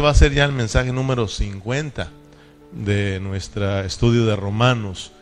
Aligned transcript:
Va 0.00 0.10
a 0.10 0.14
ser 0.14 0.32
ya 0.32 0.46
el 0.46 0.52
mensaje 0.52 0.92
número 0.92 1.28
50 1.28 2.10
de 2.72 3.20
nuestro 3.20 3.80
estudio 3.80 4.24
de 4.24 4.34
Romanos. 4.34 5.12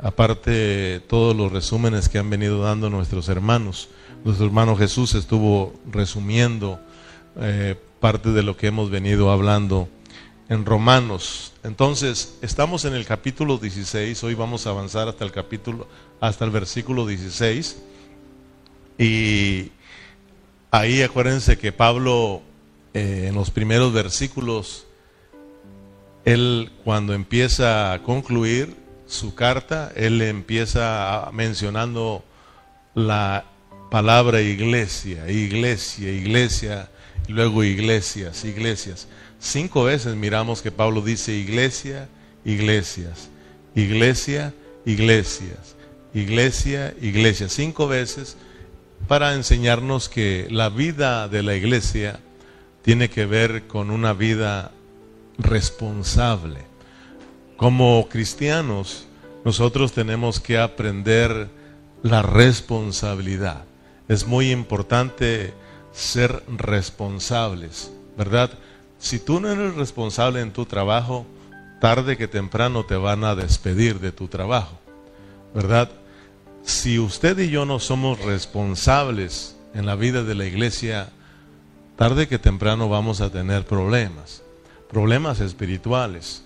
Aparte 0.00 1.00
todos 1.06 1.36
los 1.36 1.52
resúmenes 1.52 2.08
que 2.08 2.18
han 2.18 2.30
venido 2.30 2.62
dando 2.62 2.88
nuestros 2.88 3.28
hermanos. 3.28 3.90
Nuestro 4.24 4.46
hermano 4.46 4.74
Jesús 4.74 5.14
estuvo 5.14 5.74
resumiendo 5.90 6.80
eh, 7.36 7.76
parte 8.00 8.30
de 8.30 8.42
lo 8.42 8.56
que 8.56 8.68
hemos 8.68 8.88
venido 8.88 9.30
hablando 9.30 9.90
en 10.48 10.64
Romanos. 10.64 11.52
Entonces, 11.62 12.38
estamos 12.40 12.86
en 12.86 12.94
el 12.94 13.04
capítulo 13.04 13.58
16, 13.58 14.24
hoy 14.24 14.34
vamos 14.34 14.66
a 14.66 14.70
avanzar 14.70 15.08
hasta 15.08 15.26
el 15.26 15.32
capítulo, 15.32 15.86
hasta 16.20 16.46
el 16.46 16.50
versículo 16.50 17.06
16. 17.06 17.82
Y 18.98 19.72
ahí 20.70 21.02
acuérdense 21.02 21.58
que 21.58 21.70
Pablo, 21.70 22.42
eh, 22.94 23.26
en 23.28 23.34
los 23.34 23.50
primeros 23.50 23.92
versículos, 23.92 24.86
él 26.24 26.70
cuando 26.84 27.14
empieza 27.14 27.92
a 27.92 28.02
concluir 28.02 28.76
su 29.06 29.34
carta, 29.34 29.92
él 29.96 30.22
empieza 30.22 31.28
mencionando 31.32 32.24
la 32.94 33.44
palabra 33.90 34.40
iglesia, 34.40 35.30
iglesia, 35.30 36.10
iglesia, 36.10 36.88
y 37.28 37.32
luego 37.32 37.64
iglesias, 37.64 38.44
iglesias. 38.44 39.08
Cinco 39.38 39.84
veces 39.84 40.14
miramos 40.14 40.62
que 40.62 40.70
Pablo 40.70 41.02
dice 41.02 41.32
iglesia, 41.32 42.08
iglesias, 42.44 43.28
iglesia, 43.74 44.54
iglesias, 44.84 45.76
iglesia, 46.14 46.94
iglesia. 47.00 47.48
Cinco 47.48 47.88
veces 47.88 48.36
para 49.08 49.34
enseñarnos 49.34 50.08
que 50.08 50.46
la 50.50 50.68
vida 50.68 51.28
de 51.28 51.42
la 51.42 51.54
iglesia 51.56 52.20
tiene 52.82 53.08
que 53.08 53.26
ver 53.26 53.66
con 53.66 53.90
una 53.90 54.12
vida 54.12 54.72
responsable. 55.38 56.60
Como 57.56 58.08
cristianos, 58.08 59.06
nosotros 59.44 59.92
tenemos 59.92 60.40
que 60.40 60.58
aprender 60.58 61.48
la 62.02 62.22
responsabilidad. 62.22 63.64
Es 64.08 64.26
muy 64.26 64.50
importante 64.50 65.54
ser 65.92 66.42
responsables, 66.48 67.92
¿verdad? 68.16 68.50
Si 68.98 69.18
tú 69.18 69.40
no 69.40 69.50
eres 69.50 69.74
responsable 69.74 70.40
en 70.40 70.52
tu 70.52 70.66
trabajo, 70.66 71.26
tarde 71.80 72.16
que 72.16 72.28
temprano 72.28 72.84
te 72.84 72.96
van 72.96 73.24
a 73.24 73.34
despedir 73.34 74.00
de 74.00 74.12
tu 74.12 74.28
trabajo, 74.28 74.78
¿verdad? 75.54 75.90
Si 76.64 76.98
usted 76.98 77.38
y 77.38 77.50
yo 77.50 77.64
no 77.64 77.80
somos 77.80 78.20
responsables 78.20 79.56
en 79.74 79.86
la 79.86 79.96
vida 79.96 80.22
de 80.22 80.34
la 80.34 80.46
iglesia, 80.46 81.10
tarde 81.96 82.28
que 82.28 82.38
temprano 82.38 82.88
vamos 82.88 83.20
a 83.20 83.30
tener 83.30 83.64
problemas, 83.64 84.42
problemas 84.90 85.40
espirituales, 85.40 86.44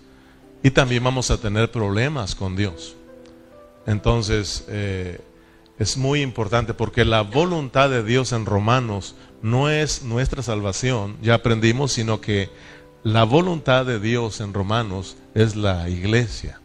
y 0.62 0.70
también 0.70 1.04
vamos 1.04 1.30
a 1.30 1.38
tener 1.38 1.70
problemas 1.70 2.34
con 2.34 2.56
Dios. 2.56 2.96
Entonces, 3.86 4.64
eh, 4.68 5.20
es 5.78 5.96
muy 5.96 6.22
importante 6.22 6.74
porque 6.74 7.04
la 7.04 7.20
voluntad 7.22 7.90
de 7.90 8.02
Dios 8.02 8.32
en 8.32 8.46
Romanos 8.46 9.14
no 9.42 9.70
es 9.70 10.02
nuestra 10.02 10.42
salvación, 10.42 11.16
ya 11.22 11.34
aprendimos, 11.34 11.92
sino 11.92 12.20
que 12.20 12.50
la 13.02 13.24
voluntad 13.24 13.86
de 13.86 14.00
Dios 14.00 14.40
en 14.40 14.52
Romanos 14.52 15.16
es 15.34 15.54
la 15.54 15.88
iglesia, 15.88 16.60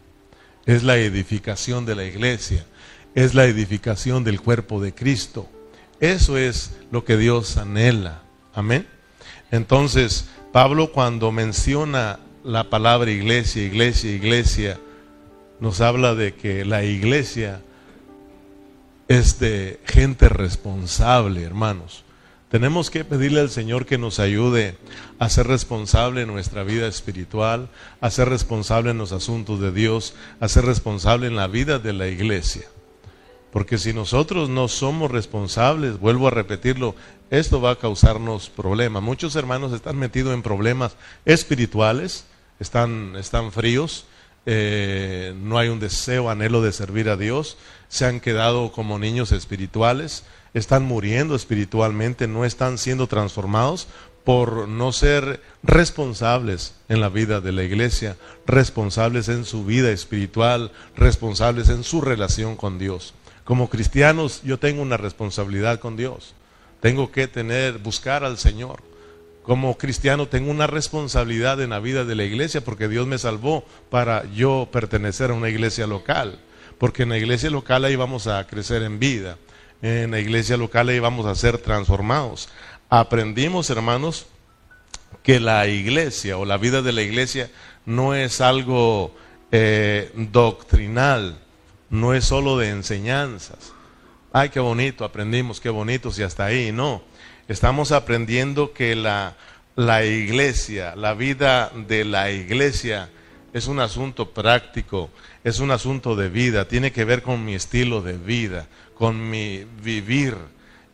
es 0.66 0.84
la 0.84 0.98
edificación 0.98 1.86
de 1.86 1.96
la 1.96 2.06
iglesia, 2.06 2.66
es 3.14 3.36
la 3.36 3.46
edificación 3.46 4.24
del 4.24 4.42
cuerpo 4.42 4.82
de 4.82 4.94
Cristo. 4.94 5.48
Eso 6.00 6.38
es 6.38 6.72
lo 6.90 7.06
que 7.06 7.18
Dios 7.18 7.58
anhela. 7.58 8.21
Amén. 8.54 8.88
Entonces, 9.52 10.28
Pablo 10.52 10.92
cuando 10.92 11.32
menciona 11.32 12.20
la 12.44 12.70
palabra 12.70 13.12
iglesia, 13.12 13.64
iglesia, 13.64 14.12
iglesia, 14.12 14.80
nos 15.60 15.80
habla 15.82 16.16
de 16.16 16.34
que 16.34 16.66
la 16.66 16.84
iglesia 16.84 17.62
es 19.08 19.40
de 19.40 19.80
gente 19.86 20.30
responsable, 20.30 21.44
hermanos. 21.44 22.04
Tenemos 22.50 22.90
que 22.90 23.06
pedirle 23.06 23.40
al 23.40 23.50
Señor 23.50 23.86
que 23.86 23.98
nos 23.98 24.20
ayude 24.20 24.76
a 25.20 25.30
ser 25.30 25.48
responsable 25.48 26.24
en 26.24 26.28
nuestra 26.28 26.64
vida 26.64 26.88
espiritual, 26.88 27.70
a 28.02 28.10
ser 28.10 28.28
responsable 28.28 28.92
en 28.92 28.98
los 28.98 29.14
asuntos 29.14 29.62
de 29.62 29.72
Dios, 29.72 30.16
a 30.42 30.50
ser 30.50 30.66
responsable 30.66 31.28
en 31.28 31.38
la 31.38 31.48
vida 31.48 31.80
de 31.80 31.94
la 31.94 32.08
iglesia. 32.08 32.64
Porque 33.52 33.78
si 33.78 33.94
nosotros 33.94 34.50
no 34.50 34.68
somos 34.68 35.12
responsables, 35.12 36.00
vuelvo 36.00 36.28
a 36.28 36.32
repetirlo, 36.32 36.96
esto 37.30 37.62
va 37.62 37.72
a 37.72 37.80
causarnos 37.80 38.50
problemas. 38.50 39.04
Muchos 39.04 39.36
hermanos 39.36 39.74
están 39.74 39.98
metidos 39.98 40.34
en 40.34 40.42
problemas 40.42 40.96
espirituales, 41.26 42.26
están, 42.60 43.16
están 43.18 43.52
fríos, 43.52 44.06
eh, 44.46 45.34
no 45.42 45.58
hay 45.58 45.70
un 45.70 45.80
deseo, 45.80 46.30
anhelo 46.30 46.62
de 46.62 46.72
servir 46.72 47.10
a 47.10 47.18
Dios, 47.18 47.58
se 47.90 48.06
han 48.06 48.20
quedado 48.20 48.72
como 48.72 48.98
niños 48.98 49.32
espirituales, 49.32 50.24
están 50.54 50.84
muriendo 50.84 51.36
espiritualmente, 51.36 52.28
no 52.28 52.46
están 52.46 52.78
siendo 52.78 53.08
transformados 53.08 53.88
por 54.24 54.68
no 54.68 54.92
ser 54.92 55.42
responsables 55.64 56.76
en 56.90 57.02
la 57.02 57.10
vida 57.10 57.42
de 57.42 57.52
la 57.52 57.64
iglesia, 57.64 58.18
responsables 58.46 59.30
en 59.30 59.46
su 59.46 59.66
vida 59.66 59.92
espiritual, 59.92 60.72
responsables 60.96 61.70
en 61.70 61.84
su 61.84 62.02
relación 62.02 62.56
con 62.56 62.78
Dios. 62.78 63.14
Como 63.44 63.70
cristianos 63.70 64.42
yo 64.44 64.60
tengo 64.60 64.82
una 64.82 64.98
responsabilidad 64.98 65.80
con 65.80 65.98
Dios. 65.98 66.34
Tengo 66.80 67.12
que 67.12 67.28
tener, 67.28 67.78
buscar 67.80 68.24
al 68.24 68.38
Señor. 68.38 68.82
Como 69.44 69.78
cristiano 69.78 70.28
tengo 70.28 70.52
una 70.52 70.68
responsabilidad 70.68 71.62
en 71.62 71.72
la 71.72 71.80
vida 71.80 72.06
de 72.06 72.16
la 72.16 72.24
iglesia 72.24 72.62
porque 72.62 72.88
Dios 72.88 73.08
me 73.08 73.18
salvó 73.18 73.66
para 73.90 74.30
yo 74.32 74.70
pertenecer 74.72 75.32
a 75.32 75.34
una 75.34 75.50
iglesia 75.50 75.88
local. 75.88 76.40
Porque 76.78 77.04
en 77.04 77.10
la 77.10 77.18
iglesia 77.18 77.50
local 77.50 77.86
ahí 77.86 77.96
vamos 77.96 78.28
a 78.28 78.46
crecer 78.48 78.84
en 78.84 79.00
vida 79.00 79.38
en 79.82 80.12
la 80.12 80.20
iglesia 80.20 80.58
local 80.58 80.92
y 80.92 81.00
vamos 81.00 81.26
a 81.26 81.36
ser 81.36 81.58
transformados. 81.58 82.50
Aprendimos, 82.90 83.70
hermanos, 83.70 84.28
que 85.24 85.40
la 85.40 85.68
iglesia 85.68 86.38
o 86.38 86.46
la 86.46 86.58
vida 86.58 86.82
de 86.82 86.92
la 86.92 87.02
iglesia 87.02 87.50
no 87.86 88.14
es 88.14 88.42
algo 88.42 89.16
eh, 89.52 90.12
doctrinal, 90.16 91.40
no 91.92 92.14
es 92.16 92.26
solo 92.26 92.58
de 92.58 92.70
enseñanzas. 92.70 93.74
Ay, 94.34 94.50
qué 94.50 94.62
bonito, 94.62 95.04
aprendimos, 95.06 95.60
qué 95.60 95.70
bonito, 95.70 96.12
si 96.12 96.24
hasta 96.24 96.46
ahí, 96.46 96.72
no. 96.72 97.04
Estamos 97.48 97.92
aprendiendo 97.92 98.74
que 98.74 98.96
la, 98.96 99.36
la 99.76 100.06
iglesia, 100.06 100.96
la 100.96 101.14
vida 101.14 101.70
de 101.76 102.06
la 102.06 102.32
iglesia 102.32 103.10
es 103.54 103.68
un 103.68 103.82
asunto 103.82 104.32
práctico, 104.32 105.10
es 105.44 105.60
un 105.60 105.70
asunto 105.70 106.16
de 106.16 106.30
vida, 106.30 106.66
tiene 106.68 106.94
que 106.94 107.04
ver 107.04 107.22
con 107.22 107.44
mi 107.44 107.56
estilo 107.56 108.02
de 108.02 108.18
vida, 108.18 108.68
con 108.96 109.30
mi 109.30 109.66
vivir. 109.84 110.36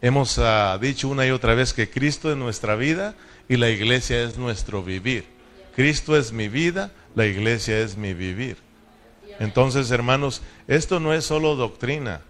Hemos 0.01 0.39
ah, 0.39 0.77
dicho 0.81 1.09
una 1.09 1.27
y 1.27 1.31
otra 1.31 1.53
vez 1.53 1.73
que 1.73 1.91
Cristo 1.91 2.31
es 2.31 2.37
nuestra 2.37 2.75
vida 2.75 3.13
y 3.47 3.57
la 3.57 3.69
iglesia 3.69 4.23
es 4.23 4.37
nuestro 4.37 4.83
vivir. 4.83 5.25
Cristo 5.75 6.17
es 6.17 6.31
mi 6.31 6.47
vida, 6.47 6.91
la 7.13 7.27
iglesia 7.27 7.77
es 7.79 7.97
mi 7.97 8.15
vivir. 8.15 8.66
Entonces, 9.39 9.91
hermanos, 9.91 10.41
esto 10.67 10.99
no 10.99 11.13
es 11.13 11.25
solo 11.25 11.55
doctrina. 11.55 12.21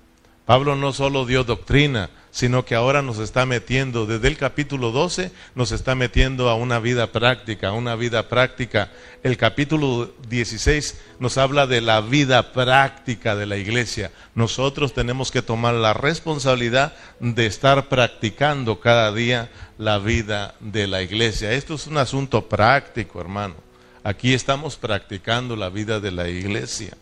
Pablo 0.47 0.77
no 0.77 0.93
solo 0.93 1.25
dio 1.25 1.43
doctrina, 1.43 2.09
sino 2.31 2.63
que 2.63 2.73
ahora 2.73 3.01
nos 3.01 3.19
está 3.19 3.45
metiendo, 3.45 4.05
desde 4.05 4.29
el 4.29 4.37
capítulo 4.37 4.91
12, 4.91 5.33
nos 5.55 5.73
está 5.73 5.93
metiendo 5.93 6.49
a 6.49 6.55
una 6.55 6.79
vida 6.79 7.11
práctica, 7.11 7.67
a 7.67 7.73
una 7.73 7.97
vida 7.97 8.29
práctica. 8.29 8.89
El 9.23 9.35
capítulo 9.35 10.13
16 10.29 11.01
nos 11.19 11.37
habla 11.37 11.67
de 11.67 11.81
la 11.81 11.99
vida 11.99 12.53
práctica 12.53 13.35
de 13.35 13.45
la 13.45 13.57
iglesia. 13.57 14.11
Nosotros 14.35 14.93
tenemos 14.93 15.31
que 15.31 15.41
tomar 15.41 15.73
la 15.73 15.91
responsabilidad 15.91 16.93
de 17.19 17.45
estar 17.45 17.89
practicando 17.89 18.79
cada 18.79 19.11
día 19.11 19.51
la 19.77 19.99
vida 19.99 20.55
de 20.61 20.87
la 20.87 21.01
iglesia. 21.01 21.51
Esto 21.51 21.73
es 21.73 21.87
un 21.87 21.97
asunto 21.97 22.47
práctico, 22.47 23.19
hermano. 23.19 23.66
Aquí 24.07 24.33
estamos 24.33 24.77
practicando 24.77 25.57
la 25.57 25.67
vida 25.67 25.99
de 25.99 26.11
la 26.11 26.29
iglesia. 26.29 26.93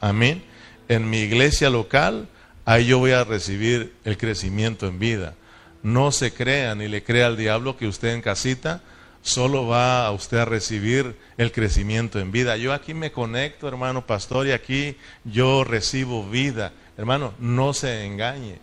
Amén. 0.00 0.42
En 0.88 1.10
mi 1.10 1.18
iglesia 1.18 1.68
local 1.68 2.26
ahí 2.64 2.86
yo 2.86 3.00
voy 3.00 3.10
a 3.10 3.22
recibir 3.22 3.92
el 4.02 4.16
crecimiento 4.16 4.86
en 4.86 4.98
vida. 4.98 5.34
No 5.82 6.10
se 6.10 6.32
crea 6.32 6.74
ni 6.74 6.88
le 6.88 7.04
crea 7.04 7.26
al 7.26 7.36
diablo 7.36 7.76
que 7.76 7.86
usted 7.86 8.14
en 8.14 8.22
casita 8.22 8.80
solo 9.20 9.66
va 9.66 10.06
a 10.06 10.12
usted 10.12 10.38
a 10.38 10.46
recibir 10.46 11.16
el 11.36 11.52
crecimiento 11.52 12.18
en 12.18 12.32
vida. 12.32 12.56
Yo 12.56 12.72
aquí 12.72 12.94
me 12.94 13.12
conecto, 13.12 13.68
hermano 13.68 14.06
pastor, 14.06 14.46
y 14.46 14.52
aquí 14.52 14.96
yo 15.24 15.64
recibo 15.64 16.26
vida. 16.26 16.72
Hermano, 16.96 17.34
no 17.38 17.74
se 17.74 18.06
engañe. 18.06 18.58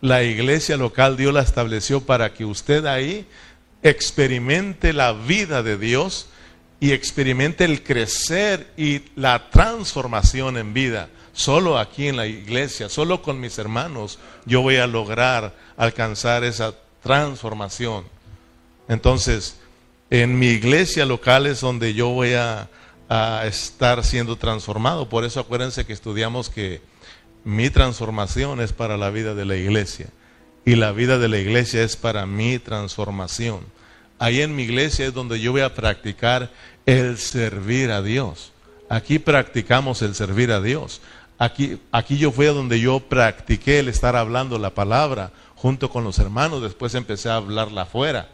La 0.00 0.22
iglesia 0.22 0.78
local 0.78 1.18
Dios 1.18 1.34
la 1.34 1.42
estableció 1.42 2.00
para 2.00 2.32
que 2.32 2.46
usted 2.46 2.86
ahí 2.86 3.26
experimente 3.82 4.94
la 4.94 5.12
vida 5.12 5.62
de 5.62 5.76
Dios 5.76 6.26
y 6.80 6.92
experimente 6.92 7.64
el 7.64 7.82
crecer 7.82 8.72
y 8.76 9.02
la 9.14 9.50
transformación 9.50 10.56
en 10.56 10.72
vida. 10.74 11.10
Solo 11.32 11.78
aquí 11.78 12.08
en 12.08 12.16
la 12.16 12.26
iglesia, 12.26 12.88
solo 12.88 13.22
con 13.22 13.38
mis 13.38 13.58
hermanos, 13.58 14.18
yo 14.46 14.62
voy 14.62 14.76
a 14.76 14.86
lograr 14.86 15.54
alcanzar 15.76 16.42
esa 16.42 16.74
transformación. 17.02 18.04
Entonces, 18.88 19.56
En 20.12 20.40
mi 20.40 20.48
iglesia 20.48 21.06
local 21.06 21.46
es 21.46 21.60
donde 21.60 21.94
yo 21.94 22.08
voy 22.08 22.34
a, 22.34 22.68
a 23.08 23.46
estar 23.46 24.04
siendo 24.04 24.34
transformado. 24.34 25.08
Por 25.08 25.24
eso 25.24 25.38
acuérdense 25.38 25.86
que 25.86 25.92
estudiamos 25.92 26.50
que 26.50 26.82
mi 27.44 27.70
transformación 27.70 28.60
es 28.60 28.72
para 28.72 28.96
la 28.96 29.10
vida 29.10 29.36
de 29.36 29.44
la 29.44 29.54
iglesia 29.54 30.08
y 30.64 30.74
la 30.74 30.90
vida 30.90 31.18
de 31.18 31.28
la 31.28 31.38
iglesia 31.38 31.84
es 31.84 31.96
para 31.96 32.26
mi 32.26 32.58
transformación. 32.58 33.60
Ahí 34.18 34.42
en 34.42 34.54
mi 34.54 34.64
iglesia 34.64 35.06
es 35.06 35.14
donde 35.14 35.40
yo 35.40 35.52
voy 35.52 35.62
a 35.62 35.74
practicar 35.74 36.50
el 36.86 37.18
servir 37.18 37.90
a 37.90 38.02
Dios. 38.02 38.52
Aquí 38.88 39.18
practicamos 39.18 40.02
el 40.02 40.14
servir 40.14 40.50
a 40.52 40.60
Dios. 40.60 41.00
Aquí, 41.38 41.80
aquí 41.92 42.18
yo 42.18 42.32
fui 42.32 42.46
a 42.46 42.52
donde 42.52 42.80
yo 42.80 43.00
practiqué 43.00 43.78
el 43.78 43.88
estar 43.88 44.16
hablando 44.16 44.58
la 44.58 44.74
palabra 44.74 45.32
junto 45.54 45.90
con 45.90 46.04
los 46.04 46.18
hermanos. 46.18 46.62
Después 46.62 46.94
empecé 46.94 47.30
a 47.30 47.36
hablarla 47.36 47.82
afuera. 47.82 48.28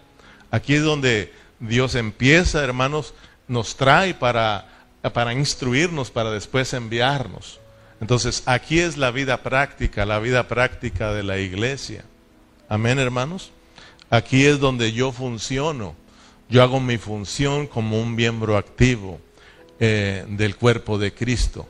Aquí 0.51 0.75
es 0.75 0.83
donde 0.83 1.33
Dios 1.61 1.95
empieza, 1.95 2.63
hermanos, 2.63 3.15
nos 3.49 3.77
trae 3.77 4.15
para, 4.15 4.67
para 5.13 5.33
instruirnos, 5.33 6.11
para 6.11 6.31
después 6.31 6.73
enviarnos. 6.73 7.61
Entonces, 8.01 8.43
aquí 8.47 8.81
es 8.81 8.97
la 8.97 9.11
vida 9.11 9.43
práctica, 9.43 10.05
la 10.05 10.19
vida 10.19 10.49
práctica 10.49 11.13
de 11.13 11.23
la 11.23 11.39
iglesia. 11.39 12.05
Amén, 12.69 12.99
hermanos. 12.99 13.53
Aquí 14.11 14.45
es 14.47 14.61
donde 14.61 14.93
yo 14.93 15.13
funciono. 15.13 15.95
Yo 16.49 16.63
hago 16.63 16.79
mi 16.79 16.97
función 16.97 17.67
como 17.67 18.01
un 18.01 18.15
miembro 18.15 18.57
activo 18.57 19.19
eh, 19.81 20.25
del 20.29 20.57
cuerpo 20.57 20.97
de 20.97 21.13
Cristo. 21.13 21.67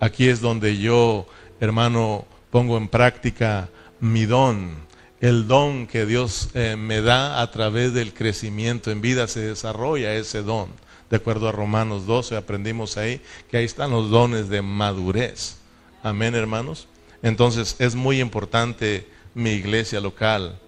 Aquí 0.00 0.28
es 0.28 0.40
donde 0.40 0.78
yo, 0.78 1.26
hermano, 1.60 2.24
pongo 2.50 2.78
en 2.78 2.88
práctica 2.88 3.68
mi 4.00 4.24
don, 4.24 4.86
el 5.20 5.46
don 5.46 5.86
que 5.86 6.06
Dios 6.06 6.50
eh, 6.54 6.76
me 6.76 7.02
da 7.02 7.42
a 7.42 7.50
través 7.50 7.92
del 7.92 8.14
crecimiento 8.14 8.90
en 8.90 9.00
vida, 9.00 9.28
se 9.28 9.40
desarrolla 9.40 10.14
ese 10.14 10.42
don. 10.42 10.68
De 11.10 11.16
acuerdo 11.16 11.48
a 11.48 11.52
Romanos 11.52 12.06
12, 12.06 12.36
aprendimos 12.36 12.96
ahí 12.96 13.20
que 13.50 13.58
ahí 13.58 13.64
están 13.64 13.90
los 13.90 14.10
dones 14.10 14.48
de 14.48 14.62
madurez. 14.62 15.58
Amén, 16.02 16.34
hermanos. 16.34 16.88
Entonces 17.22 17.76
es 17.78 17.94
muy 17.94 18.20
importante 18.20 19.06
mi 19.34 19.50
iglesia 19.50 20.00
local, 20.00 20.58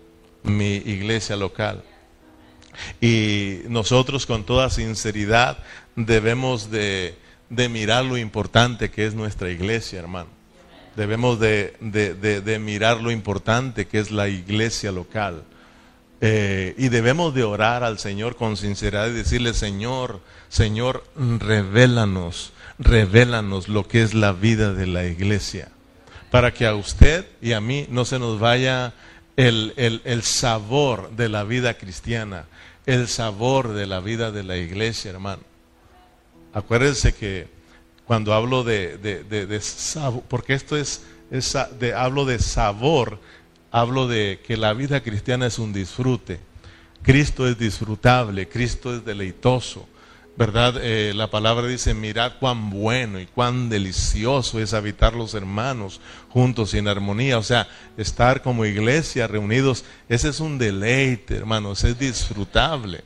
mi 0.43 0.77
iglesia 0.77 1.37
local. 1.37 1.83
Y 3.01 3.61
nosotros 3.69 4.27
con 4.27 4.45
toda 4.45 4.71
sinceridad 4.71 5.59
debemos 5.97 6.71
de, 6.71 7.17
mirar 7.49 8.05
lo 8.05 8.19
importante 8.19 8.91
que 8.91 9.07
es 9.07 9.15
nuestra 9.15 9.51
iglesia, 9.51 9.99
hermano. 9.99 10.31
Debemos 10.97 11.39
de, 11.39 11.75
de 11.81 12.59
mirar 12.59 13.01
lo 13.01 13.11
importante 13.11 13.87
que 13.87 14.01
es 14.01 14.11
la 14.11 14.29
iglesia 14.29 14.91
local. 14.91 15.45
Eh, 16.21 16.75
y 16.77 16.89
debemos 16.89 17.33
de 17.33 17.45
orar 17.45 17.85
al 17.85 17.99
Señor 17.99 18.35
con 18.35 18.57
sinceridad 18.57 19.09
y 19.09 19.13
decirle, 19.13 19.55
Señor, 19.55 20.21
Señor, 20.49 21.05
revélanos, 21.17 22.53
revélanos 22.79 23.69
lo 23.69 23.87
que 23.87 24.03
es 24.03 24.15
la 24.15 24.33
vida 24.33 24.73
de 24.73 24.89
la 24.89 25.05
iglesia, 25.05 25.69
para 26.33 26.53
que 26.53 26.67
a 26.67 26.75
usted 26.75 27.25
y 27.41 27.53
a 27.53 27.61
mí 27.61 27.87
no 27.89 28.05
se 28.05 28.19
nos 28.19 28.41
vaya 28.41 28.95
el, 29.37 29.73
el, 29.77 30.23
sabor 30.25 31.13
de 31.13 31.29
la 31.29 31.45
vida 31.45 31.75
cristiana, 31.75 32.47
el 32.89 33.07
sabor 33.07 33.75
de 33.75 33.87
la 33.87 34.01
vida 34.01 34.33
de 34.33 34.43
la 34.43 34.57
iglesia, 34.57 35.11
hermano. 35.11 35.43
Acuérdense 36.55 37.13
que 37.13 37.47
cuando 38.07 38.33
hablo 38.33 38.65
de, 38.65 38.97
de, 38.97 39.25
de, 39.25 39.61
sabor, 39.61 40.23
porque 40.27 40.55
esto 40.55 40.75
es, 40.75 41.03
es 41.31 41.55
de, 41.79 41.93
hablo 41.93 42.25
de 42.25 42.39
sabor, 42.39 43.21
hablo 43.71 44.09
de 44.09 44.41
que 44.43 44.57
la 44.57 44.73
vida 44.73 45.03
cristiana 45.03 45.49
es 45.49 45.59
un 45.59 45.75
disfrute. 45.75 46.41
Cristo 47.03 47.47
es 47.47 47.59
disfrutable, 47.59 48.49
Cristo 48.49 48.97
es 48.97 49.05
deleitoso. 49.05 49.87
¿Verdad? 50.39 50.77
Eh, 50.81 51.15
la 51.17 51.33
palabra 51.33 51.67
dice, 51.67 51.95
mirad 51.95 52.35
cuán 52.39 52.71
bueno 52.71 53.19
y 53.19 53.27
cuán 53.27 53.69
delicioso 53.69 54.61
es 54.61 54.73
habitar 54.73 55.15
los 55.15 55.35
hermanos 55.35 56.01
juntos 56.29 56.73
y 56.73 56.79
en 56.79 56.87
armonía. 56.87 57.39
O 57.39 57.43
sea, 57.43 57.67
estar 57.97 58.41
como 58.41 58.65
iglesia 58.65 59.27
reunidos, 59.27 59.85
ese 60.09 60.29
es 60.29 60.39
un 60.39 60.57
deleite, 60.57 61.35
hermanos, 61.35 61.83
es 61.83 61.99
disfrutable. 61.99 63.03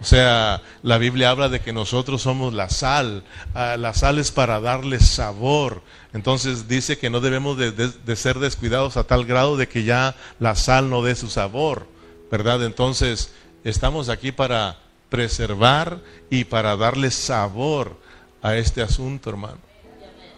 O 0.00 0.04
sea, 0.04 0.62
la 0.84 0.98
Biblia 0.98 1.30
habla 1.30 1.48
de 1.48 1.58
que 1.58 1.72
nosotros 1.72 2.22
somos 2.22 2.54
la 2.54 2.68
sal. 2.68 3.24
Ah, 3.52 3.76
la 3.76 3.92
sal 3.92 4.20
es 4.20 4.30
para 4.30 4.60
darle 4.60 5.00
sabor. 5.00 5.82
Entonces 6.12 6.68
dice 6.68 6.98
que 6.98 7.10
no 7.10 7.18
debemos 7.18 7.58
de, 7.58 8.16
ser 8.16 8.38
descuidados 8.38 8.96
a 8.96 9.02
tal 9.02 9.24
grado 9.24 9.56
de 9.56 9.66
que 9.66 9.82
ya 9.82 10.14
la 10.38 10.54
sal 10.54 10.88
no 10.88 11.02
dé 11.02 11.16
su 11.16 11.30
sabor. 11.30 11.88
¿Verdad? 12.30 12.64
Entonces, 12.64 13.32
estamos 13.64 14.08
aquí 14.08 14.30
para 14.30 14.78
preservar 15.10 16.00
y 16.30 16.44
para 16.44 16.76
darle 16.76 17.10
sabor 17.10 17.98
a 18.40 18.56
este 18.56 18.80
asunto, 18.80 19.28
hermano. 19.28 19.58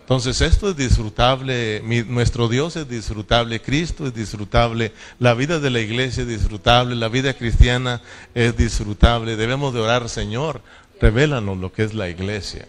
Entonces 0.00 0.40
esto 0.40 0.70
es 0.70 0.76
disfrutable, 0.76 1.80
nuestro 2.08 2.48
Dios 2.48 2.74
es 2.74 2.88
disfrutable, 2.88 3.62
Cristo 3.62 4.06
es 4.06 4.12
disfrutable, 4.12 4.92
la 5.20 5.32
vida 5.32 5.60
de 5.60 5.70
la 5.70 5.78
iglesia 5.78 6.22
es 6.22 6.28
disfrutable, 6.28 6.96
la 6.96 7.08
vida 7.08 7.34
cristiana 7.34 8.02
es 8.34 8.56
disfrutable. 8.56 9.36
Debemos 9.36 9.72
de 9.72 9.80
orar, 9.80 10.08
Señor, 10.08 10.60
revélanos 11.00 11.56
lo 11.56 11.72
que 11.72 11.84
es 11.84 11.94
la 11.94 12.08
iglesia. 12.08 12.66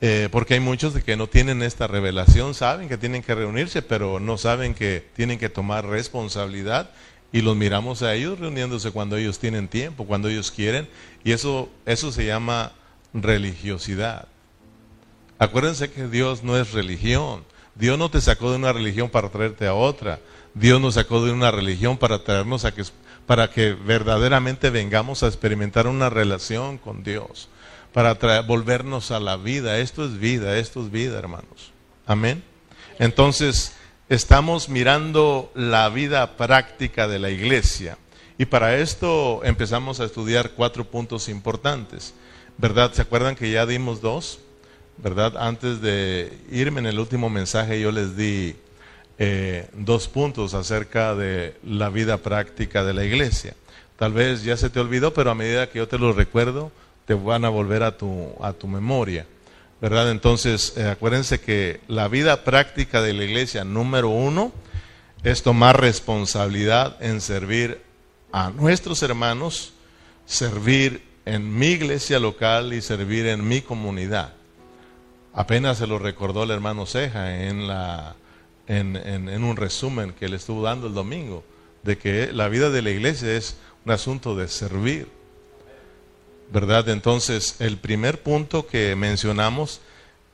Eh, 0.00 0.28
porque 0.32 0.54
hay 0.54 0.60
muchos 0.60 0.94
de 0.94 1.02
que 1.02 1.16
no 1.16 1.28
tienen 1.28 1.62
esta 1.62 1.86
revelación, 1.86 2.54
saben 2.54 2.88
que 2.88 2.96
tienen 2.96 3.22
que 3.22 3.34
reunirse, 3.34 3.82
pero 3.82 4.20
no 4.20 4.38
saben 4.38 4.74
que 4.74 5.04
tienen 5.14 5.38
que 5.38 5.48
tomar 5.48 5.86
responsabilidad 5.86 6.90
y 7.32 7.40
los 7.40 7.56
miramos 7.56 8.02
a 8.02 8.14
ellos 8.14 8.38
reuniéndose 8.38 8.90
cuando 8.90 9.16
ellos 9.16 9.38
tienen 9.38 9.68
tiempo, 9.68 10.04
cuando 10.04 10.28
ellos 10.28 10.50
quieren, 10.50 10.88
y 11.24 11.32
eso, 11.32 11.70
eso 11.86 12.12
se 12.12 12.26
llama 12.26 12.72
religiosidad. 13.14 14.28
Acuérdense 15.38 15.90
que 15.90 16.06
Dios 16.06 16.44
no 16.44 16.56
es 16.56 16.72
religión. 16.72 17.44
Dios 17.74 17.98
no 17.98 18.10
te 18.10 18.20
sacó 18.20 18.50
de 18.50 18.56
una 18.56 18.72
religión 18.72 19.08
para 19.08 19.30
traerte 19.30 19.66
a 19.66 19.74
otra. 19.74 20.20
Dios 20.54 20.80
nos 20.80 20.94
sacó 20.94 21.24
de 21.24 21.32
una 21.32 21.50
religión 21.50 21.96
para 21.96 22.22
traernos 22.22 22.64
a 22.64 22.72
que, 22.72 22.84
para 23.26 23.50
que 23.50 23.72
verdaderamente 23.72 24.70
vengamos 24.70 25.22
a 25.22 25.26
experimentar 25.26 25.86
una 25.86 26.10
relación 26.10 26.76
con 26.76 27.02
Dios, 27.02 27.48
para 27.92 28.14
volvernos 28.42 29.10
a 29.10 29.20
la 29.20 29.36
vida. 29.36 29.78
Esto 29.78 30.04
es 30.04 30.18
vida, 30.18 30.58
esto 30.58 30.82
es 30.82 30.90
vida, 30.90 31.18
hermanos. 31.18 31.72
Amén. 32.06 32.44
Entonces, 32.98 33.74
estamos 34.14 34.68
mirando 34.68 35.50
la 35.54 35.88
vida 35.88 36.36
práctica 36.36 37.08
de 37.08 37.18
la 37.18 37.30
iglesia. 37.30 37.96
Y 38.36 38.44
para 38.44 38.76
esto 38.76 39.40
empezamos 39.42 40.00
a 40.00 40.04
estudiar 40.04 40.50
cuatro 40.50 40.84
puntos 40.84 41.30
importantes. 41.30 42.12
¿Verdad? 42.58 42.92
¿Se 42.92 43.00
acuerdan 43.00 43.36
que 43.36 43.50
ya 43.50 43.64
dimos 43.64 44.02
dos? 44.02 44.40
¿Verdad? 44.98 45.38
Antes 45.38 45.80
de 45.80 46.30
irme 46.50 46.80
en 46.80 46.86
el 46.88 46.98
último 46.98 47.30
mensaje 47.30 47.80
yo 47.80 47.90
les 47.90 48.14
di 48.14 48.54
eh, 49.16 49.70
dos 49.72 50.08
puntos 50.08 50.52
acerca 50.52 51.14
de 51.14 51.56
la 51.64 51.88
vida 51.88 52.18
práctica 52.18 52.84
de 52.84 52.92
la 52.92 53.06
iglesia. 53.06 53.54
Tal 53.96 54.12
vez 54.12 54.44
ya 54.44 54.58
se 54.58 54.68
te 54.68 54.78
olvidó, 54.78 55.14
pero 55.14 55.30
a 55.30 55.34
medida 55.34 55.70
que 55.70 55.78
yo 55.78 55.88
te 55.88 55.98
lo 55.98 56.12
recuerdo, 56.12 56.70
te 57.06 57.14
van 57.14 57.46
a 57.46 57.48
volver 57.48 57.82
a 57.82 57.96
tu, 57.96 58.34
a 58.42 58.52
tu 58.52 58.68
memoria. 58.68 59.26
¿Verdad? 59.82 60.12
Entonces, 60.12 60.74
eh, 60.76 60.88
acuérdense 60.88 61.40
que 61.40 61.80
la 61.88 62.06
vida 62.06 62.44
práctica 62.44 63.02
de 63.02 63.12
la 63.12 63.24
iglesia, 63.24 63.64
número 63.64 64.10
uno, 64.10 64.52
es 65.24 65.42
tomar 65.42 65.80
responsabilidad 65.80 66.96
en 67.02 67.20
servir 67.20 67.82
a 68.30 68.50
nuestros 68.50 69.02
hermanos, 69.02 69.72
servir 70.24 71.02
en 71.24 71.58
mi 71.58 71.66
iglesia 71.66 72.20
local 72.20 72.72
y 72.72 72.80
servir 72.80 73.26
en 73.26 73.46
mi 73.46 73.60
comunidad. 73.60 74.34
Apenas 75.34 75.78
se 75.78 75.88
lo 75.88 75.98
recordó 75.98 76.44
el 76.44 76.52
hermano 76.52 76.86
Ceja 76.86 77.44
en, 77.44 77.68
en 78.68 79.44
un 79.44 79.56
resumen 79.56 80.12
que 80.12 80.28
le 80.28 80.36
estuvo 80.36 80.62
dando 80.62 80.86
el 80.86 80.94
domingo, 80.94 81.42
de 81.82 81.98
que 81.98 82.32
la 82.32 82.48
vida 82.48 82.70
de 82.70 82.82
la 82.82 82.90
iglesia 82.90 83.32
es 83.32 83.56
un 83.84 83.90
asunto 83.90 84.36
de 84.36 84.46
servir 84.46 85.08
¿verdad? 86.52 86.88
Entonces, 86.90 87.56
el 87.60 87.78
primer 87.78 88.22
punto 88.22 88.66
que 88.66 88.94
mencionamos 88.94 89.80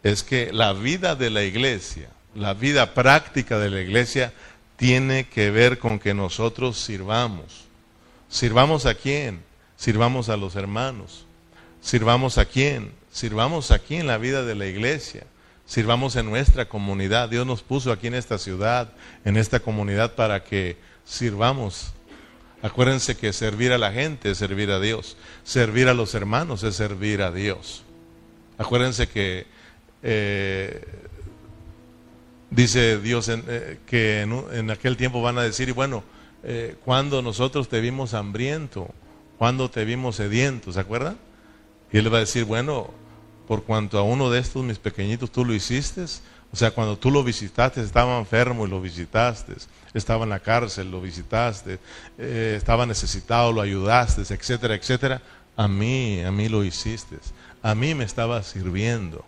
es 0.03 0.23
que 0.23 0.53
la 0.53 0.73
vida 0.73 1.15
de 1.15 1.31
la 1.31 1.45
iglesia, 1.45 2.09
la 2.35 2.55
vida 2.55 2.95
práctica 2.95 3.59
de 3.59 3.71
la 3.71 3.81
iglesia, 3.81 4.33
tiene 4.77 5.29
que 5.29 5.51
ver 5.51 5.79
con 5.79 5.99
que 5.99 6.15
nosotros 6.15 6.79
sirvamos. 6.79 7.67
¿Sirvamos 8.29 8.85
a 8.87 8.95
quién? 8.95 9.43
Sirvamos 9.77 10.29
a 10.29 10.37
los 10.37 10.57
hermanos. 10.57 11.25
¿Sirvamos 11.81 12.39
a 12.39 12.45
quién? 12.45 12.93
Sirvamos 13.13 13.71
aquí 13.71 13.97
en 13.97 14.07
la 14.07 14.19
vida 14.19 14.45
de 14.45 14.55
la 14.55 14.67
iglesia. 14.67 15.25
Sirvamos 15.67 16.17
en 16.17 16.27
nuestra 16.27 16.69
comunidad. 16.69 17.29
Dios 17.29 17.47
nos 17.47 17.63
puso 17.63 17.93
aquí 17.93 18.09
en 18.09 18.15
esta 18.15 18.39
ciudad, 18.39 18.93
en 19.25 19.37
esta 19.37 19.61
comunidad, 19.61 20.15
para 20.15 20.43
que 20.45 20.77
sirvamos 21.05 21.93
Acuérdense 22.63 23.17
que 23.17 23.33
servir 23.33 23.73
a 23.73 23.79
la 23.79 23.93
gente 23.93 24.31
es 24.31 24.39
servir 24.39 24.71
a 24.71 24.81
Dios. 24.81 25.17
Servir 25.45 25.89
a 25.89 25.95
los 25.95 26.15
hermanos 26.15 26.63
es 26.63 26.75
servir 26.75 27.23
a 27.23 27.31
Dios. 27.31 27.85
Acuérdense 28.59 29.09
que 29.09 29.47
eh, 30.03 30.85
dice 32.51 32.99
Dios 32.99 33.29
eh, 33.29 33.79
que 33.87 34.23
en, 34.23 34.71
aquel 34.71 34.97
tiempo 34.97 35.23
van 35.23 35.39
a 35.39 35.43
decir, 35.43 35.69
y 35.69 35.73
bueno, 35.73 36.03
eh, 36.43 36.77
cuando 36.85 37.23
nosotros 37.23 37.69
te 37.69 37.81
vimos 37.81 38.15
hambriento 38.15 38.93
¿Cuándo 39.39 39.71
te 39.71 39.85
vimos 39.85 40.17
sediento? 40.17 40.73
¿Se 40.73 40.81
acuerdan? 40.81 41.17
Y 41.93 41.99
él 41.99 42.13
va 42.13 42.17
a 42.17 42.21
decir, 42.21 42.45
bueno, 42.45 42.91
por 43.47 43.63
cuanto 43.63 43.99
a 43.99 44.03
uno 44.03 44.31
de 44.31 44.41
estos 44.41 44.65
mis 44.65 44.81
pequeñitos 44.81 45.31
tú 45.31 45.45
lo 45.45 45.55
hiciste, 45.55 46.05
o 46.51 46.57
sea, 46.57 46.71
cuando 46.71 46.97
tú 46.97 47.11
lo 47.11 47.23
visitaste, 47.23 47.83
estaba 47.83 48.19
enfermo 48.19 48.67
y 48.67 48.71
lo 48.71 48.81
visitaste, 48.81 49.53
estaba 49.93 50.25
en 50.25 50.31
la 50.31 50.41
cárcel, 50.41 50.91
lo 50.91 51.01
visitaste, 51.01 51.79
eh, 52.17 52.55
estaba 52.57 52.87
necesitado, 52.87 53.53
lo 53.53 53.61
ayudaste, 53.61 54.23
etcétera, 54.23 54.75
etcétera. 54.75 55.23
A 55.57 55.69
mí, 55.69 56.23
a 56.23 56.31
mí 56.31 56.49
lo 56.49 56.65
hiciste. 56.65 57.19
A 57.63 57.75
mí 57.75 57.95
me 57.95 58.05
estaba 58.05 58.43
sirviendo. 58.43 59.25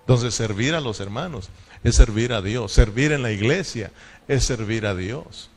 Entonces, 0.00 0.34
servir 0.34 0.74
a 0.74 0.80
los 0.80 1.00
hermanos 1.00 1.48
es 1.82 1.96
servir 1.96 2.32
a 2.32 2.42
Dios. 2.42 2.72
Servir 2.72 3.12
en 3.12 3.22
la 3.22 3.32
iglesia 3.32 3.90
es 4.28 4.44
servir 4.44 4.86
a 4.86 4.94
Dios. 4.94 5.50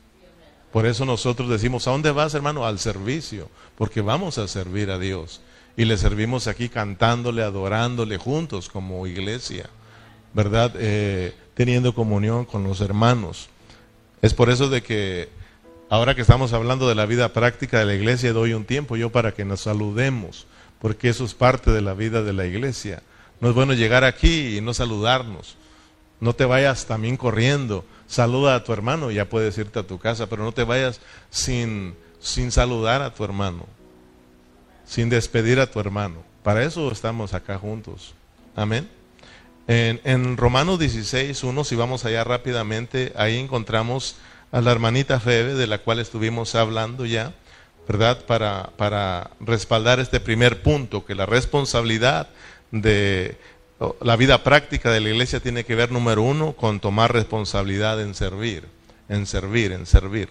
Por 0.72 0.86
eso 0.86 1.04
nosotros 1.04 1.48
decimos, 1.48 1.86
¿a 1.86 1.92
dónde 1.92 2.10
vas, 2.10 2.34
hermano? 2.34 2.66
Al 2.66 2.80
servicio, 2.80 3.48
porque 3.76 4.00
vamos 4.00 4.38
a 4.38 4.48
servir 4.48 4.90
a 4.90 4.98
Dios. 4.98 5.40
Y 5.76 5.84
le 5.84 5.96
servimos 5.96 6.48
aquí 6.48 6.68
cantándole, 6.68 7.44
adorándole 7.44 8.16
juntos 8.18 8.68
como 8.68 9.06
iglesia. 9.06 9.70
¿Verdad? 10.34 10.72
Eh, 10.76 11.32
teniendo 11.54 11.94
comunión 11.94 12.44
con 12.44 12.64
los 12.64 12.80
hermanos. 12.80 13.48
Es 14.20 14.34
por 14.34 14.50
eso 14.50 14.68
de 14.68 14.82
que 14.82 15.28
ahora 15.88 16.14
que 16.14 16.22
estamos 16.22 16.52
hablando 16.52 16.88
de 16.88 16.94
la 16.94 17.06
vida 17.06 17.32
práctica 17.32 17.78
de 17.78 17.86
la 17.86 17.94
iglesia, 17.94 18.32
doy 18.32 18.52
un 18.52 18.64
tiempo 18.64 18.96
yo 18.96 19.10
para 19.10 19.32
que 19.32 19.44
nos 19.44 19.60
saludemos, 19.60 20.46
porque 20.80 21.08
eso 21.08 21.24
es 21.24 21.34
parte 21.34 21.70
de 21.70 21.80
la 21.80 21.94
vida 21.94 22.22
de 22.22 22.32
la 22.32 22.46
iglesia. 22.46 23.02
No 23.40 23.48
es 23.48 23.54
bueno 23.54 23.72
llegar 23.72 24.04
aquí 24.04 24.56
y 24.56 24.60
no 24.60 24.74
saludarnos. 24.74 25.56
No 26.20 26.34
te 26.34 26.44
vayas 26.44 26.86
también 26.86 27.16
corriendo. 27.16 27.84
Saluda 28.06 28.54
a 28.54 28.64
tu 28.64 28.72
hermano, 28.72 29.10
ya 29.10 29.28
puedes 29.28 29.56
irte 29.58 29.78
a 29.78 29.86
tu 29.86 29.98
casa, 29.98 30.28
pero 30.28 30.42
no 30.42 30.52
te 30.52 30.64
vayas 30.64 31.00
sin, 31.30 31.94
sin 32.20 32.50
saludar 32.50 33.02
a 33.02 33.12
tu 33.12 33.24
hermano, 33.24 33.66
sin 34.86 35.08
despedir 35.08 35.60
a 35.60 35.70
tu 35.70 35.80
hermano. 35.80 36.22
Para 36.42 36.62
eso 36.62 36.90
estamos 36.90 37.34
acá 37.34 37.58
juntos. 37.58 38.14
Amén. 38.54 38.88
En, 39.66 40.36
Romanos 40.36 40.78
16, 40.78 41.42
1, 41.42 41.64
si 41.64 41.74
vamos 41.74 42.04
allá 42.04 42.22
rápidamente, 42.24 43.12
ahí 43.16 43.38
encontramos 43.38 44.16
a 44.52 44.60
la 44.60 44.72
hermanita 44.72 45.20
Febe, 45.20 45.54
de 45.54 45.66
la 45.66 45.78
cual 45.78 46.00
estuvimos 46.00 46.54
hablando 46.54 47.06
ya, 47.06 47.32
¿verdad? 47.88 48.24
Para, 48.26 48.70
para 48.76 49.30
respaldar 49.40 50.00
este 50.00 50.20
primer 50.20 50.62
punto, 50.62 51.04
que 51.04 51.14
la 51.14 51.26
responsabilidad 51.26 52.28
de 52.70 53.38
la 54.00 54.16
vida 54.16 54.44
práctica 54.44 54.90
de 54.90 55.00
la 55.00 55.10
iglesia 55.10 55.40
tiene 55.40 55.64
que 55.64 55.74
ver, 55.74 55.90
número 55.90 56.22
uno, 56.22 56.52
con 56.52 56.80
tomar 56.80 57.12
responsabilidad 57.12 58.00
en 58.00 58.14
servir, 58.14 58.68
en 59.08 59.26
servir, 59.26 59.72
en 59.72 59.86
servir. 59.86 60.28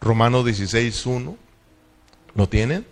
Romanos 0.00 0.44
16, 0.44 1.06
1, 1.06 1.36
¿lo 2.34 2.48
tienen? 2.48 2.84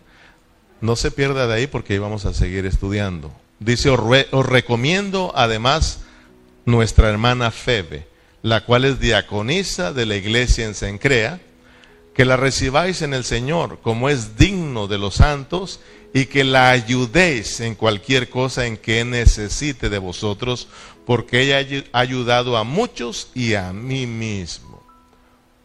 No 0.80 0.96
se 0.96 1.10
pierda 1.10 1.46
de 1.46 1.54
ahí 1.54 1.66
porque 1.66 1.98
vamos 1.98 2.24
a 2.24 2.32
seguir 2.32 2.64
estudiando. 2.64 3.32
Dice, 3.60 3.90
os, 3.90 4.46
recomiendo 4.46 5.34
además 5.36 6.00
nuestra 6.64 7.10
hermana 7.10 7.50
Febe, 7.50 8.08
la 8.40 8.64
cual 8.64 8.86
es 8.86 8.98
diaconisa 9.00 9.92
de 9.92 10.06
la 10.06 10.16
iglesia 10.16 10.64
en 10.64 10.74
Sencrea, 10.74 11.40
que 12.14 12.24
la 12.24 12.38
recibáis 12.38 13.02
en 13.02 13.12
el 13.12 13.22
Señor 13.22 13.78
como 13.82 14.08
es 14.08 14.38
digno 14.38 14.86
de 14.86 14.96
los 14.96 15.16
santos 15.16 15.80
y 16.14 16.24
que 16.24 16.42
la 16.42 16.70
ayudéis 16.70 17.60
en 17.60 17.74
cualquier 17.74 18.30
cosa 18.30 18.64
en 18.64 18.78
que 18.78 19.04
necesite 19.04 19.90
de 19.90 19.98
vosotros, 19.98 20.66
porque 21.04 21.42
ella 21.42 21.84
ha 21.92 21.98
ayudado 21.98 22.56
a 22.56 22.64
muchos 22.64 23.28
y 23.34 23.54
a 23.54 23.74
mí 23.74 24.06
mismo. 24.06 24.82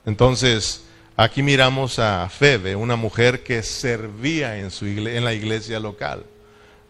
Entonces, 0.05 0.83
aquí 1.15 1.41
miramos 1.41 1.97
a 1.97 2.27
Febe, 2.27 2.75
una 2.75 2.97
mujer 2.97 3.41
que 3.41 3.63
servía 3.63 4.57
en, 4.57 4.69
su 4.69 4.85
en 4.85 5.23
la 5.23 5.33
iglesia 5.33 5.79
local 5.79 6.25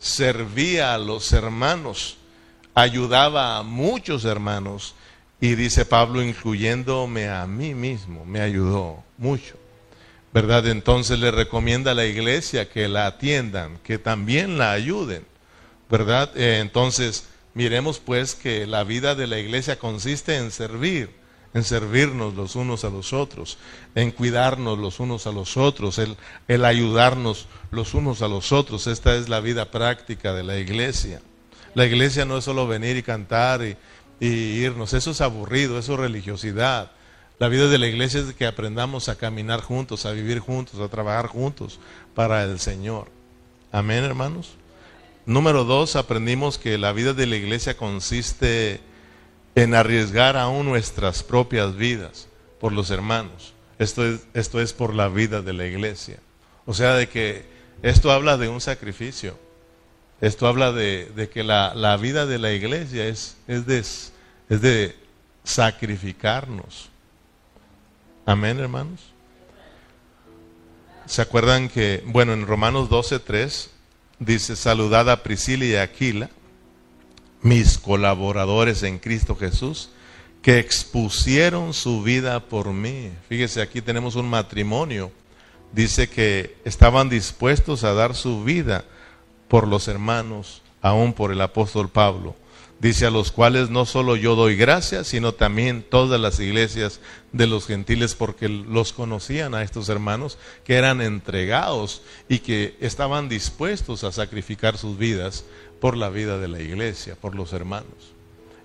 servía 0.06 0.94
a 0.94 1.00
los 1.00 1.34
hermanos, 1.34 2.18
ayudaba 2.76 3.58
a 3.58 3.64
muchos 3.64 4.24
hermanos 4.24 4.94
y 5.42 5.56
dice 5.56 5.84
Pablo, 5.84 6.22
incluyéndome 6.22 7.28
a 7.28 7.48
mí 7.48 7.74
mismo, 7.74 8.24
me 8.24 8.40
ayudó 8.40 9.04
mucho. 9.18 9.56
¿Verdad? 10.32 10.68
Entonces 10.68 11.18
le 11.18 11.32
recomienda 11.32 11.92
a 11.92 11.96
la 11.96 12.06
iglesia 12.06 12.70
que 12.70 12.88
la 12.88 13.08
atiendan, 13.08 13.80
que 13.80 13.98
también 13.98 14.60
la 14.60 14.74
ayuden. 14.74 15.26
¿Verdad? 15.90 16.30
Eh, 16.38 16.60
entonces, 16.60 17.26
miremos 17.56 17.98
pues 17.98 18.36
que 18.36 18.68
la 18.68 18.84
vida 18.84 19.16
de 19.16 19.26
la 19.26 19.40
iglesia 19.40 19.80
consiste 19.80 20.36
en 20.36 20.52
servir 20.52 21.10
en 21.56 21.64
servirnos 21.64 22.36
los 22.36 22.58
unos 22.58 22.84
a 22.84 22.90
los 22.90 23.14
otros, 23.14 23.58
en 23.96 24.12
cuidarnos 24.12 24.78
los 24.78 25.00
unos 25.00 25.26
a 25.26 25.32
los 25.32 25.56
otros, 25.56 25.98
el, 26.00 26.18
el 26.50 26.66
ayudarnos 26.66 27.48
los 27.72 27.94
unos 27.94 28.22
a 28.22 28.28
los 28.28 28.52
otros. 28.52 28.88
Esta 28.88 29.16
es 29.16 29.30
la 29.30 29.40
vida 29.40 29.72
práctica 29.72 30.34
de 30.34 30.44
la 30.44 30.58
iglesia. 30.58 31.22
La 31.74 31.86
iglesia 31.86 32.26
no 32.26 32.38
es 32.38 32.44
solo 32.44 32.68
venir 32.68 32.98
y 32.98 33.04
cantar 33.04 33.64
y, 33.64 33.78
y 34.20 34.28
irnos, 34.28 34.94
eso 34.94 35.12
es 35.12 35.22
aburrido, 35.22 35.80
eso 35.80 35.94
es 35.94 36.00
religiosidad. 36.02 36.92
La 37.40 37.48
vida 37.48 37.70
de 37.70 37.78
la 37.78 37.88
iglesia 37.88 38.20
es 38.20 38.34
que 38.34 38.48
aprendamos 38.48 39.08
a 39.08 39.16
caminar 39.16 39.62
juntos, 39.62 40.06
a 40.06 40.12
vivir 40.12 40.40
juntos, 40.40 40.82
a 40.82 40.90
trabajar 40.90 41.28
juntos 41.28 41.80
para 42.14 42.44
el 42.44 42.60
Señor. 42.60 43.08
Amén, 43.72 44.04
hermanos. 44.04 44.56
Número 45.26 45.64
dos, 45.64 45.96
aprendimos 45.96 46.58
que 46.58 46.78
la 46.78 46.92
vida 46.92 47.14
de 47.14 47.28
la 47.28 47.38
iglesia 47.38 47.78
consiste 47.78 48.82
en 49.56 49.74
arriesgar 49.74 50.38
aún 50.38 50.66
nuestras 50.66 51.24
propias 51.24 51.76
vidas 51.76 52.28
por 52.60 52.74
los 52.74 52.92
hermanos. 52.92 53.54
Esto 53.80 54.06
es, 54.06 54.28
esto 54.34 54.62
es 54.62 54.74
por 54.74 54.94
la 54.94 55.08
vida 55.08 55.42
de 55.42 55.54
la 55.54 55.66
iglesia. 55.66 56.20
O 56.66 56.74
sea, 56.74 56.96
de 56.96 57.08
que 57.08 57.46
esto 57.82 58.12
habla 58.12 58.38
de 58.38 58.50
un 58.50 58.62
sacrificio. 58.62 59.38
Esto 60.22 60.48
habla 60.48 60.72
de, 60.72 61.30
que 61.34 61.44
la, 61.44 61.98
vida 61.98 62.26
de 62.26 62.40
la 62.40 62.52
iglesia 62.52 63.06
es, 63.08 63.38
es, 63.48 63.66
de, 63.66 63.80
es 63.80 64.62
de 64.62 64.96
sacrificarnos. 65.44 66.90
Amén, 68.26 68.60
hermanos. 68.60 69.02
¿Se 71.06 71.22
acuerdan 71.22 71.70
que, 71.70 72.02
bueno, 72.08 72.34
en 72.34 72.48
Romanos 72.48 72.90
12.3 72.90 73.68
dice, 74.20 74.56
saludad 74.56 75.10
a 75.10 75.22
Priscila 75.22 75.66
y 75.66 75.76
Aquila, 75.76 76.30
mis 77.46 77.78
colaboradores 77.78 78.82
en 78.82 78.98
Cristo 78.98 79.36
Jesús, 79.36 79.90
que 80.42 80.58
expusieron 80.58 81.76
su 81.76 82.02
vida 82.02 82.40
por 82.40 82.74
mí. 82.74 83.12
Fíjese, 83.30 83.62
aquí 83.62 83.84
tenemos 83.84 84.16
un 84.16 84.28
matrimonio. 84.28 85.12
Dice 85.72 86.10
que 86.10 86.58
estaban 86.66 87.08
dispuestos 87.08 87.84
a 87.84 87.94
dar 87.94 88.16
su 88.16 88.44
vida 88.44 88.84
por 89.48 89.68
los 89.68 89.88
hermanos, 89.88 90.64
aún 90.82 91.14
por 91.14 91.32
el 91.32 91.40
apóstol 91.40 91.88
Pablo. 91.88 92.36
Dice 92.80 93.06
a 93.06 93.12
los 93.12 93.32
cuales 93.32 93.70
no 93.70 93.86
solo 93.86 94.16
yo 94.16 94.36
doy 94.36 94.56
gracias, 94.56 95.08
sino 95.08 95.34
también 95.34 95.86
todas 95.88 96.20
las 96.20 96.40
iglesias 96.40 97.00
de 97.32 97.46
los 97.46 97.68
gentiles, 97.68 98.16
porque 98.16 98.50
los 98.50 98.92
conocían 98.92 99.54
a 99.54 99.62
estos 99.62 99.88
hermanos 99.90 100.40
que 100.64 100.76
eran 100.76 101.00
entregados 101.00 102.02
y 102.28 102.40
que 102.40 102.76
estaban 102.82 103.30
dispuestos 103.30 104.04
a 104.04 104.12
sacrificar 104.12 104.78
sus 104.80 104.98
vidas 104.98 105.46
por 105.86 105.98
la 105.98 106.10
vida 106.10 106.40
de 106.40 106.48
la 106.48 106.60
iglesia, 106.60 107.14
por 107.14 107.36
los 107.36 107.54
hermanos. 107.54 108.16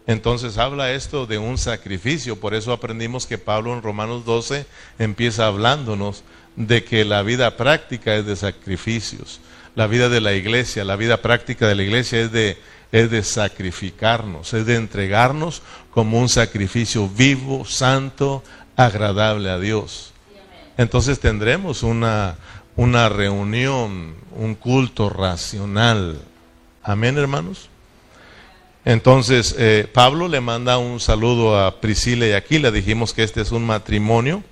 Entonces 0.06 0.56
habla 0.56 0.92
esto 0.92 1.26
de 1.26 1.36
un 1.36 1.58
sacrificio, 1.58 2.40
por 2.40 2.54
eso 2.54 2.72
aprendimos 2.72 3.26
que 3.26 3.36
Pablo 3.36 3.74
en 3.74 3.82
Romanos 3.82 4.24
12 4.24 4.64
empieza 4.98 5.46
hablándonos 5.46 6.24
de 6.56 6.82
que 6.82 7.04
la 7.04 7.20
vida 7.20 7.58
práctica 7.58 8.16
es 8.16 8.24
de 8.24 8.36
sacrificios. 8.36 9.40
La 9.74 9.86
vida 9.86 10.08
de 10.08 10.22
la 10.22 10.32
iglesia, 10.32 10.82
la 10.82 10.96
vida 10.96 11.20
práctica 11.20 11.68
de 11.68 11.74
la 11.74 11.82
iglesia 11.82 12.22
es 12.22 12.32
de, 12.32 12.56
es 12.90 13.10
de 13.10 13.22
sacrificarnos, 13.22 14.54
es 14.54 14.64
de 14.64 14.76
entregarnos 14.76 15.60
como 15.90 16.18
un 16.18 16.30
sacrificio 16.30 17.06
vivo, 17.06 17.66
santo, 17.66 18.42
agradable 18.76 19.50
a 19.50 19.58
Dios. 19.58 20.14
Entonces 20.78 21.20
tendremos 21.20 21.82
una, 21.82 22.36
una 22.76 23.10
reunión, 23.10 24.14
un 24.34 24.54
culto 24.54 25.10
racional, 25.10 26.29
Amén, 26.82 27.18
hermanos. 27.18 27.68
Entonces, 28.87 29.54
eh, 29.58 29.87
Pablo 29.92 30.28
le 30.28 30.40
manda 30.40 30.78
un 30.78 30.99
saludo 30.99 31.58
a 31.58 31.78
Priscila 31.78 32.26
y 32.26 32.32
Aquila. 32.32 32.70
Dijimos 32.70 33.12
que 33.12 33.22
este 33.22 33.42
es 33.42 33.52
un 33.52 33.66
matrimonio, 33.66 34.42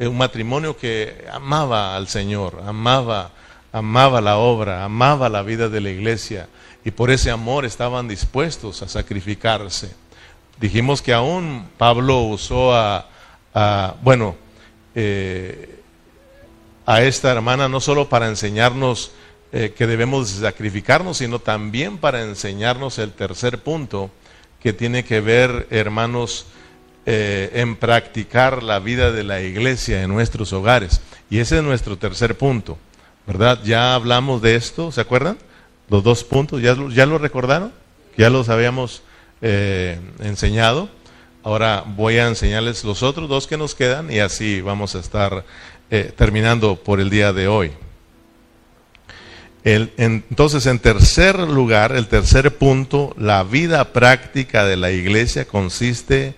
eh, 0.00 0.08
un 0.08 0.18
matrimonio 0.18 0.76
que 0.76 1.26
amaba 1.30 1.96
al 1.96 2.08
Señor, 2.08 2.60
amaba, 2.66 3.30
amaba 3.70 4.20
la 4.20 4.38
obra, 4.38 4.84
amaba 4.84 5.28
la 5.28 5.42
vida 5.42 5.68
de 5.68 5.80
la 5.80 5.90
iglesia 5.90 6.48
y 6.84 6.90
por 6.90 7.12
ese 7.12 7.30
amor 7.30 7.64
estaban 7.64 8.08
dispuestos 8.08 8.82
a 8.82 8.88
sacrificarse. 8.88 9.94
Dijimos 10.58 11.00
que 11.02 11.14
aún 11.14 11.68
Pablo 11.78 12.22
usó 12.22 12.74
a, 12.74 13.06
bueno, 14.02 14.34
eh, 14.96 15.80
a 16.84 17.02
esta 17.02 17.30
hermana 17.30 17.68
no 17.68 17.80
solo 17.80 18.08
para 18.08 18.26
enseñarnos 18.26 19.12
eh, 19.52 19.74
que 19.76 19.88
debemos 19.88 20.28
sacrificarnos, 20.30 21.16
sino 21.16 21.40
también 21.40 21.98
para 21.98 22.22
enseñarnos 22.22 23.00
el 23.00 23.10
tercer 23.10 23.58
punto, 23.58 24.08
que 24.60 24.72
tiene 24.72 25.04
que 25.04 25.20
ver, 25.20 25.66
hermanos, 25.70 26.46
eh, 27.04 27.50
en 27.54 27.74
practicar 27.74 28.62
la 28.62 28.78
vida 28.78 29.10
de 29.10 29.24
la 29.24 29.40
iglesia 29.40 30.04
en 30.04 30.10
nuestros 30.10 30.52
hogares. 30.52 31.00
Y 31.30 31.38
ese 31.38 31.56
es 31.56 31.64
nuestro 31.64 31.98
tercer 31.98 32.38
punto. 32.38 32.78
¿verdad? 33.26 33.58
Ya 33.64 33.96
hablamos 33.96 34.40
de 34.40 34.54
esto, 34.54 34.92
¿se 34.92 35.00
acuerdan? 35.00 35.36
Los 35.88 36.04
dos 36.04 36.22
puntos, 36.22 36.62
¿ya, 36.62 36.76
ya 36.90 37.04
lo 37.04 37.18
recordaron? 37.18 37.72
Ya 38.16 38.30
los 38.30 38.48
habíamos 38.50 39.02
eh, 39.42 39.98
enseñado. 40.20 40.88
Ahora 41.42 41.82
voy 41.84 42.18
a 42.18 42.28
enseñarles 42.28 42.84
los 42.84 43.02
otros 43.02 43.28
dos 43.28 43.48
que 43.48 43.56
nos 43.56 43.74
quedan 43.74 44.12
y 44.12 44.20
así 44.20 44.60
vamos 44.60 44.94
a 44.94 45.00
estar 45.00 45.44
terminando 46.16 46.76
por 46.76 47.00
el 47.00 47.10
día 47.10 47.32
de 47.32 47.48
hoy. 47.48 47.72
Entonces, 49.62 50.64
en 50.66 50.78
tercer 50.78 51.38
lugar, 51.38 51.92
el 51.92 52.08
tercer 52.08 52.56
punto, 52.56 53.14
la 53.18 53.42
vida 53.42 53.92
práctica 53.92 54.64
de 54.64 54.76
la 54.76 54.90
iglesia 54.90 55.44
consiste 55.44 56.34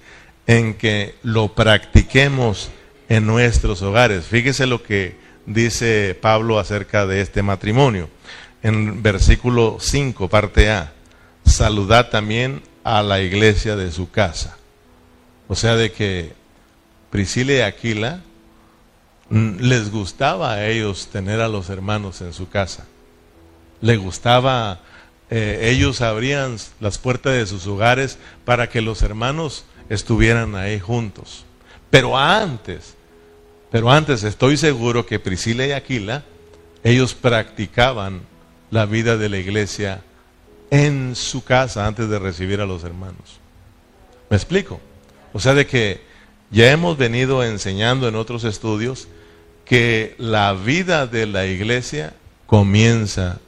en 0.47 0.75
que 0.75 1.15
lo 1.23 1.55
practiquemos 1.55 2.71
en 3.09 3.27
nuestros 3.27 3.81
hogares. 3.83 4.25
Fíjese 4.25 4.67
lo 4.67 4.83
que 4.83 5.17
dice 5.47 6.19
Pablo 6.21 6.59
acerca 6.59 7.07
de 7.07 7.21
este 7.21 7.43
matrimonio. 7.43 8.09
En 8.63 9.03
versículo 9.03 9.79
5, 9.81 10.29
parte 10.29 10.71
A, 10.71 10.93
saludad 11.45 12.11
también 12.11 12.63
a 12.85 13.03
la 13.03 13.21
iglesia 13.21 13.77
de 13.77 13.93
su 13.93 14.11
casa. 14.11 14.57
O 15.49 15.55
sea, 15.55 15.77
de 15.77 15.93
que 15.93 16.33
Priscila 17.11 17.53
y 17.53 17.61
Aquila 17.61 18.21
mm, 19.29 19.59
les 19.61 19.91
gustaba 19.91 20.53
a 20.53 20.67
ellos 20.67 21.09
tener 21.09 21.41
a 21.41 21.49
los 21.49 21.71
hermanos 21.71 22.21
en 22.21 22.33
su 22.33 22.49
casa. 22.49 22.87
Les 23.83 23.99
gustaba, 23.99 24.81
eh, 25.29 25.71
ellos 25.71 26.01
abrían 26.01 26.57
las 26.81 26.97
puertas 26.99 27.35
de 27.35 27.47
sus 27.47 27.67
hogares 27.67 28.19
para 28.45 28.71
que 28.71 28.81
los 28.81 29.03
hermanos 29.03 29.65
estuvieran 29.91 30.55
ahí 30.55 30.81
juntos. 30.81 31.45
Pero 31.91 32.17
antes, 32.17 32.95
pero 33.71 33.91
antes 33.91 34.23
estoy 34.23 34.57
seguro 34.57 35.05
que 35.05 35.19
Priscila 35.19 35.67
y 35.67 35.73
Aquila, 35.73 36.25
ellos 36.85 37.13
practicaban 37.13 38.23
la 38.71 38.87
vida 38.87 39.19
de 39.19 39.29
la 39.29 39.39
iglesia 39.39 40.03
en 40.71 41.15
su 41.15 41.45
casa 41.45 41.87
antes 41.87 42.09
de 42.09 42.19
recibir 42.19 42.61
a 42.61 42.67
los 42.67 42.85
hermanos. 42.85 43.41
¿Me 44.31 44.37
explico? 44.37 44.81
O 45.35 45.41
sea, 45.41 45.53
de 45.53 45.67
que 45.67 46.01
ya 46.51 46.71
hemos 46.71 46.97
venido 46.97 47.45
enseñando 47.45 48.09
en 48.09 48.15
otros 48.15 48.45
estudios 48.45 49.09
que 49.65 50.15
la 50.19 50.53
vida 50.53 51.07
de 51.07 51.27
la 51.27 51.47
iglesia 51.47 52.15
comienza 52.47 53.41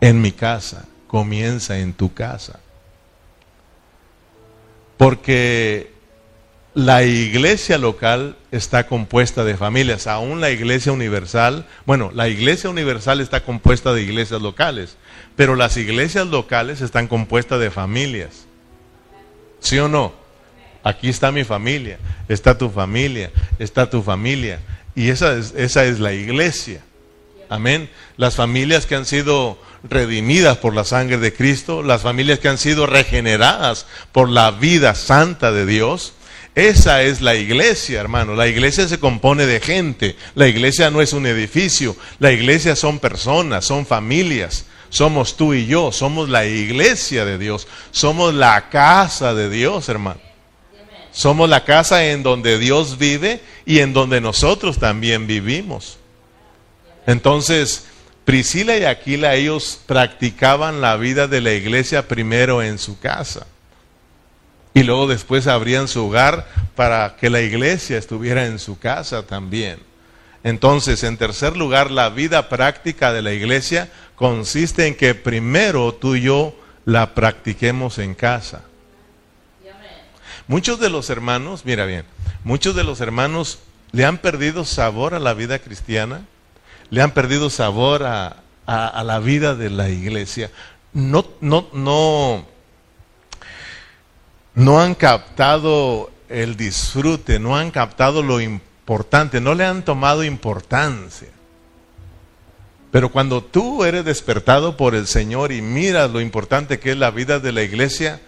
en 0.00 0.20
mi 0.20 0.32
casa, 0.32 0.86
comienza 1.06 1.78
en 1.78 1.92
tu 1.92 2.12
casa. 2.12 2.60
Porque 4.96 5.92
la 6.74 7.04
iglesia 7.04 7.78
local 7.78 8.36
está 8.50 8.86
compuesta 8.86 9.44
de 9.44 9.56
familias, 9.56 10.06
aún 10.06 10.40
la 10.40 10.50
iglesia 10.50 10.92
universal, 10.92 11.66
bueno, 11.86 12.10
la 12.12 12.28
iglesia 12.28 12.68
universal 12.68 13.20
está 13.20 13.44
compuesta 13.44 13.94
de 13.94 14.02
iglesias 14.02 14.42
locales, 14.42 14.96
pero 15.36 15.54
las 15.54 15.76
iglesias 15.76 16.26
locales 16.26 16.80
están 16.80 17.08
compuestas 17.08 17.60
de 17.60 17.70
familias. 17.70 18.46
¿Sí 19.60 19.78
o 19.78 19.88
no? 19.88 20.12
Aquí 20.82 21.08
está 21.08 21.32
mi 21.32 21.44
familia, 21.44 21.98
está 22.28 22.56
tu 22.56 22.70
familia, 22.70 23.30
está 23.58 23.88
tu 23.88 24.02
familia. 24.02 24.60
Y 24.94 25.08
esa 25.08 25.36
es, 25.36 25.52
esa 25.56 25.84
es 25.84 25.98
la 25.98 26.12
iglesia. 26.12 26.82
Amén. 27.48 27.90
Las 28.16 28.36
familias 28.36 28.86
que 28.86 28.94
han 28.94 29.06
sido 29.06 29.58
redimidas 29.82 30.58
por 30.58 30.74
la 30.74 30.84
sangre 30.84 31.18
de 31.18 31.32
Cristo, 31.32 31.82
las 31.82 32.02
familias 32.02 32.38
que 32.38 32.48
han 32.48 32.58
sido 32.58 32.86
regeneradas 32.86 33.86
por 34.12 34.28
la 34.28 34.50
vida 34.50 34.94
santa 34.94 35.52
de 35.52 35.66
Dios. 35.66 36.12
Esa 36.54 37.02
es 37.02 37.20
la 37.20 37.34
iglesia, 37.34 38.00
hermano. 38.00 38.34
La 38.34 38.48
iglesia 38.48 38.88
se 38.88 38.98
compone 38.98 39.46
de 39.46 39.60
gente. 39.60 40.16
La 40.34 40.48
iglesia 40.48 40.90
no 40.90 41.02
es 41.02 41.12
un 41.12 41.26
edificio. 41.26 41.94
La 42.18 42.32
iglesia 42.32 42.74
son 42.74 42.98
personas, 42.98 43.64
son 43.64 43.84
familias. 43.86 44.64
Somos 44.88 45.36
tú 45.36 45.52
y 45.52 45.66
yo, 45.66 45.92
somos 45.92 46.28
la 46.28 46.46
iglesia 46.46 47.24
de 47.24 47.38
Dios, 47.38 47.66
somos 47.90 48.32
la 48.32 48.70
casa 48.70 49.34
de 49.34 49.50
Dios, 49.50 49.88
hermano. 49.88 50.20
Somos 51.10 51.48
la 51.48 51.64
casa 51.64 52.06
en 52.06 52.22
donde 52.22 52.58
Dios 52.58 52.98
vive 52.98 53.40
y 53.64 53.80
en 53.80 53.92
donde 53.92 54.20
nosotros 54.20 54.78
también 54.78 55.26
vivimos. 55.26 55.98
Entonces, 57.06 57.86
Priscila 58.24 58.76
y 58.76 58.84
Aquila, 58.84 59.34
ellos 59.34 59.80
practicaban 59.86 60.80
la 60.80 60.96
vida 60.96 61.28
de 61.28 61.40
la 61.40 61.52
iglesia 61.52 62.08
primero 62.08 62.62
en 62.62 62.78
su 62.78 62.98
casa. 62.98 63.46
Y 64.74 64.82
luego 64.82 65.06
después 65.06 65.46
abrían 65.46 65.88
su 65.88 66.06
hogar 66.06 66.46
para 66.74 67.16
que 67.16 67.30
la 67.30 67.40
iglesia 67.40 67.96
estuviera 67.96 68.46
en 68.46 68.58
su 68.58 68.78
casa 68.78 69.24
también. 69.24 69.78
Entonces, 70.42 71.02
en 71.02 71.16
tercer 71.16 71.56
lugar, 71.56 71.90
la 71.90 72.10
vida 72.10 72.48
práctica 72.48 73.12
de 73.12 73.22
la 73.22 73.32
iglesia 73.32 73.88
consiste 74.16 74.86
en 74.86 74.94
que 74.94 75.14
primero 75.14 75.94
tú 75.94 76.14
y 76.14 76.22
yo 76.22 76.54
la 76.84 77.14
practiquemos 77.14 77.98
en 77.98 78.14
casa. 78.14 78.62
Muchos 80.48 80.78
de 80.78 80.90
los 80.90 81.10
hermanos, 81.10 81.64
mira 81.64 81.86
bien, 81.86 82.04
muchos 82.44 82.76
de 82.76 82.84
los 82.84 83.00
hermanos 83.00 83.58
le 83.92 84.04
han 84.04 84.18
perdido 84.18 84.64
sabor 84.64 85.14
a 85.14 85.18
la 85.18 85.34
vida 85.34 85.58
cristiana, 85.58 86.22
le 86.90 87.02
han 87.02 87.12
perdido 87.12 87.50
sabor 87.50 88.04
a, 88.04 88.42
la 88.66 89.18
vida 89.20 89.54
de 89.54 89.70
la 89.70 89.88
iglesia. 89.88 90.50
No, 90.92 91.24
no, 91.40 91.68
no, 91.72 92.44
no 94.54 94.80
han 94.80 94.94
captado 94.94 96.10
el 96.28 96.56
disfrute, 96.56 97.38
no 97.38 97.56
han 97.56 97.70
captado 97.70 98.22
lo 98.22 98.40
importante, 98.40 99.40
no 99.40 99.54
le 99.54 99.64
han 99.64 99.84
tomado 99.84 100.24
importancia. 100.24 101.28
Pero 102.90 103.12
cuando 103.12 103.44
tú 103.44 103.84
eres 103.84 104.04
despertado 104.04 104.76
por 104.76 104.94
el 104.94 105.06
Señor 105.06 105.52
y 105.52 105.60
miras 105.60 106.10
lo 106.10 106.20
importante 106.20 106.78
que 106.78 106.92
es 106.92 106.96
la 106.96 107.10
vida 107.10 107.40
de 107.40 107.52
la 107.52 107.62
iglesia, 107.62 108.20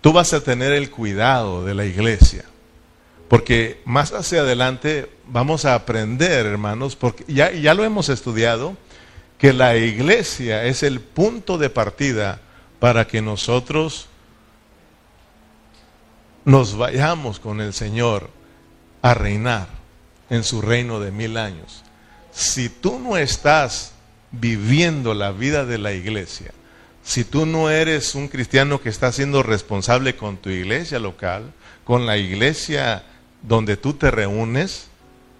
tú 0.00 0.12
vas 0.12 0.32
a 0.32 0.42
tener 0.42 0.72
el 0.72 0.90
cuidado 0.90 1.64
de 1.64 1.74
la 1.74 1.84
iglesia. 1.84 2.44
Porque 3.28 3.80
más 3.84 4.12
hacia 4.12 4.40
adelante 4.40 5.10
vamos 5.26 5.64
a 5.64 5.74
aprender, 5.74 6.46
hermanos, 6.46 6.96
porque 6.96 7.24
ya, 7.26 7.50
ya 7.50 7.74
lo 7.74 7.84
hemos 7.84 8.08
estudiado, 8.08 8.76
que 9.38 9.52
la 9.52 9.76
iglesia 9.76 10.64
es 10.64 10.82
el 10.82 11.00
punto 11.00 11.58
de 11.58 11.70
partida 11.70 12.40
para 12.78 13.06
que 13.06 13.20
nosotros 13.20 14.08
nos 16.44 16.76
vayamos 16.76 17.40
con 17.40 17.60
el 17.60 17.72
Señor 17.72 18.30
a 19.02 19.14
reinar 19.14 19.68
en 20.30 20.44
su 20.44 20.62
reino 20.62 21.00
de 21.00 21.10
mil 21.10 21.36
años. 21.36 21.82
Si 22.32 22.68
tú 22.68 22.98
no 22.98 23.16
estás 23.16 23.92
viviendo 24.30 25.14
la 25.14 25.32
vida 25.32 25.64
de 25.64 25.78
la 25.78 25.92
iglesia, 25.92 26.52
si 27.02 27.24
tú 27.24 27.46
no 27.46 27.70
eres 27.70 28.14
un 28.14 28.28
cristiano 28.28 28.80
que 28.80 28.88
está 28.88 29.12
siendo 29.12 29.42
responsable 29.42 30.16
con 30.16 30.36
tu 30.36 30.50
iglesia 30.50 30.98
local, 30.98 31.52
con 31.84 32.06
la 32.06 32.16
iglesia 32.16 33.04
donde 33.46 33.76
tú 33.76 33.94
te 33.94 34.10
reúnes, 34.10 34.88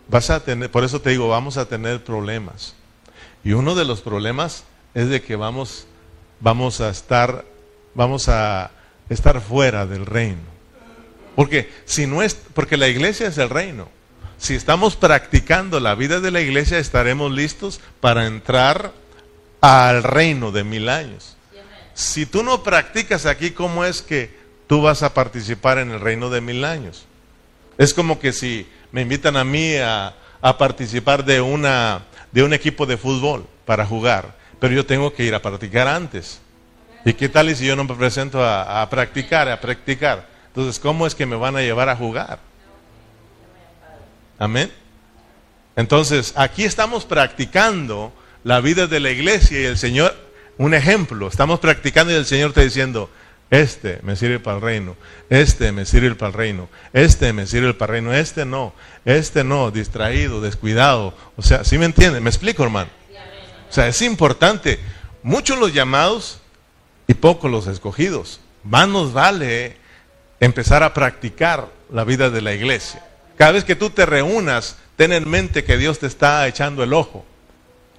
vas 0.08 0.30
a 0.30 0.40
tener, 0.44 0.70
por 0.70 0.84
eso 0.84 1.00
te 1.00 1.10
digo, 1.10 1.28
vamos 1.28 1.56
a 1.56 1.68
tener 1.68 2.02
problemas. 2.02 2.74
Y 3.44 3.52
uno 3.52 3.74
de 3.74 3.84
los 3.84 4.00
problemas 4.00 4.64
es 4.94 5.08
de 5.08 5.22
que 5.22 5.36
vamos, 5.36 5.86
vamos 6.40 6.80
a 6.80 6.88
estar, 6.88 7.44
vamos 7.94 8.28
a 8.28 8.70
estar 9.10 9.40
fuera 9.40 9.86
del 9.86 10.06
reino. 10.06 10.56
Porque 11.34 11.70
si 11.84 12.06
no 12.06 12.22
es, 12.22 12.34
porque 12.54 12.76
la 12.76 12.88
iglesia 12.88 13.28
es 13.28 13.36
el 13.38 13.50
reino 13.50 13.88
si 14.38 14.54
estamos 14.54 14.96
practicando 14.96 15.80
la 15.80 15.94
vida 15.94 16.20
de 16.20 16.30
la 16.30 16.40
iglesia, 16.40 16.78
estaremos 16.78 17.32
listos 17.32 17.80
para 18.00 18.26
entrar 18.26 18.92
al 19.60 20.02
reino 20.02 20.52
de 20.52 20.64
mil 20.64 20.88
años. 20.88 21.36
Si 21.94 22.26
tú 22.26 22.42
no 22.42 22.62
practicas 22.62 23.24
aquí, 23.24 23.52
¿cómo 23.52 23.84
es 23.84 24.02
que 24.02 24.30
tú 24.66 24.82
vas 24.82 25.02
a 25.02 25.14
participar 25.14 25.78
en 25.78 25.90
el 25.90 26.00
reino 26.00 26.28
de 26.28 26.42
mil 26.42 26.64
años? 26.64 27.06
Es 27.78 27.92
como 27.92 28.18
que 28.18 28.32
si 28.32 28.66
me 28.92 29.02
invitan 29.02 29.36
a 29.36 29.44
mí 29.44 29.76
a, 29.76 30.14
participar 30.58 31.24
de, 31.24 31.40
una, 31.40 32.02
de 32.30 32.42
un 32.44 32.52
equipo 32.52 32.86
de 32.86 32.96
fútbol 32.96 33.46
para 33.64 33.84
jugar, 33.84 34.36
pero 34.60 34.72
yo 34.72 34.86
tengo 34.86 35.12
que 35.12 35.24
ir 35.24 35.34
a 35.34 35.42
practicar 35.42 35.88
antes. 35.88 36.40
¿Y 37.04 37.12
qué 37.14 37.28
tal 37.28 37.54
si 37.54 37.66
yo 37.66 37.74
no 37.74 37.84
me 37.84 37.94
presento 37.94 38.42
a, 38.42 38.82
a 38.82 38.88
practicar, 38.88 39.48
a 39.48 39.60
practicar? 39.60 40.28
Entonces, 40.48 40.78
¿cómo 40.78 41.06
es 41.06 41.14
que 41.14 41.26
me 41.26 41.36
van 41.36 41.56
a 41.56 41.62
llevar 41.62 41.88
a 41.88 41.96
jugar? 41.96 42.38
Amén. 44.38 44.70
Entonces, 45.74 46.32
aquí 46.36 46.64
estamos 46.64 47.04
practicando 47.04 48.12
la 48.44 48.60
vida 48.60 48.86
de 48.86 49.00
la 49.00 49.10
iglesia 49.10 49.60
y 49.60 49.64
el 49.64 49.76
Señor, 49.76 50.14
un 50.56 50.72
ejemplo, 50.72 51.28
estamos 51.28 51.60
practicando 51.60 52.12
y 52.12 52.16
el 52.16 52.26
Señor 52.26 52.50
está 52.50 52.62
diciendo, 52.62 53.10
este 53.50 54.00
me 54.02 54.16
sirve 54.16 54.40
para 54.40 54.56
el 54.56 54.62
reino, 54.62 54.96
este 55.30 55.70
me 55.72 55.86
sirve 55.86 56.14
para 56.14 56.28
el 56.28 56.34
reino, 56.34 56.68
este 56.92 57.32
me 57.32 57.46
sirve 57.46 57.74
para 57.74 57.92
el 57.92 58.04
reino, 58.04 58.14
este 58.14 58.44
no, 58.44 58.74
este 59.04 59.44
no, 59.44 59.70
distraído, 59.70 60.40
descuidado. 60.40 61.14
O 61.36 61.42
sea, 61.42 61.64
¿sí 61.64 61.78
me 61.78 61.84
entienden? 61.84 62.22
¿Me 62.22 62.30
explico, 62.30 62.64
hermano? 62.64 62.90
O 63.68 63.72
sea, 63.72 63.88
es 63.88 64.02
importante. 64.02 64.78
Muchos 65.22 65.58
los 65.58 65.72
llamados 65.72 66.40
y 67.06 67.14
pocos 67.14 67.50
los 67.50 67.66
escogidos. 67.66 68.40
Más 68.64 68.88
nos 68.88 69.12
vale 69.12 69.76
empezar 70.40 70.82
a 70.82 70.94
practicar 70.94 71.68
la 71.90 72.04
vida 72.04 72.30
de 72.30 72.42
la 72.42 72.52
iglesia. 72.52 73.04
Cada 73.36 73.52
vez 73.52 73.64
que 73.64 73.76
tú 73.76 73.90
te 73.90 74.06
reúnas, 74.06 74.76
ten 74.96 75.12
en 75.12 75.28
mente 75.28 75.64
que 75.64 75.76
Dios 75.76 75.98
te 75.98 76.06
está 76.06 76.46
echando 76.48 76.82
el 76.82 76.92
ojo. 76.92 77.24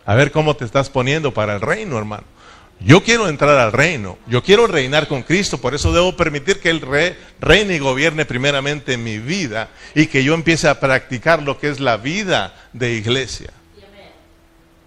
A 0.05 0.15
ver 0.15 0.31
cómo 0.31 0.55
te 0.55 0.65
estás 0.65 0.89
poniendo 0.89 1.33
para 1.33 1.55
el 1.55 1.61
reino, 1.61 1.97
hermano. 1.97 2.23
Yo 2.79 3.03
quiero 3.03 3.27
entrar 3.27 3.57
al 3.57 3.71
reino, 3.71 4.19
yo 4.27 4.43
quiero 4.43 4.67
reinar 4.67 5.07
con 5.07 5.23
Cristo, 5.23 5.59
por 5.59 5.73
eso 5.73 5.91
debo 5.91 6.15
permitir 6.15 6.59
que 6.59 6.69
Él 6.69 6.81
reine 7.39 7.75
y 7.75 7.79
gobierne 7.79 8.25
primeramente 8.25 8.93
en 8.93 9.03
mi 9.03 9.17
vida 9.17 9.69
y 9.95 10.05
que 10.07 10.23
yo 10.23 10.35
empiece 10.35 10.67
a 10.67 10.79
practicar 10.79 11.41
lo 11.41 11.59
que 11.59 11.69
es 11.69 11.79
la 11.79 11.97
vida 11.97 12.53
de 12.73 12.93
iglesia. 12.93 13.49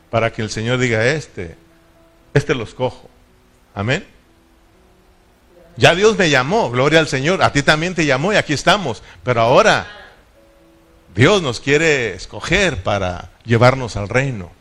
Para 0.08 0.32
que 0.32 0.42
el 0.42 0.50
Señor 0.50 0.78
diga, 0.78 1.04
este, 1.06 1.56
este 2.32 2.54
lo 2.54 2.62
escojo. 2.62 3.08
Amén. 3.74 4.06
Ya 5.76 5.94
Dios 5.94 6.16
me 6.16 6.30
llamó, 6.30 6.70
gloria 6.70 7.00
al 7.00 7.08
Señor, 7.08 7.42
a 7.42 7.52
ti 7.52 7.62
también 7.62 7.94
te 7.94 8.06
llamó 8.06 8.32
y 8.32 8.36
aquí 8.36 8.52
estamos, 8.52 9.02
pero 9.24 9.40
ahora 9.40 9.88
Dios 11.14 11.42
nos 11.42 11.58
quiere 11.58 12.14
escoger 12.14 12.82
para 12.82 13.30
llevarnos 13.44 13.96
al 13.96 14.08
reino. 14.08 14.52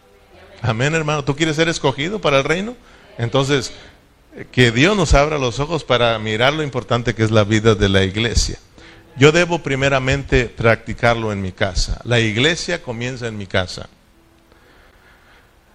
Amén, 0.62 0.96
hermano. 0.96 1.24
¿Tú 1.24 1.36
quieres 1.36 1.56
ser 1.56 1.70
escogido 1.70 2.20
para 2.20 2.40
el 2.40 2.44
reino? 2.44 2.76
Entonces, 3.20 3.74
que 4.52 4.72
Dios 4.72 4.96
nos 4.96 5.14
abra 5.14 5.38
los 5.38 5.60
ojos 5.60 5.84
para 5.84 6.18
mirar 6.20 6.54
lo 6.54 6.64
importante 6.64 7.14
que 7.14 7.24
es 7.24 7.32
la 7.32 7.44
vida 7.44 7.76
de 7.76 7.90
la 7.90 8.04
iglesia. 8.04 8.58
Yo 9.18 9.34
debo 9.34 9.60
primeramente 9.60 10.46
practicarlo 10.46 11.34
en 11.34 11.42
mi 11.42 11.52
casa. 11.52 12.00
La 12.06 12.22
iglesia 12.22 12.82
comienza 12.82 13.28
en 13.28 13.38
mi 13.38 13.46
casa. 13.46 13.90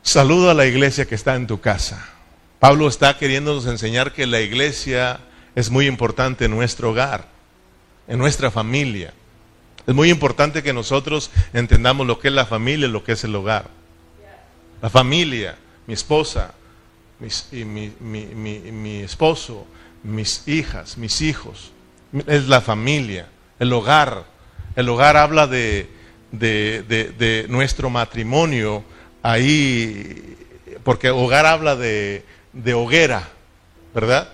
Saludo 0.03 0.51
a 0.51 0.55
la 0.55 0.65
iglesia 0.65 1.05
que 1.05 1.15
está 1.15 1.35
en 1.35 1.47
tu 1.47 1.61
casa. 1.61 2.09
Pablo 2.61 2.89
está 2.89 3.19
queriéndonos 3.19 3.67
enseñar 3.67 4.15
que 4.15 4.27
la 4.27 4.41
iglesia 4.41 5.21
es 5.55 5.71
muy 5.71 5.87
importante 5.87 6.47
en 6.47 6.51
nuestro 6.51 6.93
hogar, 6.93 7.29
en 8.09 8.19
nuestra 8.19 8.51
familia. 8.51 9.13
Es 9.87 9.95
muy 9.95 10.09
importante 10.09 10.63
que 10.63 10.73
nosotros 10.73 11.31
entendamos 11.53 12.07
lo 12.07 12.19
que 12.19 12.29
es 12.29 12.35
la 12.35 12.47
familia 12.47 12.89
y 12.89 12.91
lo 12.91 13.05
que 13.05 13.13
es 13.13 13.25
el 13.25 13.37
hogar. 13.37 13.69
La 14.81 14.89
familia, 14.89 15.59
mi 15.87 15.93
esposa, 15.93 16.55
mi, 17.65 19.01
esposo, 19.03 19.67
mis 20.03 20.47
hijas, 20.47 20.99
mis 20.99 21.21
hijos. 21.21 21.73
Es 22.27 22.49
la 22.49 22.61
familia, 22.61 23.29
el 23.59 23.73
hogar. 23.73 24.25
El 24.77 24.89
hogar 24.89 25.17
habla 25.17 25.47
de, 25.47 25.89
de, 26.33 27.47
nuestro 27.49 27.91
matrimonio 27.91 28.85
ahí, 29.23 30.37
porque 30.83 31.11
hogar 31.11 31.47
habla 31.47 31.77
de, 31.77 32.25
de 32.53 32.75
hoguera, 32.75 33.29
¿verdad? 33.95 34.29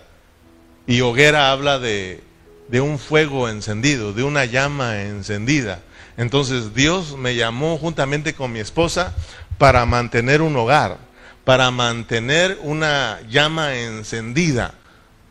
Y 0.86 1.02
hoguera 1.02 1.52
habla 1.52 1.78
de, 1.78 2.22
de 2.68 2.80
un 2.80 2.98
fuego 2.98 3.48
encendido, 3.48 4.12
de 4.12 4.22
una 4.22 4.44
llama 4.44 5.02
encendida. 5.02 5.82
Entonces 6.16 6.74
Dios 6.74 7.16
me 7.16 7.34
llamó 7.34 7.78
juntamente 7.78 8.34
con 8.34 8.52
mi 8.52 8.60
esposa 8.60 9.14
para 9.58 9.84
mantener 9.86 10.42
un 10.42 10.56
hogar 10.56 11.09
para 11.44 11.70
mantener 11.70 12.58
una 12.62 13.18
llama 13.28 13.74
encendida 13.74 14.74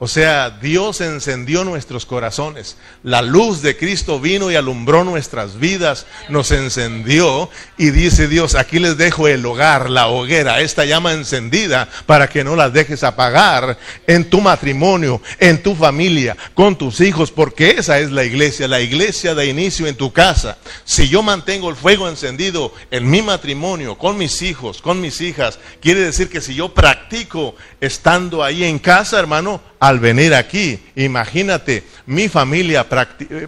o 0.02 0.08
sea, 0.08 0.50
Dios 0.50 1.02
encendió 1.02 1.66
nuestros 1.66 2.06
corazones. 2.06 2.78
La 3.04 3.22
luz 3.22 3.62
de 3.62 3.76
Cristo 3.76 4.22
vino 4.22 4.50
y 4.50 4.56
alumbró 4.56 5.04
nuestras 5.04 5.60
vidas, 5.60 6.06
nos 6.30 6.52
encendió 6.52 7.50
y 7.78 7.90
dice 7.90 8.30
Dios, 8.30 8.56
aquí 8.56 8.80
les 8.80 8.98
dejo 8.98 9.28
el 9.28 9.46
hogar, 9.46 9.90
la 9.90 10.08
hoguera, 10.08 10.62
esta 10.62 10.86
llama 10.86 11.12
encendida 11.12 11.90
para 12.06 12.30
que 12.30 12.46
no 12.46 12.56
la 12.56 12.70
dejes 12.70 13.04
apagar 13.04 13.78
en 14.08 14.30
tu 14.30 14.40
matrimonio, 14.40 15.22
en 15.38 15.62
tu 15.62 15.76
familia, 15.76 16.38
con 16.54 16.78
tus 16.78 17.02
hijos, 17.02 17.30
porque 17.30 17.72
esa 17.72 18.00
es 18.00 18.10
la 18.10 18.24
iglesia, 18.24 18.70
la 18.70 18.80
iglesia 18.80 19.36
de 19.36 19.48
inicio 19.48 19.86
en 19.86 19.96
tu 19.96 20.14
casa. 20.14 20.60
Si 20.86 21.10
yo 21.10 21.24
mantengo 21.24 21.70
el 21.70 21.76
fuego 21.76 22.08
encendido 22.08 22.74
en 22.90 23.10
mi 23.10 23.22
matrimonio, 23.22 23.98
con 23.98 24.18
mis 24.18 24.42
hijos, 24.44 24.82
con 24.82 25.02
mis 25.02 25.20
hijas, 25.20 25.60
quiere 25.82 26.00
decir 26.00 26.30
que 26.30 26.40
si 26.40 26.56
yo 26.56 26.74
practico 26.74 27.56
estando 27.82 28.46
ahí 28.46 28.64
en 28.64 28.80
casa, 28.80 29.20
hermano, 29.20 29.60
al 29.90 30.00
venir 30.00 30.34
aquí. 30.34 30.80
Imagínate, 30.96 31.84
mi 32.06 32.30
familia 32.30 32.86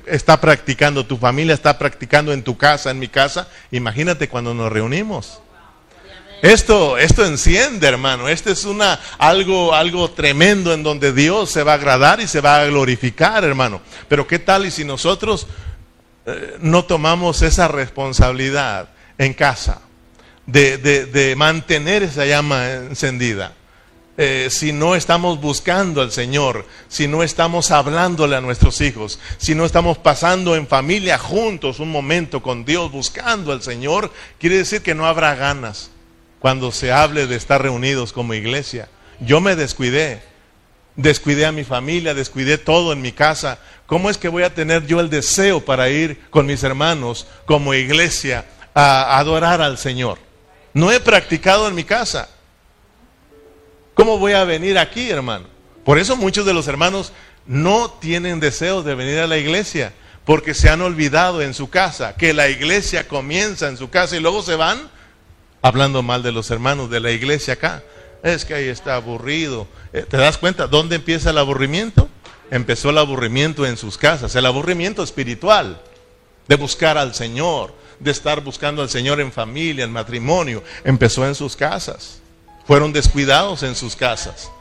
está 0.08 0.42
practicando, 0.42 1.06
tu 1.06 1.18
familia 1.18 1.54
está 1.54 1.78
practicando 1.78 2.34
en 2.34 2.44
tu 2.44 2.58
casa, 2.58 2.92
en 2.92 3.00
mi 3.00 3.08
casa. 3.08 3.48
Imagínate 3.72 4.28
cuando 4.28 4.54
nos 4.54 4.72
reunimos. 4.72 5.40
Esto, 6.42 6.98
esto 6.98 7.24
enciende, 7.24 7.88
hermano. 7.88 8.28
Esto 8.28 8.52
es 8.52 8.66
una, 8.66 9.00
algo, 9.20 9.76
algo 9.76 10.10
tremendo 10.10 10.74
en 10.74 10.82
donde 10.82 11.14
Dios 11.14 11.52
se 11.52 11.62
va 11.62 11.74
a 11.74 11.76
agradar 11.76 12.20
y 12.20 12.28
se 12.28 12.42
va 12.42 12.60
a 12.60 12.66
glorificar, 12.66 13.44
hermano. 13.44 13.82
Pero 14.08 14.26
¿qué 14.26 14.40
tal 14.40 14.66
y 14.66 14.72
si 14.72 14.84
nosotros 14.84 15.46
eh, 16.26 16.58
no 16.60 16.86
tomamos 16.86 17.44
esa 17.44 17.68
responsabilidad 17.68 18.90
en 19.20 19.36
casa 19.36 19.82
de, 20.48 20.80
de 20.80 21.36
mantener 21.36 22.02
esa 22.02 22.26
llama 22.26 22.72
encendida? 22.72 23.54
Eh, 24.18 24.50
si 24.52 24.74
no 24.74 24.96
estamos 24.96 25.40
buscando 25.40 26.02
al 26.02 26.12
Señor, 26.12 26.66
si 26.90 27.08
no 27.08 27.24
estamos 27.24 27.72
hablándole 27.72 28.36
a 28.36 28.42
nuestros 28.42 28.82
hijos, 28.82 29.20
si 29.38 29.56
no 29.56 29.66
estamos 29.66 29.98
pasando 29.98 30.56
en 30.56 30.68
familia 30.68 31.18
juntos 31.18 31.80
un 31.80 31.92
momento 31.92 32.42
con 32.44 32.66
Dios 32.66 32.92
buscando 32.92 33.54
al 33.54 33.62
Señor, 33.62 34.12
quiere 34.38 34.58
decir 34.58 34.82
que 34.82 34.96
no 34.96 35.06
habrá 35.06 35.36
ganas 35.36 35.92
cuando 36.40 36.72
se 36.74 36.92
hable 36.92 37.26
de 37.26 37.38
estar 37.38 37.62
reunidos 37.62 38.12
como 38.12 38.34
iglesia. 38.34 38.90
Yo 39.22 39.40
me 39.40 39.56
descuidé, 39.56 40.22
descuidé 40.98 41.46
a 41.46 41.54
mi 41.54 41.64
familia, 41.64 42.14
descuidé 42.14 42.58
todo 42.58 42.92
en 42.92 43.02
mi 43.02 43.14
casa. 43.14 43.60
¿Cómo 43.86 44.10
es 44.10 44.18
que 44.18 44.28
voy 44.28 44.44
a 44.44 44.54
tener 44.54 44.86
yo 44.88 45.00
el 45.00 45.10
deseo 45.10 45.64
para 45.64 45.90
ir 45.90 46.20
con 46.30 46.48
mis 46.48 46.64
hermanos 46.64 47.28
como 47.46 47.74
iglesia 47.74 48.46
a 48.74 49.20
adorar 49.20 49.62
al 49.62 49.78
Señor? 49.78 50.18
No 50.74 50.92
he 50.92 51.00
practicado 51.00 51.68
en 51.68 51.76
mi 51.76 51.86
casa. 51.86 52.28
¿Cómo 54.02 54.18
voy 54.18 54.34
a 54.34 54.46
venir 54.46 54.80
aquí, 54.80 55.12
hermano? 55.12 55.46
Por 55.86 56.00
eso 56.00 56.18
muchos 56.18 56.44
de 56.44 56.56
los 56.56 56.68
hermanos 56.68 57.14
no 57.46 57.92
tienen 57.92 58.40
deseos 58.40 58.84
de 58.84 58.96
venir 58.96 59.20
a 59.20 59.28
la 59.28 59.38
iglesia, 59.38 59.94
porque 60.26 60.56
se 60.56 60.70
han 60.70 60.82
olvidado 60.82 61.44
en 61.44 61.54
su 61.54 61.70
casa, 61.70 62.16
que 62.16 62.34
la 62.34 62.50
iglesia 62.50 63.08
comienza 63.08 63.68
en 63.68 63.78
su 63.78 63.92
casa 63.92 64.18
y 64.18 64.20
luego 64.20 64.42
se 64.42 64.56
van 64.56 64.90
hablando 65.62 66.02
mal 66.02 66.24
de 66.24 66.32
los 66.32 66.50
hermanos 66.50 66.90
de 66.90 67.00
la 67.00 67.12
iglesia 67.12 67.54
acá. 67.54 67.84
Es 68.24 68.44
que 68.44 68.56
ahí 68.56 68.70
está 68.70 68.96
aburrido. 68.96 69.68
Eh, 69.94 70.04
¿Te 70.10 70.18
das 70.18 70.40
cuenta 70.40 70.66
dónde 70.66 70.96
empieza 70.96 71.30
el 71.30 71.38
aburrimiento? 71.38 72.10
Empezó 72.50 72.90
el 72.90 72.98
aburrimiento 72.98 73.68
en 73.68 73.78
sus 73.78 74.00
casas, 74.00 74.36
el 74.36 74.48
aburrimiento 74.48 75.04
espiritual, 75.04 75.80
de 76.48 76.56
buscar 76.56 76.98
al 76.98 77.14
Señor, 77.14 77.72
de 78.00 78.10
estar 78.10 78.42
buscando 78.42 78.82
al 78.82 78.90
Señor 78.90 79.22
en 79.22 79.32
familia, 79.32 79.84
en 79.84 79.92
matrimonio, 79.92 80.64
empezó 80.84 81.24
en 81.28 81.36
sus 81.36 81.56
casas. 81.56 82.21
Fueron 82.66 82.94
descuidados 82.94 83.64
en 83.64 83.76
sus 83.76 83.96
casas. 83.96 84.52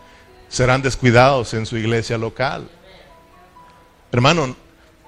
Serán 0.48 0.82
descuidados 0.82 1.54
en 1.54 1.66
su 1.66 1.76
iglesia 1.76 2.18
local. 2.18 2.68
Hermano, 4.12 4.56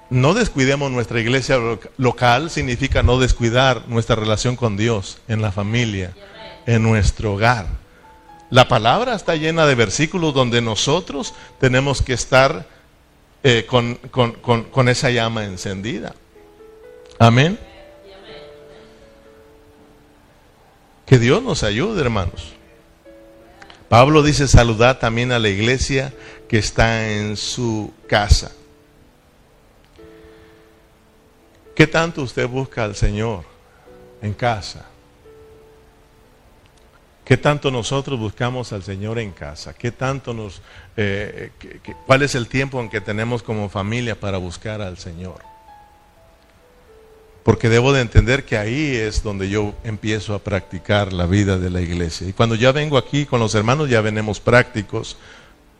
no 0.09 0.33
descuidemos 0.33 0.91
nuestra 0.91 1.19
iglesia 1.19 1.57
local, 1.97 2.49
significa 2.49 3.03
no 3.03 3.19
descuidar 3.19 3.87
nuestra 3.87 4.15
relación 4.15 4.55
con 4.55 4.77
Dios 4.77 5.17
en 5.27 5.41
la 5.41 5.51
familia, 5.51 6.13
en 6.65 6.83
nuestro 6.83 7.33
hogar. 7.33 7.67
La 8.49 8.67
palabra 8.67 9.15
está 9.15 9.35
llena 9.35 9.65
de 9.65 9.75
versículos 9.75 10.33
donde 10.33 10.61
nosotros 10.61 11.33
tenemos 11.59 12.01
que 12.01 12.13
estar 12.13 12.67
eh, 13.41 13.65
con, 13.67 13.95
con 13.95 14.89
esa 14.89 15.09
llama 15.09 15.45
encendida. 15.45 16.13
Amén. 17.17 17.57
Que 21.05 21.19
Dios 21.19 21.43
nos 21.43 21.63
ayude, 21.63 22.01
hermanos. 22.01 22.53
Pablo 23.89 24.23
dice 24.23 24.47
saludar 24.47 24.99
también 24.99 25.31
a 25.31 25.39
la 25.39 25.49
iglesia 25.49 26.13
que 26.47 26.57
está 26.57 27.09
en 27.09 27.37
su 27.37 27.93
casa. 28.07 28.51
¿Qué 31.75 31.87
tanto 31.87 32.21
usted 32.21 32.47
busca 32.47 32.83
al 32.83 32.95
Señor 32.95 33.43
en 34.21 34.33
casa? 34.33 34.85
¿Qué 37.25 37.37
tanto 37.37 37.71
nosotros 37.71 38.19
buscamos 38.19 38.73
al 38.73 38.83
Señor 38.83 39.17
en 39.17 39.31
casa? 39.31 39.73
¿Qué 39.73 39.91
tanto 39.91 40.33
nos, 40.33 40.61
eh, 40.97 41.51
cuál 42.05 42.21
es 42.21 42.35
el 42.35 42.47
tiempo 42.47 42.81
en 42.81 42.89
que 42.89 42.99
tenemos 42.99 43.41
como 43.41 43.69
familia 43.69 44.19
para 44.19 44.37
buscar 44.37 44.81
al 44.81 44.97
Señor? 44.97 45.52
Porque 47.43 47.69
debo 47.69 47.91
de 47.91 48.01
entender 48.01 48.45
que 48.45 48.57
ahí 48.57 48.95
es 48.95 49.21
donde 49.21 49.49
yo 49.49 49.75
empiezo 49.83 50.33
a 50.33 50.39
practicar 50.39 51.11
la 51.11 51.25
vida 51.25 51.57
de 51.57 51.69
la 51.69 51.81
iglesia. 51.81 52.27
Y 52.27 52.33
cuando 52.33 52.55
ya 52.55 52.71
vengo 52.71 52.97
aquí 52.97 53.25
con 53.25 53.39
los 53.39 53.53
hermanos, 53.53 53.89
ya 53.89 54.01
venimos 54.01 54.39
prácticos. 54.39 55.17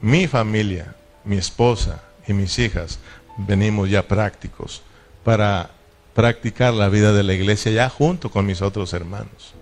Mi 0.01 0.27
familia, 0.27 0.95
mi 1.23 1.37
esposa 1.37 2.03
y 2.27 2.33
mis 2.33 2.59
hijas, 2.59 2.99
venimos 3.37 3.89
ya 3.89 4.07
prácticos 4.07 4.81
para 5.23 5.71
practicar 6.13 6.73
la 6.73 6.89
vida 6.89 7.13
de 7.13 7.23
la 7.23 7.33
iglesia 7.33 7.71
ya 7.71 7.89
junto 7.89 8.29
con 8.29 8.45
mis 8.45 8.61
otros 8.61 8.93
hermanos. 8.93 9.53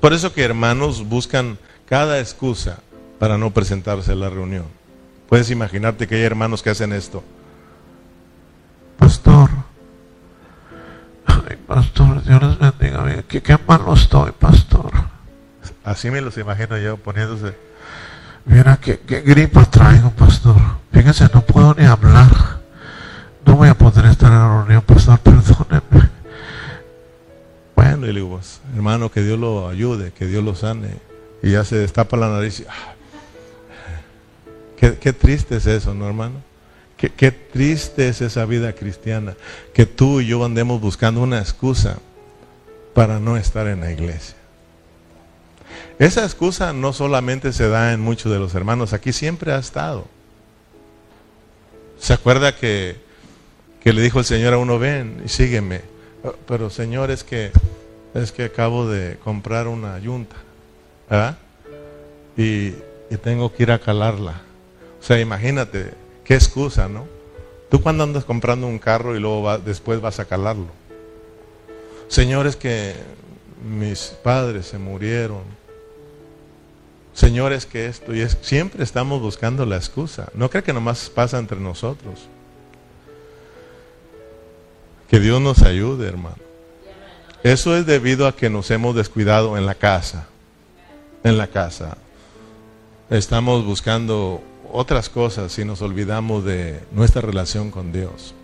Por 0.00 0.14
eso 0.14 0.32
que 0.32 0.42
hermanos 0.42 1.06
buscan 1.06 1.58
cada 1.86 2.18
excusa 2.18 2.80
para 3.18 3.36
no 3.36 3.52
presentarse 3.52 4.12
a 4.12 4.16
la 4.16 4.30
reunión. 4.30 4.64
Puedes 5.28 5.50
imaginarte 5.50 6.06
que 6.06 6.16
hay 6.16 6.22
hermanos 6.22 6.62
que 6.62 6.70
hacen 6.70 6.92
esto. 6.92 7.22
Pastor, 8.98 9.50
pastor, 11.74 12.22
Dios 12.22 12.40
les 12.40 12.58
bendiga. 12.58 13.22
Qué, 13.26 13.42
qué 13.42 13.58
malo 13.66 13.94
estoy, 13.94 14.30
pastor. 14.30 14.92
así 15.82 16.08
me 16.08 16.20
los 16.20 16.38
imagino 16.38 16.78
yo 16.78 16.96
poniéndose. 16.96 17.56
Mira, 18.44 18.76
qué, 18.76 19.00
qué 19.00 19.22
gripa 19.22 19.64
traigo, 19.64 20.10
pastor. 20.10 20.54
Fíjense, 20.92 21.28
no 21.34 21.40
puedo 21.40 21.74
ni 21.74 21.84
hablar. 21.84 22.60
No 23.44 23.56
voy 23.56 23.68
a 23.68 23.74
poder 23.74 24.06
estar 24.06 24.30
en 24.30 24.38
la 24.38 24.58
reunión, 24.58 24.82
pastor, 24.82 25.18
perdónenme. 25.18 26.10
Bueno, 27.74 28.06
y 28.06 28.12
le 28.12 28.20
digo, 28.20 28.36
pues, 28.36 28.60
hermano, 28.76 29.10
que 29.10 29.22
Dios 29.22 29.38
lo 29.38 29.68
ayude, 29.68 30.12
que 30.12 30.26
Dios 30.26 30.44
lo 30.44 30.54
sane. 30.54 31.00
Y 31.42 31.50
ya 31.50 31.64
se 31.64 31.76
destapa 31.76 32.16
la 32.16 32.28
nariz 32.28 32.64
ah, 32.68 32.94
qué, 34.76 34.96
qué 34.96 35.12
triste 35.12 35.56
es 35.56 35.66
eso, 35.66 35.92
¿no, 35.92 36.06
hermano? 36.06 36.40
Qué, 37.10 37.30
triste 37.30 38.08
es 38.08 38.20
esa 38.20 38.44
vida 38.46 38.72
cristiana, 38.72 39.36
que 39.72 39.86
tú 39.86 40.20
y 40.20 40.26
yo 40.26 40.44
andemos 40.44 40.80
buscando 40.80 41.20
una 41.22 41.38
excusa 41.38 41.98
para 42.94 43.18
no 43.18 43.36
estar 43.36 43.66
en 43.66 43.80
la 43.80 43.92
iglesia. 43.92 44.36
Esa 45.98 46.24
excusa 46.24 46.72
no 46.72 46.92
solamente 46.92 47.52
se 47.52 47.68
da 47.68 47.92
en 47.92 48.00
muchos 48.00 48.32
de 48.32 48.38
los 48.38 48.54
hermanos, 48.54 48.92
aquí 48.92 49.12
siempre 49.12 49.52
ha 49.52 49.58
estado. 49.58 50.06
¿Se 51.98 52.12
acuerda 52.12 52.56
que, 52.56 52.96
que 53.80 53.92
le 53.92 54.02
dijo 54.02 54.18
el 54.18 54.24
Señor 54.24 54.54
a 54.54 54.58
uno, 54.58 54.78
ven 54.78 55.22
y 55.24 55.28
sígueme? 55.28 55.82
Oh, 56.22 56.34
pero 56.46 56.70
Señor, 56.70 57.10
es 57.10 57.24
que, 57.24 57.52
es 58.14 58.32
que 58.32 58.44
acabo 58.44 58.88
de 58.88 59.18
comprar 59.18 59.68
una 59.68 59.98
yunta, 59.98 60.36
Y, 62.36 62.74
y 63.10 63.16
tengo 63.22 63.52
que 63.52 63.62
ir 63.62 63.72
a 63.72 63.78
calarla. 63.78 64.40
O 65.00 65.02
sea, 65.02 65.20
imagínate, 65.20 65.92
Qué 66.24 66.34
excusa, 66.34 66.88
¿no? 66.88 67.06
Tú 67.70 67.82
cuando 67.82 68.04
andas 68.04 68.24
comprando 68.24 68.66
un 68.66 68.78
carro 68.78 69.16
y 69.16 69.20
luego 69.20 69.58
después 69.58 70.00
vas 70.00 70.20
a 70.20 70.24
calarlo. 70.24 70.68
Señores 72.08 72.56
que 72.56 72.94
mis 73.64 74.14
padres 74.22 74.66
se 74.66 74.78
murieron. 74.78 75.42
Señores 77.12 77.66
que 77.66 77.86
esto 77.86 78.14
y 78.14 78.20
es, 78.20 78.36
siempre 78.40 78.82
estamos 78.82 79.20
buscando 79.20 79.64
la 79.66 79.76
excusa. 79.76 80.28
No 80.34 80.50
creo 80.50 80.64
que 80.64 80.72
nomás 80.72 81.10
pasa 81.10 81.38
entre 81.38 81.60
nosotros. 81.60 82.28
Que 85.08 85.20
Dios 85.20 85.40
nos 85.40 85.62
ayude, 85.62 86.08
hermano. 86.08 86.36
Eso 87.42 87.76
es 87.76 87.86
debido 87.86 88.26
a 88.26 88.34
que 88.34 88.48
nos 88.50 88.70
hemos 88.70 88.96
descuidado 88.96 89.56
en 89.58 89.66
la 89.66 89.74
casa. 89.74 90.26
En 91.22 91.36
la 91.38 91.46
casa. 91.46 91.98
Estamos 93.10 93.64
buscando 93.64 94.42
otras 94.74 95.08
cosas 95.08 95.52
si 95.52 95.64
nos 95.64 95.80
olvidamos 95.82 96.44
de 96.44 96.80
nuestra 96.92 97.22
relación 97.22 97.70
con 97.70 97.92
Dios. 97.92 98.34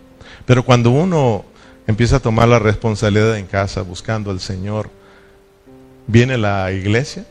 Pero 0.45 0.63
cuando 0.63 0.89
uno 0.89 1.43
empieza 1.87 2.15
a 2.15 2.19
tomar 2.21 2.47
la 2.47 2.57
responsabilidad 2.57 3.37
en 3.37 3.47
casa 3.47 3.81
buscando 3.81 4.31
al 4.31 4.39
Señor, 4.39 4.89
viene 6.07 6.37
la 6.37 6.71
iglesia 6.71 7.25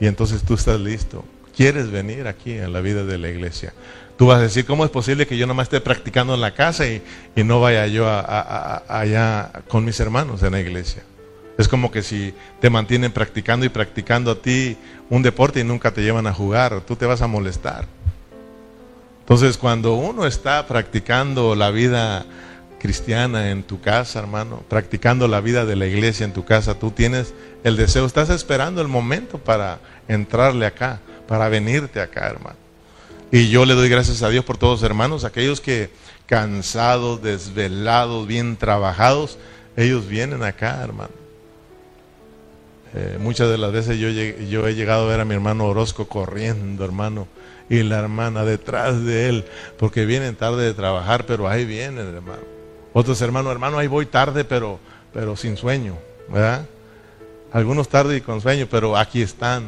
y 0.00 0.06
entonces 0.06 0.42
tú 0.42 0.54
estás 0.54 0.78
listo. 0.78 1.24
Quieres 1.56 1.90
venir 1.90 2.28
aquí 2.28 2.58
a 2.58 2.68
la 2.68 2.80
vida 2.80 3.04
de 3.04 3.18
la 3.18 3.28
iglesia. 3.28 3.72
Tú 4.16 4.26
vas 4.26 4.38
a 4.38 4.42
decir, 4.42 4.64
¿cómo 4.64 4.84
es 4.84 4.90
posible 4.90 5.26
que 5.26 5.36
yo 5.36 5.46
nomás 5.46 5.64
esté 5.64 5.80
practicando 5.80 6.34
en 6.34 6.40
la 6.40 6.54
casa 6.54 6.86
y, 6.86 7.02
no 7.34 7.60
vaya 7.60 7.86
yo 7.88 8.06
allá 8.08 9.50
con 9.68 9.84
mis 9.84 9.98
hermanos 9.98 10.42
en 10.44 10.52
la 10.52 10.60
iglesia? 10.60 11.02
Es 11.58 11.66
como 11.66 11.90
que 11.90 12.02
si 12.02 12.32
te 12.60 12.70
mantienen 12.70 13.10
practicando 13.10 13.66
y 13.66 13.70
practicando 13.70 14.30
a 14.30 14.36
ti 14.36 14.76
un 15.10 15.22
deporte 15.22 15.60
y 15.60 15.64
nunca 15.64 15.90
te 15.90 16.02
llevan 16.02 16.26
a 16.26 16.32
jugar, 16.32 16.82
tú 16.82 16.94
te 16.94 17.06
vas 17.06 17.22
a 17.22 17.26
molestar. 17.26 17.86
Entonces, 19.26 19.58
cuando 19.58 19.94
uno 19.94 20.24
está 20.24 20.64
practicando 20.68 21.56
la 21.56 21.72
vida 21.72 22.24
cristiana 22.78 23.50
en 23.50 23.64
tu 23.64 23.80
casa, 23.80 24.20
hermano, 24.20 24.62
practicando 24.68 25.26
la 25.26 25.40
vida 25.40 25.64
de 25.64 25.74
la 25.74 25.86
iglesia 25.86 26.22
en 26.22 26.32
tu 26.32 26.44
casa, 26.44 26.78
tú 26.78 26.92
tienes 26.92 27.34
el 27.64 27.76
deseo, 27.76 28.06
estás 28.06 28.30
esperando 28.30 28.80
el 28.80 28.86
momento 28.86 29.38
para 29.38 29.80
entrarle 30.06 30.64
acá, 30.64 31.00
para 31.26 31.48
venirte 31.48 32.00
acá, 32.00 32.28
hermano. 32.28 32.56
Y 33.32 33.48
yo 33.48 33.64
le 33.64 33.74
doy 33.74 33.88
gracias 33.88 34.22
a 34.22 34.28
Dios 34.28 34.44
por 34.44 34.58
todos 34.58 34.84
hermanos, 34.84 35.24
aquellos 35.24 35.60
que 35.60 35.90
cansados, 36.26 37.20
desvelados, 37.20 38.28
bien 38.28 38.56
trabajados, 38.56 39.38
ellos 39.76 40.06
vienen 40.06 40.44
acá, 40.44 40.84
hermano. 40.84 41.14
Eh, 42.94 43.18
muchas 43.20 43.50
de 43.50 43.58
las 43.58 43.72
veces 43.72 43.98
yo, 43.98 44.08
yo 44.08 44.68
he 44.68 44.76
llegado 44.76 45.06
a 45.06 45.08
ver 45.08 45.18
a 45.18 45.24
mi 45.24 45.34
hermano 45.34 45.64
Orozco 45.64 46.06
corriendo, 46.06 46.84
hermano 46.84 47.26
y 47.68 47.82
la 47.82 47.98
hermana 47.98 48.44
detrás 48.44 49.04
de 49.04 49.28
él, 49.28 49.44
porque 49.78 50.06
vienen 50.06 50.36
tarde 50.36 50.64
de 50.64 50.74
trabajar, 50.74 51.26
pero 51.26 51.48
ahí 51.48 51.64
vienen, 51.64 52.06
hermano. 52.14 52.42
Otros 52.92 53.20
hermanos, 53.20 53.52
hermano, 53.52 53.78
ahí 53.78 53.88
voy 53.88 54.06
tarde, 54.06 54.44
pero, 54.44 54.78
pero 55.12 55.36
sin 55.36 55.56
sueño, 55.56 55.98
¿verdad? 56.28 56.66
Algunos 57.52 57.88
tarde 57.88 58.16
y 58.16 58.20
con 58.20 58.40
sueño, 58.40 58.66
pero 58.70 58.96
aquí 58.96 59.22
están. 59.22 59.64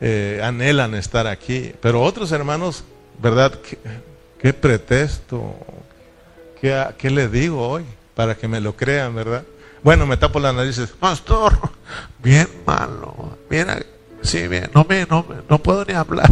Eh, 0.00 0.40
anhelan 0.42 0.94
estar 0.94 1.26
aquí. 1.26 1.72
Pero 1.80 2.02
otros 2.02 2.32
hermanos, 2.32 2.84
¿verdad? 3.20 3.52
¿Qué, 4.40 4.52
pretexto? 4.52 5.54
¿Qué, 6.60 6.84
¿Qué 6.98 7.10
le 7.10 7.28
digo 7.28 7.68
hoy? 7.68 7.84
Para 8.14 8.34
que 8.36 8.48
me 8.48 8.60
lo 8.60 8.74
crean, 8.74 9.14
¿verdad? 9.14 9.44
Bueno, 9.82 10.06
me 10.06 10.16
tapo 10.16 10.40
las 10.40 10.54
narices. 10.54 10.90
Pastor, 10.90 11.58
bien 12.22 12.48
malo. 12.66 13.38
Mira, 13.48 13.80
sí, 14.22 14.46
bien. 14.48 14.70
No, 14.74 14.84
me, 14.88 15.06
no, 15.06 15.24
no 15.48 15.58
puedo 15.58 15.84
ni 15.84 15.94
hablar. 15.94 16.30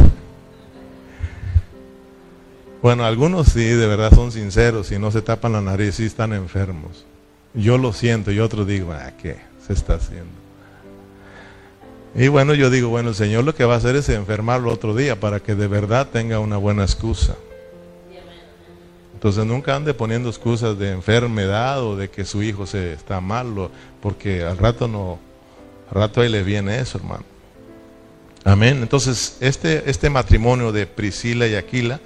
Bueno, 2.82 3.04
algunos 3.04 3.48
sí, 3.48 3.64
de 3.64 3.86
verdad 3.86 4.14
son 4.14 4.32
sinceros 4.32 4.90
y 4.90 4.98
no 4.98 5.10
se 5.10 5.20
tapan 5.20 5.52
la 5.52 5.60
nariz 5.60 6.00
y 6.00 6.06
están 6.06 6.32
enfermos. 6.32 7.04
Yo 7.52 7.76
lo 7.76 7.92
siento 7.92 8.32
y 8.32 8.40
otros 8.40 8.66
digo, 8.66 8.92
ah, 8.92 9.12
¿qué 9.20 9.36
se 9.66 9.74
está 9.74 9.94
haciendo? 9.94 10.40
Y 12.14 12.28
bueno, 12.28 12.54
yo 12.54 12.70
digo, 12.70 12.88
bueno, 12.88 13.10
el 13.10 13.14
Señor 13.14 13.44
lo 13.44 13.54
que 13.54 13.64
va 13.64 13.74
a 13.74 13.76
hacer 13.76 13.96
es 13.96 14.08
enfermarlo 14.08 14.72
otro 14.72 14.96
día 14.96 15.20
para 15.20 15.40
que 15.40 15.54
de 15.54 15.68
verdad 15.68 16.08
tenga 16.10 16.38
una 16.38 16.56
buena 16.56 16.82
excusa. 16.82 17.36
Entonces 19.12 19.44
nunca 19.44 19.76
ande 19.76 19.92
poniendo 19.92 20.30
excusas 20.30 20.78
de 20.78 20.92
enfermedad 20.92 21.82
o 21.84 21.94
de 21.94 22.08
que 22.08 22.24
su 22.24 22.42
hijo 22.42 22.66
se 22.66 22.94
está 22.94 23.20
malo, 23.20 23.70
porque 24.00 24.42
al 24.42 24.56
rato 24.56 24.88
no, 24.88 25.18
al 25.90 25.94
rato 25.94 26.22
ahí 26.22 26.30
le 26.30 26.42
viene 26.42 26.80
eso, 26.80 26.96
hermano. 26.96 27.24
Amén. 28.42 28.78
Entonces, 28.80 29.36
este, 29.40 29.90
este 29.90 30.08
matrimonio 30.08 30.72
de 30.72 30.86
Priscila 30.86 31.46
y 31.46 31.54
Aquila 31.54 32.00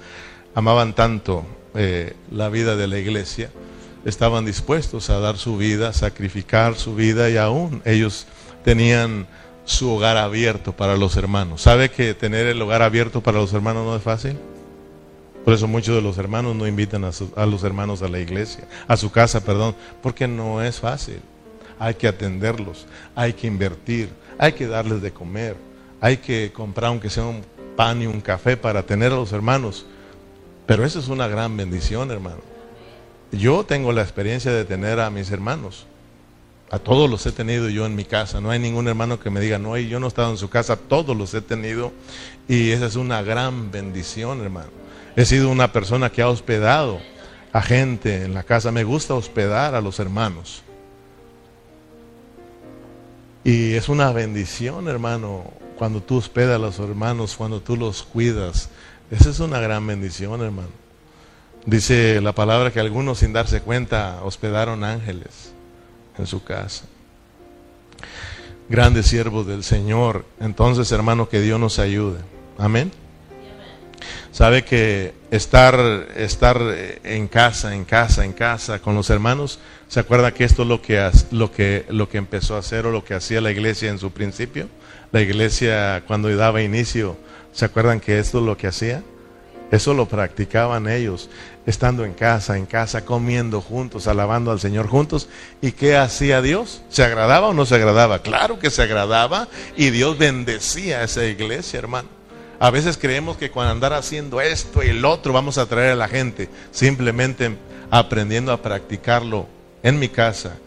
amaban 0.55 0.95
tanto 0.95 1.45
eh, 1.75 2.15
la 2.31 2.49
vida 2.49 2.75
de 2.75 2.87
la 2.87 2.97
iglesia, 2.97 3.51
estaban 4.05 4.45
dispuestos 4.45 5.09
a 5.09 5.19
dar 5.19 5.37
su 5.37 5.57
vida, 5.57 5.91
sacrificar 5.93 6.75
su 6.75 6.95
vida 6.95 7.29
y 7.29 7.37
aún 7.37 7.81
ellos 7.85 8.25
tenían 8.63 9.27
su 9.65 9.89
hogar 9.89 10.15
abierto 10.15 10.71
para 10.71 10.95
los 10.95 11.17
hermanos. 11.17 11.61
¿Sabe 11.61 11.91
que 11.91 12.13
tener 12.13 12.47
el 12.47 12.61
hogar 12.61 12.81
abierto 12.81 13.21
para 13.21 13.39
los 13.39 13.51
hermanos 13.53 13.85
no 13.85 13.95
es 13.95 14.03
fácil? 14.03 14.37
Por 15.43 15.53
eso 15.53 15.67
muchos 15.67 15.95
de 15.95 16.01
los 16.01 16.17
hermanos 16.17 16.55
no 16.55 16.65
invitan 16.65 17.03
a, 17.03 17.11
a, 17.35 17.45
los 17.45 17.63
hermanos 17.63 18.01
a 18.01 18.07
la 18.07 18.19
iglesia, 18.19 18.67
a 18.87 18.95
su 18.95 19.11
casa, 19.11 19.43
perdón, 19.43 19.75
porque 20.01 20.27
no 20.27 20.63
es 20.63 20.79
fácil. 20.79 21.19
Hay 21.77 21.95
que 21.95 22.07
atenderlos, 22.07 22.87
hay 23.15 23.33
que 23.33 23.47
invertir, 23.47 24.09
hay 24.37 24.53
que 24.53 24.67
darles 24.67 25.01
de 25.01 25.11
comer, 25.11 25.57
hay 25.99 26.17
que 26.17 26.51
comprar 26.53 26.87
aunque 26.87 27.09
sea 27.09 27.25
un 27.25 27.43
pan 27.75 28.01
y 28.01 28.07
un 28.07 28.21
café 28.21 28.55
para 28.55 28.83
tener 28.83 29.11
a 29.11 29.15
los 29.15 29.33
hermanos 29.33 29.85
pero 30.65 30.85
eso 30.85 30.99
es 30.99 31.07
una 31.07 31.27
gran 31.27 31.55
bendición, 31.55 32.11
hermano. 32.11 32.41
Yo 33.31 33.65
tengo 33.65 33.91
la 33.91 34.01
experiencia 34.01 34.51
de 34.51 34.65
tener 34.65 34.99
a 34.99 35.09
mis 35.09 35.29
hermanos. 35.31 35.85
A 36.71 36.79
todos 36.79 37.09
los 37.09 37.25
he 37.25 37.31
tenido 37.31 37.69
yo 37.69 37.85
en 37.85 37.95
mi 37.95 38.05
casa. 38.05 38.41
No 38.41 38.49
hay 38.49 38.59
ningún 38.59 38.87
hermano 38.87 39.19
que 39.19 39.29
me 39.29 39.39
diga, 39.39 39.59
no, 39.59 39.77
yo 39.77 39.99
no 39.99 40.07
he 40.07 40.09
estado 40.09 40.31
en 40.31 40.37
su 40.37 40.49
casa. 40.49 40.77
Todos 40.77 41.15
los 41.15 41.33
he 41.33 41.41
tenido. 41.41 41.91
Y 42.47 42.71
esa 42.71 42.87
es 42.87 42.95
una 42.95 43.21
gran 43.21 43.71
bendición, 43.71 44.41
hermano. 44.41 44.69
He 45.15 45.25
sido 45.25 45.49
una 45.49 45.71
persona 45.71 46.11
que 46.11 46.21
ha 46.21 46.29
hospedado 46.29 46.99
a 47.53 47.61
gente 47.61 48.23
en 48.23 48.33
la 48.33 48.43
casa. 48.43 48.71
Me 48.71 48.83
gusta 48.83 49.13
hospedar 49.13 49.75
a 49.75 49.81
los 49.81 49.99
hermanos. 49.99 50.63
Y 53.43 53.73
es 53.73 53.89
una 53.89 54.11
bendición, 54.11 54.87
hermano, 54.87 55.43
cuando 55.77 56.01
tú 56.01 56.17
hospedas 56.17 56.55
a 56.55 56.59
los 56.59 56.79
hermanos, 56.79 57.35
cuando 57.35 57.61
tú 57.61 57.77
los 57.77 58.01
cuidas, 58.01 58.69
esa 59.11 59.29
es 59.29 59.39
una 59.39 59.59
gran 59.59 59.85
bendición, 59.85 60.41
hermano. 60.41 60.69
Dice 61.65 62.21
la 62.21 62.33
palabra 62.33 62.71
que 62.71 62.79
algunos 62.79 63.19
sin 63.19 63.33
darse 63.33 63.61
cuenta 63.61 64.19
hospedaron 64.23 64.83
ángeles 64.83 65.53
en 66.17 66.27
su 66.27 66.43
casa. 66.43 66.85
Grandes 68.69 69.07
siervos 69.07 69.47
del 69.47 69.63
Señor. 69.63 70.25
Entonces, 70.39 70.91
hermano, 70.91 71.29
que 71.29 71.41
Dios 71.41 71.59
nos 71.59 71.79
ayude. 71.79 72.19
Amén. 72.57 72.91
Sabe 74.31 74.63
que 74.63 75.13
estar, 75.31 75.79
estar 76.17 76.59
en 77.03 77.27
casa, 77.27 77.73
en 77.73 77.85
casa, 77.85 78.25
en 78.25 78.33
casa 78.33 78.79
con 78.79 78.93
los 78.93 79.09
hermanos, 79.09 79.59
¿se 79.87 80.01
acuerda 80.01 80.33
que 80.33 80.43
esto 80.43 80.63
es 80.63 80.67
lo 80.67 80.81
que, 80.81 81.09
lo, 81.31 81.51
que, 81.51 81.85
lo 81.89 82.09
que 82.09 82.17
empezó 82.17 82.55
a 82.55 82.59
hacer 82.59 82.85
o 82.85 82.91
lo 82.91 83.05
que 83.05 83.13
hacía 83.13 83.39
la 83.39 83.51
iglesia 83.51 83.89
en 83.89 83.97
su 83.97 84.11
principio? 84.11 84.67
La 85.11 85.21
iglesia 85.21 86.03
cuando 86.05 86.35
daba 86.35 86.61
inicio 86.61 87.17
¿Se 87.55 87.63
acuerdan 87.63 88.01
que 88.01 88.19
esto 88.19 88.39
es 88.39 88.43
lo 88.43 88.57
que 88.57 88.67
hacía? 88.67 89.01
Eso 89.71 89.93
lo 89.93 90.07
practicaban 90.07 90.89
ellos, 90.89 91.29
estando 91.65 92.03
en 92.03 92.13
casa, 92.13 92.57
en 92.57 92.65
casa, 92.65 93.05
comiendo 93.05 93.61
juntos, 93.61 94.07
alabando 94.07 94.51
al 94.51 94.59
Señor 94.59 94.87
juntos. 94.87 95.29
¿Y 95.61 95.71
qué 95.71 95.95
hacía 95.95 96.41
Dios? 96.41 96.81
¿Se 96.89 97.03
agradaba 97.03 97.47
o 97.47 97.53
no 97.53 97.65
se 97.65 97.75
agradaba? 97.75 98.19
Claro 98.19 98.59
que 98.59 98.69
se 98.69 98.83
agradaba 98.83 99.47
y 99.77 99.89
Dios 99.89 100.17
bendecía 100.17 100.99
a 100.99 101.03
esa 101.05 101.25
iglesia, 101.25 101.79
hermano. 101.79 102.09
A 102.59 102.71
veces 102.71 102.97
creemos 102.97 103.37
que 103.37 103.49
cuando 103.49 103.71
andar 103.71 103.93
haciendo 103.93 104.41
esto 104.41 104.83
y 104.83 104.89
el 104.89 105.05
otro 105.05 105.31
vamos 105.31 105.57
a 105.57 105.61
atraer 105.61 105.91
a 105.91 105.95
la 105.95 106.09
gente, 106.09 106.49
simplemente 106.71 107.57
aprendiendo 107.89 108.51
a 108.51 108.61
practicarlo 108.61 109.47
en 109.81 109.97
mi 109.97 110.09
casa 110.09 110.57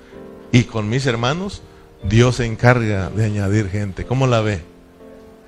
y 0.53 0.65
con 0.65 0.89
mis 0.89 1.05
hermanos, 1.05 1.61
Dios 2.03 2.37
se 2.37 2.47
encarga 2.47 3.11
de 3.11 3.27
añadir 3.27 3.69
gente. 3.69 4.07
¿Cómo 4.07 4.27
la 4.27 4.41
ve? 4.41 4.68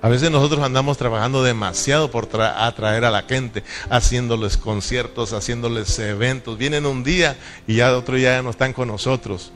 A 0.02 0.08
veces 0.08 0.30
nosotros 0.30 0.64
andamos 0.64 0.96
trabajando 0.96 1.42
demasiado 1.42 2.10
por 2.10 2.28
atraer 2.40 3.04
a 3.04 3.10
la 3.10 3.22
gente, 3.22 3.62
haciéndoles 3.90 4.56
conciertos, 4.56 5.34
haciéndoles 5.34 5.98
eventos. 5.98 6.56
Vienen 6.56 6.86
un 6.86 7.04
día 7.04 7.36
y 7.66 7.76
ya 7.76 7.94
otro 7.94 8.16
día 8.16 8.36
ya 8.36 8.42
no 8.42 8.50
están 8.50 8.72
con 8.72 8.88
nosotros. 8.88 9.52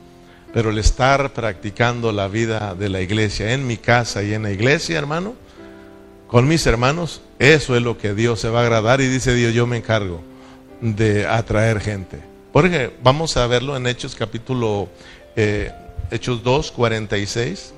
Pero 0.53 0.69
el 0.69 0.77
estar 0.77 1.33
practicando 1.33 2.11
la 2.11 2.27
vida 2.27 2.75
de 2.75 2.89
la 2.89 3.01
iglesia 3.01 3.53
en 3.53 3.65
mi 3.65 3.77
casa 3.77 4.21
y 4.23 4.33
en 4.33 4.43
la 4.43 4.51
iglesia, 4.51 4.97
hermano, 4.97 5.33
con 6.27 6.47
mis 6.47 6.65
hermanos, 6.67 7.21
eso 7.39 7.75
es 7.75 7.81
lo 7.81 7.97
que 7.97 8.13
Dios 8.13 8.39
se 8.39 8.49
va 8.49 8.59
a 8.59 8.63
agradar 8.63 9.01
y 9.01 9.07
dice 9.07 9.33
Dios, 9.33 9.53
yo 9.53 9.67
me 9.67 9.77
encargo 9.77 10.21
de 10.79 11.25
atraer 11.25 11.81
gente. 11.81 12.19
Porque 12.51 12.93
vamos 13.03 13.35
a 13.35 13.47
verlo 13.47 13.75
en 13.75 13.87
Hechos 13.87 14.15
capítulo 14.15 14.89
eh, 15.35 15.71
Hechos 16.11 16.43
2, 16.43 16.71
46. 16.71 17.74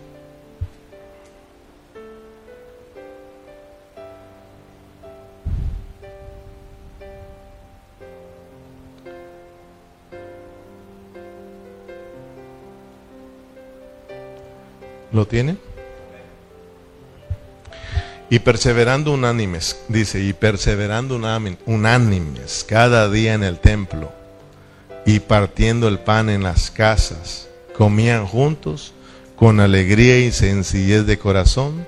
¿Lo 15.17 15.25
tiene? 15.25 15.57
Y 18.29 18.37
perseverando 18.37 19.11
unánimes, 19.11 19.79
dice, 19.87 20.21
y 20.21 20.33
perseverando 20.33 21.19
unánimes 21.65 22.63
cada 22.69 23.09
día 23.09 23.33
en 23.33 23.43
el 23.43 23.57
templo 23.57 24.11
y 25.07 25.19
partiendo 25.19 25.87
el 25.87 25.97
pan 25.97 26.29
en 26.29 26.43
las 26.43 26.69
casas, 26.69 27.49
comían 27.75 28.27
juntos 28.27 28.93
con 29.35 29.59
alegría 29.59 30.19
y 30.19 30.31
sencillez 30.31 31.07
de 31.07 31.17
corazón, 31.17 31.87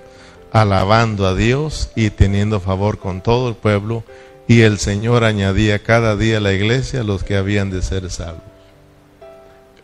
alabando 0.51 1.27
a 1.27 1.35
Dios 1.35 1.91
y 1.95 2.09
teniendo 2.09 2.59
favor 2.59 2.97
con 2.97 3.21
todo 3.21 3.47
el 3.47 3.55
pueblo, 3.55 4.03
y 4.47 4.61
el 4.61 4.79
Señor 4.79 5.23
añadía 5.23 5.83
cada 5.83 6.15
día 6.15 6.37
a 6.37 6.41
la 6.41 6.53
iglesia 6.53 7.03
los 7.03 7.23
que 7.23 7.35
habían 7.35 7.69
de 7.69 7.83
ser 7.83 8.09
salvos. 8.09 8.41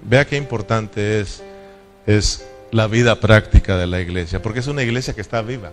Vea 0.01 0.25
qué 0.25 0.36
importante 0.36 1.19
es, 1.19 1.43
es 2.08 2.43
la 2.75 2.88
vida 2.88 3.21
práctica 3.21 3.77
de 3.77 3.88
la 3.88 4.01
iglesia, 4.01 4.41
porque 4.41 4.59
es 4.59 4.67
una 4.67 4.83
iglesia 4.83 5.13
que 5.13 5.21
está 5.21 5.41
viva. 5.41 5.71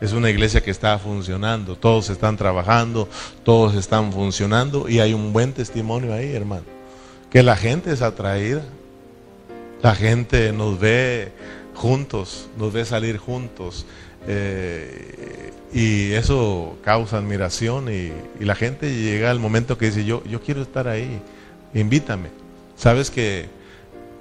Es 0.00 0.12
una 0.12 0.30
iglesia 0.30 0.62
que 0.62 0.72
está 0.72 0.98
funcionando, 0.98 1.76
todos 1.76 2.10
están 2.10 2.36
trabajando, 2.36 3.08
todos 3.44 3.76
están 3.76 4.12
funcionando 4.12 4.88
y 4.88 4.98
hay 4.98 5.14
un 5.14 5.32
buen 5.32 5.52
testimonio 5.52 6.12
ahí, 6.12 6.34
hermano. 6.34 6.64
Que 7.30 7.44
la 7.44 7.54
gente 7.54 7.92
es 7.92 8.02
atraída, 8.02 8.62
la 9.80 9.94
gente 9.94 10.52
nos 10.52 10.80
ve 10.80 11.30
juntos, 11.76 12.48
nos 12.58 12.72
ve 12.72 12.84
salir 12.84 13.16
juntos 13.18 13.86
eh, 14.26 15.52
y 15.72 16.12
eso 16.14 16.78
causa 16.82 17.18
admiración 17.18 17.94
y, 17.94 18.10
la 18.44 18.56
gente 18.56 18.92
llega 18.92 19.30
al 19.30 19.38
momento 19.38 19.78
que 19.78 19.86
dice 19.86 20.04
yo, 20.04 20.24
yo 20.24 20.40
quiero 20.40 20.62
estar 20.62 20.88
ahí, 20.88 21.20
invítame. 21.74 22.28
Sabes 22.76 23.08
que, 23.08 23.59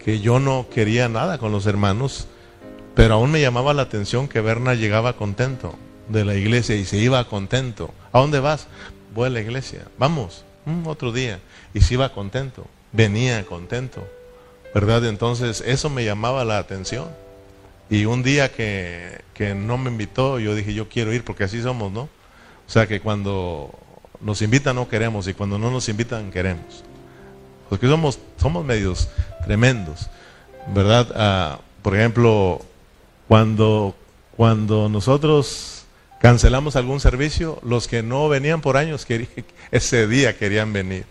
que 0.04 0.20
yo 0.20 0.40
no 0.40 0.68
quería 0.70 1.10
nada 1.10 1.38
con 1.38 1.52
los 1.52 1.66
hermanos 1.66 2.28
pero 3.00 3.14
aún 3.14 3.32
me 3.32 3.40
llamaba 3.40 3.74
la 3.74 3.84
atención 3.84 4.28
que 4.28 4.42
Berna 4.42 4.74
llegaba 4.74 5.14
contento 5.14 5.74
de 6.10 6.26
la 6.26 6.36
iglesia 6.36 6.76
y 6.76 6.84
se 6.84 6.98
iba 6.98 7.24
contento. 7.24 7.94
¿A 8.12 8.20
dónde 8.20 8.42
vas? 8.42 8.68
Voy 9.16 9.28
a 9.28 9.30
la 9.30 9.40
iglesia. 9.40 9.86
Vamos, 9.98 10.44
mm, 10.66 10.86
otro 10.86 11.14
día. 11.14 11.40
Y 11.74 11.80
se 11.80 11.94
iba 11.94 12.12
contento, 12.12 12.68
venía 12.92 13.46
contento. 13.46 14.06
¿Verdad? 14.74 15.06
Entonces 15.06 15.64
eso 15.66 15.90
me 15.90 16.04
llamaba 16.04 16.44
la 16.44 16.58
atención. 16.58 17.08
Y 17.90 18.04
un 18.04 18.22
día 18.22 18.52
que, 18.52 19.22
que 19.34 19.56
no 19.56 19.78
me 19.78 19.90
invitó, 19.90 20.38
yo 20.38 20.54
dije, 20.54 20.74
yo 20.74 20.90
quiero 20.90 21.14
ir 21.14 21.24
porque 21.24 21.46
así 21.46 21.62
somos, 21.62 21.94
¿no? 21.94 22.02
O 22.02 22.70
sea 22.70 22.86
que 22.86 23.00
cuando 23.00 23.72
nos 24.20 24.42
invitan 24.42 24.76
no 24.76 24.90
queremos 24.90 25.26
y 25.30 25.34
cuando 25.34 25.58
no 25.58 25.72
nos 25.72 25.88
invitan 25.88 26.32
queremos. 26.32 26.84
Porque 27.70 27.88
somos, 27.88 28.20
somos 28.38 28.66
medios 28.66 29.10
tremendos, 29.46 30.10
¿verdad? 30.74 31.08
Ah, 31.16 31.60
por 31.82 31.96
ejemplo, 31.96 32.62
cuando, 33.28 33.96
cuando 34.36 34.90
nosotros 34.90 35.86
cancelamos 36.20 36.76
algún 36.76 37.00
servicio, 37.00 37.60
los 37.64 37.88
que 37.88 38.04
no 38.04 38.28
venían 38.28 38.62
por 38.62 38.76
años 38.76 39.06
ese 39.72 40.08
día 40.08 40.38
querían 40.38 40.74
venir. 40.74 41.06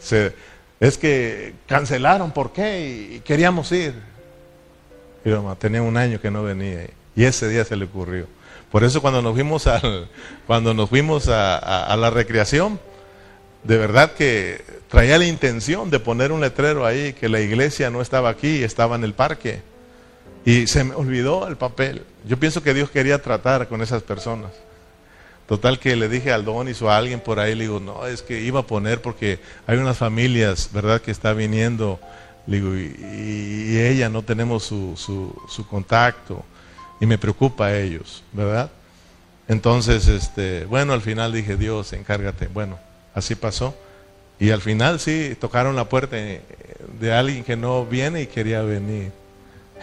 es 0.80 0.98
que 0.98 1.54
cancelaron, 1.66 2.30
¿por 2.30 2.52
qué? 2.52 3.16
Y 3.16 3.20
queríamos 3.20 3.70
ir. 3.72 3.94
Y 5.24 5.30
tenía 5.58 5.82
un 5.82 5.96
año 5.96 6.20
que 6.20 6.30
no 6.30 6.42
venía 6.42 6.86
y 7.16 7.24
ese 7.24 7.48
día 7.48 7.64
se 7.64 7.76
le 7.76 7.86
ocurrió. 7.86 8.26
Por 8.70 8.84
eso 8.84 9.00
cuando 9.00 9.22
nos 9.22 9.34
fuimos, 9.34 9.66
al, 9.66 10.08
cuando 10.46 10.74
nos 10.74 10.90
fuimos 10.90 11.28
a, 11.28 11.58
a 11.58 11.96
la 11.96 12.10
recreación, 12.10 12.78
de 13.64 13.78
verdad 13.78 14.12
que 14.12 14.62
traía 14.88 15.18
la 15.18 15.24
intención 15.24 15.90
de 15.90 15.98
poner 15.98 16.32
un 16.32 16.40
letrero 16.40 16.86
ahí 16.86 17.14
que 17.14 17.28
la 17.28 17.40
iglesia 17.40 17.90
no 17.90 18.00
estaba 18.00 18.28
aquí, 18.28 18.62
estaba 18.62 18.94
en 18.94 19.04
el 19.04 19.14
parque. 19.14 19.62
Y 20.44 20.66
se 20.66 20.84
me 20.84 20.94
olvidó 20.94 21.48
el 21.48 21.56
papel. 21.56 22.04
Yo 22.26 22.38
pienso 22.38 22.62
que 22.62 22.74
Dios 22.74 22.90
quería 22.90 23.20
tratar 23.22 23.66
con 23.66 23.80
esas 23.80 24.02
personas. 24.02 24.50
Total 25.48 25.78
que 25.78 25.96
le 25.96 26.08
dije 26.08 26.32
al 26.32 26.44
Donis 26.44 26.80
o 26.82 26.90
a 26.90 26.98
alguien 26.98 27.20
por 27.20 27.38
ahí, 27.38 27.54
le 27.54 27.64
digo, 27.64 27.80
no, 27.80 28.06
es 28.06 28.22
que 28.22 28.40
iba 28.40 28.60
a 28.60 28.66
poner 28.66 29.00
porque 29.02 29.38
hay 29.66 29.78
unas 29.78 29.98
familias, 29.98 30.70
¿verdad?, 30.72 31.00
que 31.00 31.10
está 31.10 31.32
viniendo, 31.32 32.00
le 32.46 32.56
digo, 32.60 32.74
y, 32.76 33.78
ella 33.78 34.08
no 34.08 34.22
tenemos 34.22 34.64
su, 34.64 34.94
su, 34.96 35.36
su, 35.48 35.66
contacto 35.66 36.42
y 36.98 37.04
me 37.04 37.18
preocupa 37.18 37.66
a 37.66 37.78
ellos, 37.78 38.22
¿verdad? 38.32 38.70
Entonces, 39.46 40.08
este, 40.08 40.64
bueno, 40.64 40.94
al 40.94 41.02
final 41.02 41.32
dije, 41.32 41.56
Dios, 41.56 41.92
encárgate. 41.92 42.46
Bueno, 42.46 42.78
así 43.14 43.34
pasó. 43.34 43.74
Y 44.38 44.50
al 44.50 44.60
final 44.60 45.00
sí, 45.00 45.36
tocaron 45.40 45.76
la 45.76 45.88
puerta 45.88 46.16
de 46.16 47.12
alguien 47.12 47.44
que 47.44 47.56
no 47.56 47.86
viene 47.86 48.22
y 48.22 48.26
quería 48.26 48.62
venir. 48.62 49.12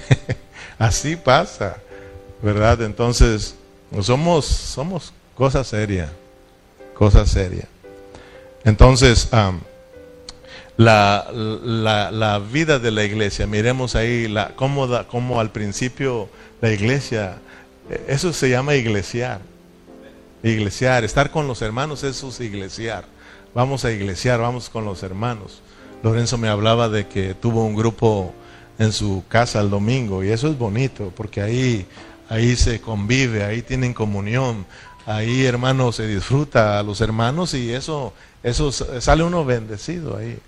Así 0.78 1.16
pasa, 1.16 1.78
¿verdad? 2.42 2.82
Entonces, 2.82 3.56
somos, 4.02 4.46
somos 4.46 5.14
cosa 5.36 5.64
seria, 5.64 6.12
cosa 6.94 7.26
seria. 7.26 7.68
Entonces, 8.64 9.30
la, 10.78 11.28
la, 11.32 12.40
vida 12.40 12.80
de 12.80 12.92
la 12.92 13.04
iglesia, 13.04 13.48
miremos 13.48 13.96
ahí 13.96 14.28
la, 14.28 14.56
cómo, 14.56 14.88
cómo 15.08 15.40
al 15.40 15.52
principio 15.52 16.30
la 16.62 16.72
iglesia, 16.72 17.38
eso 18.08 18.34
se 18.34 18.50
llama 18.50 18.76
iglesiar. 18.76 19.42
Iglesiar, 20.44 21.04
estar 21.04 21.30
con 21.30 21.48
los 21.48 21.62
hermanos, 21.62 22.04
eso 22.04 22.30
es 22.30 22.40
iglesiar. 22.40 23.06
Vamos 23.54 23.84
a 23.84 23.92
iglesiar, 23.92 24.40
vamos 24.40 24.70
con 24.70 24.86
los 24.86 25.04
hermanos. 25.04 25.62
Lorenzo 26.04 26.38
me 26.38 26.48
hablaba 26.48 26.88
de 26.88 27.08
que 27.08 27.34
tuvo 27.34 27.66
un 27.66 27.76
grupo 27.76 28.34
en 28.80 28.94
su 28.94 29.24
casa 29.28 29.60
el 29.60 29.70
domingo 29.70 30.24
y 30.24 30.30
eso 30.30 30.48
es 30.48 30.58
bonito 30.58 31.12
porque 31.16 31.42
ahí, 31.42 31.86
ahí 32.30 32.56
se 32.56 32.80
convive, 32.80 33.44
ahí 33.44 33.62
tienen 33.62 33.94
comunión, 33.94 34.66
ahí 35.06 35.46
hermano 35.46 35.92
se 35.92 36.08
disfruta 36.08 36.80
a 36.80 36.84
los 36.84 37.02
hermanos 37.02 37.54
y 37.54 37.74
eso, 37.74 38.14
eso 38.42 38.72
sale 38.72 39.24
uno 39.24 39.44
bendecido 39.44 40.16
ahí. 40.16 40.40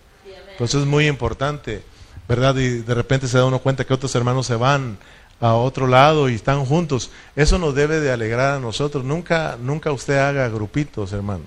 Entonces 0.52 0.82
es 0.82 0.88
muy 0.88 1.08
importante, 1.08 1.84
¿verdad? 2.28 2.56
Y 2.56 2.80
de 2.80 2.94
repente 2.94 3.28
se 3.28 3.38
da 3.38 3.46
uno 3.46 3.60
cuenta 3.60 3.86
que 3.86 3.94
otros 3.94 4.16
hermanos 4.16 4.48
se 4.48 4.56
van 4.56 4.98
a 5.42 5.56
otro 5.56 5.88
lado 5.88 6.30
y 6.30 6.36
están 6.36 6.64
juntos. 6.64 7.12
Eso 7.36 7.60
nos 7.60 7.76
debe 7.76 8.00
de 8.00 8.14
alegrar 8.14 8.56
a 8.56 8.60
nosotros. 8.60 9.04
Nunca, 9.04 9.58
nunca 9.62 9.92
usted 9.92 10.18
haga 10.18 10.48
grupitos, 10.48 11.12
hermano. 11.12 11.44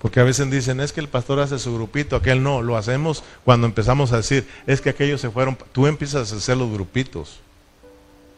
Porque 0.00 0.20
a 0.20 0.24
veces 0.24 0.50
dicen, 0.50 0.80
es 0.80 0.92
que 0.92 1.00
el 1.00 1.08
pastor 1.08 1.40
hace 1.40 1.58
su 1.58 1.74
grupito, 1.74 2.16
aquel 2.16 2.42
no. 2.42 2.62
Lo 2.62 2.78
hacemos 2.78 3.22
cuando 3.44 3.66
empezamos 3.66 4.12
a 4.12 4.16
decir, 4.16 4.48
es 4.66 4.80
que 4.80 4.90
aquellos 4.90 5.20
se 5.20 5.30
fueron. 5.30 5.58
Tú 5.72 5.86
empiezas 5.86 6.32
a 6.32 6.36
hacer 6.36 6.56
los 6.56 6.72
grupitos. 6.72 7.40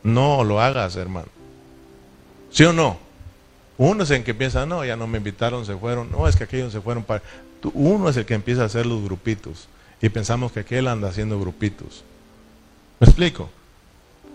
No 0.03 0.43
lo 0.43 0.61
hagas, 0.61 0.97
hermano. 0.97 1.29
¿Sí 2.51 2.65
o 2.65 2.73
no? 2.73 2.99
Uno 3.79 4.03
es 4.03 4.11
el 4.11 4.25
que 4.25 4.35
piensa, 4.35 4.67
no, 4.67 4.85
ya 4.85 4.97
no 4.97 5.07
me 5.07 5.19
invitaron, 5.19 5.65
se 5.65 5.77
fueron. 5.77 6.11
No, 6.11 6.27
es 6.27 6.35
que 6.35 6.45
aquellos 6.45 6.73
se 6.73 6.81
fueron 6.81 7.05
para... 7.05 7.23
Uno 7.75 8.09
es 8.09 8.17
el 8.17 8.27
que 8.27 8.35
empieza 8.35 8.63
a 8.63 8.67
hacer 8.67 8.85
los 8.85 9.03
grupitos. 9.05 9.69
Y 10.01 10.09
pensamos 10.09 10.51
que 10.51 10.61
aquel 10.61 10.89
anda 10.89 11.09
haciendo 11.09 11.39
grupitos. 11.39 12.03
¿Me 12.99 13.07
explico? 13.07 13.49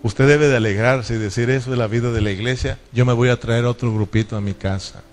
Usted 0.02 0.28
debe 0.28 0.48
de 0.48 0.56
alegrarse 0.56 1.16
y 1.16 1.18
decir, 1.18 1.50
eso 1.50 1.74
es 1.74 1.78
la 1.78 1.88
vida 1.88 2.12
de 2.12 2.22
la 2.22 2.32
iglesia. 2.32 2.80
Yo 2.94 3.06
me 3.06 3.12
voy 3.12 3.28
a 3.28 3.40
traer 3.40 3.66
otro 3.66 3.94
grupito 3.94 4.38
a 4.38 4.42
mi 4.42 4.54
casa. 4.54 5.04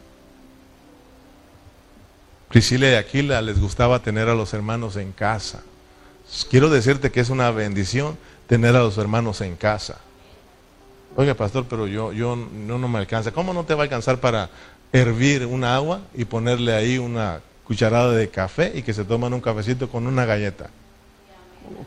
Priscila 2.54 2.88
y 2.88 2.94
Aquila 2.94 3.42
les 3.42 3.60
gustaba 3.60 3.98
tener 3.98 4.28
a 4.28 4.34
los 4.36 4.54
hermanos 4.54 4.94
en 4.94 5.10
casa. 5.10 5.64
Quiero 6.48 6.70
decirte 6.70 7.10
que 7.10 7.18
es 7.18 7.28
una 7.28 7.50
bendición 7.50 8.16
tener 8.46 8.76
a 8.76 8.78
los 8.78 8.96
hermanos 8.96 9.40
en 9.40 9.56
casa. 9.56 9.98
Oiga, 11.16 11.34
pastor, 11.34 11.66
pero 11.68 11.88
yo, 11.88 12.12
yo 12.12 12.36
no, 12.36 12.78
me 12.78 12.98
alcanza. 13.00 13.32
¿Cómo 13.32 13.52
no 13.52 13.64
te 13.64 13.74
va 13.74 13.80
a 13.80 13.82
alcanzar 13.82 14.20
para 14.20 14.50
hervir 14.92 15.46
un 15.46 15.64
agua 15.64 16.02
y 16.14 16.26
ponerle 16.26 16.72
ahí 16.74 16.96
una 16.96 17.40
cucharada 17.64 18.12
de 18.12 18.28
café 18.28 18.70
y 18.72 18.82
que 18.82 18.94
se 18.94 19.04
toman 19.04 19.34
un 19.34 19.40
cafecito 19.40 19.88
con 19.88 20.06
una 20.06 20.24
galleta? 20.24 20.70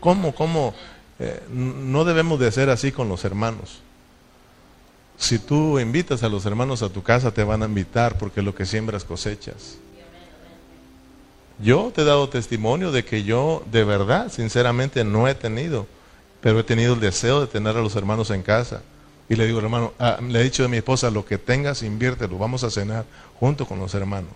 ¿Cómo? 0.02 0.36
¿Cómo? 0.36 0.76
Eh, 1.18 1.44
no 1.50 2.04
debemos 2.04 2.42
de 2.42 2.48
hacer 2.48 2.70
así 2.70 2.92
con 2.92 3.08
los 3.08 3.24
hermanos. 3.24 3.80
Si 5.18 5.40
tú 5.40 5.80
invitas 5.80 6.24
a 6.24 6.30
los 6.30 6.46
hermanos 6.46 6.84
a 6.84 6.90
tu 6.90 7.04
casa, 7.04 7.32
te 7.32 7.46
van 7.46 7.64
a 7.64 7.68
invitar 7.68 8.18
porque 8.18 8.42
lo 8.42 8.54
que 8.54 8.66
siembras 8.66 9.06
cosechas. 9.06 9.78
Yo 11.60 11.92
te 11.94 12.02
he 12.02 12.06
dado 12.06 12.30
testimonio 12.30 12.92
de 12.92 13.04
que 13.04 13.24
yo 13.24 13.64
de 13.72 13.84
verdad, 13.84 14.32
sinceramente, 14.32 15.04
no 15.04 15.28
he 15.28 15.36
tenido, 15.36 15.88
pero 16.42 16.60
he 16.60 16.64
tenido 16.64 16.94
el 16.94 17.00
deseo 17.00 17.42
de 17.42 17.48
tener 17.48 17.76
a 17.76 17.82
los 17.82 17.96
hermanos 17.96 18.30
en 18.30 18.44
casa. 18.44 18.82
Y 19.30 19.36
le 19.36 19.46
digo, 19.46 19.60
hermano, 19.60 19.94
ah, 20.00 20.20
le 20.22 20.40
he 20.40 20.44
dicho 20.44 20.64
a 20.64 20.68
mi 20.68 20.78
esposa, 20.78 21.10
lo 21.10 21.26
que 21.26 21.38
tengas, 21.38 21.84
inviértelo, 21.84 22.38
vamos 22.38 22.64
a 22.64 22.70
cenar 22.70 23.06
junto 23.40 23.66
con 23.66 23.80
los 23.80 23.94
hermanos. 23.94 24.34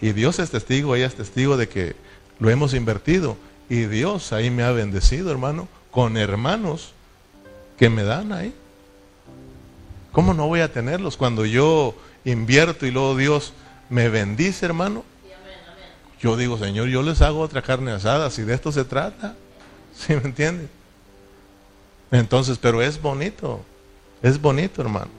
Y 0.00 0.12
Dios 0.12 0.38
es 0.38 0.50
testigo, 0.50 0.96
ella 0.96 1.06
es 1.06 1.14
testigo 1.14 1.56
de 1.56 1.68
que 1.68 1.94
lo 2.40 2.50
hemos 2.50 2.74
invertido. 2.74 3.36
Y 3.68 3.84
Dios 3.84 4.32
ahí 4.32 4.50
me 4.50 4.64
ha 4.64 4.72
bendecido, 4.72 5.30
hermano, 5.30 5.68
con 5.90 6.16
hermanos 6.16 6.92
que 7.78 7.88
me 7.88 8.02
dan 8.02 8.32
ahí. 8.32 8.54
¿Cómo 10.10 10.34
no 10.34 10.48
voy 10.48 10.60
a 10.60 10.72
tenerlos 10.72 11.16
cuando 11.16 11.44
yo 11.44 11.94
invierto 12.24 12.86
y 12.86 12.90
luego 12.90 13.16
Dios 13.16 13.52
me 13.88 14.08
bendice, 14.08 14.66
hermano? 14.66 15.04
Yo 16.22 16.36
digo, 16.36 16.56
Señor, 16.56 16.88
yo 16.88 17.02
les 17.02 17.20
hago 17.20 17.40
otra 17.40 17.62
carne 17.62 17.90
asada, 17.90 18.30
si 18.30 18.42
de 18.42 18.54
esto 18.54 18.70
se 18.70 18.84
trata. 18.84 19.34
¿Sí 19.94 20.14
me 20.14 20.22
entienden? 20.22 20.70
Entonces, 22.10 22.58
pero 22.58 22.80
es 22.80 23.00
bonito, 23.00 23.64
es 24.22 24.40
bonito, 24.40 24.80
hermano. 24.82 25.10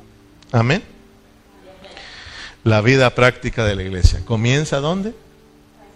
Amén. 0.51 0.83
La 2.63 2.81
vida 2.81 3.13
práctica 3.13 3.65
de 3.65 3.75
la 3.75 3.83
iglesia. 3.83 4.21
¿Comienza 4.25 4.79
dónde? 4.79 5.13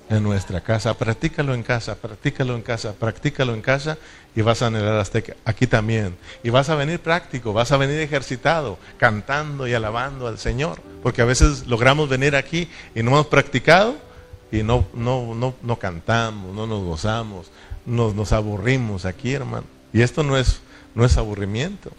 en 0.10 0.24
nuestra 0.24 0.62
casa. 0.62 0.94
Practícalo 0.98 1.54
en 1.54 1.64
casa, 1.64 1.96
practícalo 1.96 2.56
en 2.56 2.62
casa, 2.62 2.94
practícalo 2.94 3.54
en 3.54 3.62
casa 3.62 3.98
y 4.36 4.42
vas 4.42 4.62
a 4.62 4.68
anhelar 4.68 4.98
hasta 4.98 5.22
aquí 5.46 5.68
también. 5.68 6.16
Y 6.44 6.50
vas 6.50 6.70
a 6.70 6.76
venir 6.76 7.00
práctico, 7.00 7.54
vas 7.54 7.72
a 7.72 7.78
venir 7.78 8.00
ejercitado, 8.00 8.78
cantando 8.98 9.68
y 9.68 9.74
alabando 9.74 10.28
al 10.28 10.38
Señor. 10.38 10.80
Porque 11.04 11.22
a 11.22 11.26
veces 11.26 11.68
logramos 11.68 12.10
venir 12.10 12.36
aquí 12.36 12.70
y 12.96 13.04
no 13.04 13.12
hemos 13.12 13.28
practicado 13.28 14.07
y 14.52 14.64
no, 14.64 14.86
no, 14.94 15.36
no, 15.36 15.54
no 15.62 15.80
cantamos, 15.80 16.56
no 16.56 16.68
nos 16.68 16.84
gozamos, 16.84 17.48
nos, 17.86 18.16
nos 18.16 18.32
aburrimos 18.32 19.06
aquí, 19.06 19.34
hermano. 19.34 19.66
Y 19.94 20.02
esto 20.02 20.24
no 20.24 20.38
es, 20.38 20.62
no 20.96 21.06
es 21.06 21.18
aburrimiento. 21.18 21.92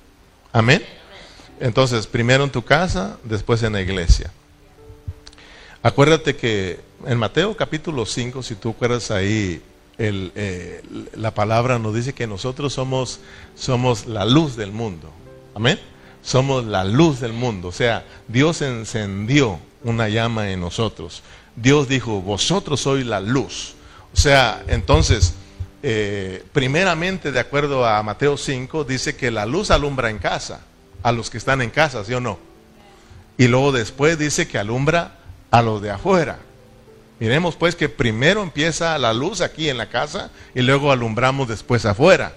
Amén. 0.53 0.83
Entonces, 1.61 2.07
primero 2.07 2.45
en 2.45 2.51
tu 2.51 2.63
casa, 2.63 3.19
después 3.25 3.63
en 3.63 3.73
la 3.73 3.81
iglesia. 3.81 4.33
Acuérdate 5.83 6.37
que 6.37 6.81
en 7.07 7.19
Mateo 7.19 7.57
capítulo 7.57 8.05
5, 8.07 8.43
si 8.43 8.55
tú 8.55 8.71
acuerdas 8.71 9.11
ahí, 9.11 9.63
eh, 9.99 10.83
la 11.15 11.35
palabra 11.35 11.79
nos 11.79 11.95
dice 11.95 12.13
que 12.13 12.27
nosotros 12.27 12.73
somos, 12.73 13.21
somos 13.57 14.07
la 14.07 14.25
luz 14.25 14.57
del 14.57 14.73
mundo. 14.73 15.11
Amén. 15.55 15.79
Somos 16.23 16.65
la 16.65 16.85
luz 16.85 17.21
del 17.21 17.33
mundo. 17.33 17.69
O 17.69 17.73
sea, 17.73 18.05
Dios 18.27 18.63
encendió 18.63 19.59
una 19.85 20.09
llama 20.09 20.51
en 20.51 20.61
nosotros. 20.61 21.23
Dios 21.61 21.89
dijo, 21.89 22.21
vosotros 22.21 22.81
sois 22.81 23.05
la 23.05 23.21
luz. 23.21 23.75
O 24.13 24.17
sea, 24.17 24.63
entonces, 24.69 25.35
eh, 25.83 26.45
primeramente, 26.53 27.33
de 27.33 27.41
acuerdo 27.41 27.87
a 27.87 28.03
Mateo 28.03 28.37
5, 28.37 28.85
dice 28.85 29.17
que 29.17 29.31
la 29.31 29.47
luz 29.47 29.71
alumbra 29.71 30.11
en 30.11 30.19
casa, 30.19 30.61
a 31.03 31.13
los 31.13 31.31
que 31.31 31.39
están 31.39 31.63
en 31.63 31.71
casa, 31.71 32.05
¿sí 32.05 32.15
o 32.15 32.21
no? 32.21 32.39
Y 33.37 33.49
luego 33.49 33.73
después 33.73 34.19
dice 34.19 34.49
que 34.49 34.59
alumbra 34.59 35.19
a 35.51 35.63
los 35.63 35.83
de 35.83 35.91
afuera. 35.91 36.39
Miremos 37.21 37.57
pues 37.57 37.75
que 37.75 37.89
primero 37.89 38.43
empieza 38.43 38.97
la 38.99 39.13
luz 39.13 39.41
aquí 39.41 39.69
en 39.69 39.79
la 39.79 39.89
casa 39.89 40.31
y 40.55 40.63
luego 40.63 40.93
alumbramos 40.93 41.49
después 41.49 41.85
afuera. 41.85 42.35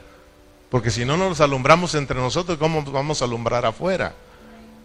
Porque 0.69 0.89
si 0.89 1.05
no 1.05 1.17
nos 1.17 1.41
alumbramos 1.41 1.93
entre 1.95 2.17
nosotros, 2.17 2.57
¿cómo 2.57 2.81
vamos 2.83 3.21
a 3.21 3.25
alumbrar 3.25 3.65
afuera? 3.65 4.13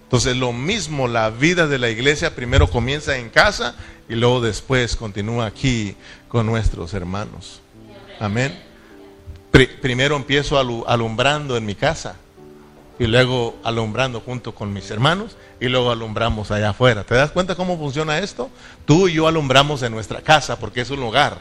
Entonces 0.02 0.36
lo 0.36 0.52
mismo, 0.52 1.08
la 1.08 1.30
vida 1.30 1.66
de 1.66 1.78
la 1.78 1.88
iglesia 1.88 2.34
primero 2.34 2.68
comienza 2.68 3.16
en 3.16 3.30
casa 3.30 3.74
y 4.08 4.14
luego 4.14 4.40
después 4.40 4.96
continúa 4.96 5.46
aquí 5.46 5.96
con 6.28 6.46
nuestros 6.46 6.94
hermanos. 6.94 7.60
Amén. 8.20 8.62
primero 9.80 10.16
empiezo 10.16 10.58
alumbrando 10.86 11.56
en 11.56 11.64
mi 11.64 11.74
casa 11.74 12.16
y 12.98 13.06
luego 13.06 13.56
alumbrando 13.62 14.20
junto 14.20 14.54
con 14.54 14.72
mis 14.72 14.90
hermanos 14.90 15.36
y 15.60 15.68
luego 15.68 15.90
alumbramos 15.90 16.50
allá 16.50 16.70
afuera. 16.70 17.04
¿Te 17.04 17.14
das 17.14 17.30
cuenta 17.30 17.54
cómo 17.54 17.78
funciona 17.78 18.18
esto? 18.18 18.50
Tú 18.84 19.08
y 19.08 19.14
yo 19.14 19.28
alumbramos 19.28 19.82
en 19.82 19.92
nuestra 19.92 20.20
casa 20.22 20.58
porque 20.58 20.80
es 20.82 20.90
un 20.90 21.00
lugar, 21.00 21.38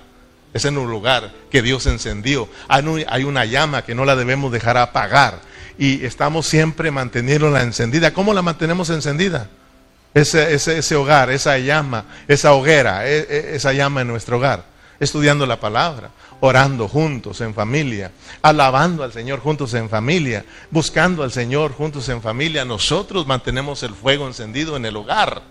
es 0.53 0.65
en 0.65 0.77
un 0.77 0.89
lugar 0.89 1.31
que 1.49 1.61
Dios 1.61 1.85
encendió. 1.85 2.49
Hay 2.67 3.23
una 3.23 3.45
llama 3.45 3.83
que 3.83 3.95
no 3.95 4.05
la 4.05 4.15
debemos 4.15 4.51
dejar 4.51 4.77
apagar 4.77 5.39
y 5.77 6.05
estamos 6.05 6.45
siempre 6.45 6.91
manteniéndola 6.91 7.63
encendida. 7.63 8.13
¿Cómo 8.13 8.33
la 8.33 8.41
mantenemos 8.41 8.89
encendida? 8.89 9.49
Ese, 10.15 10.53
ese, 10.53 10.95
hogar, 10.95 11.29
esa 11.29 11.57
llama, 11.57 12.05
esa 12.29 12.53
hoguera, 12.53 13.05
e, 13.05 13.17
e, 13.19 13.55
esa 13.57 13.73
llama 13.73 13.99
en 13.99 14.07
nuestro 14.07 14.37
hogar, 14.37 14.63
estudiando 14.97 15.45
la 15.45 15.59
palabra, 15.59 16.09
orando 16.39 16.87
juntos 16.87 17.41
en 17.41 17.53
familia, 17.53 18.11
alabando 18.41 19.03
al 19.03 19.11
Señor 19.11 19.41
juntos 19.41 19.73
en 19.73 19.89
familia, 19.89 20.45
buscando 20.71 21.21
al 21.21 21.33
Señor 21.33 21.73
juntos 21.73 22.07
en 22.07 22.21
familia, 22.21 22.63
nosotros 22.63 23.27
mantenemos 23.27 23.83
el 23.83 23.93
fuego 23.93 24.25
encendido 24.25 24.77
en 24.77 24.85
el 24.85 24.95
hogar. 24.95 25.41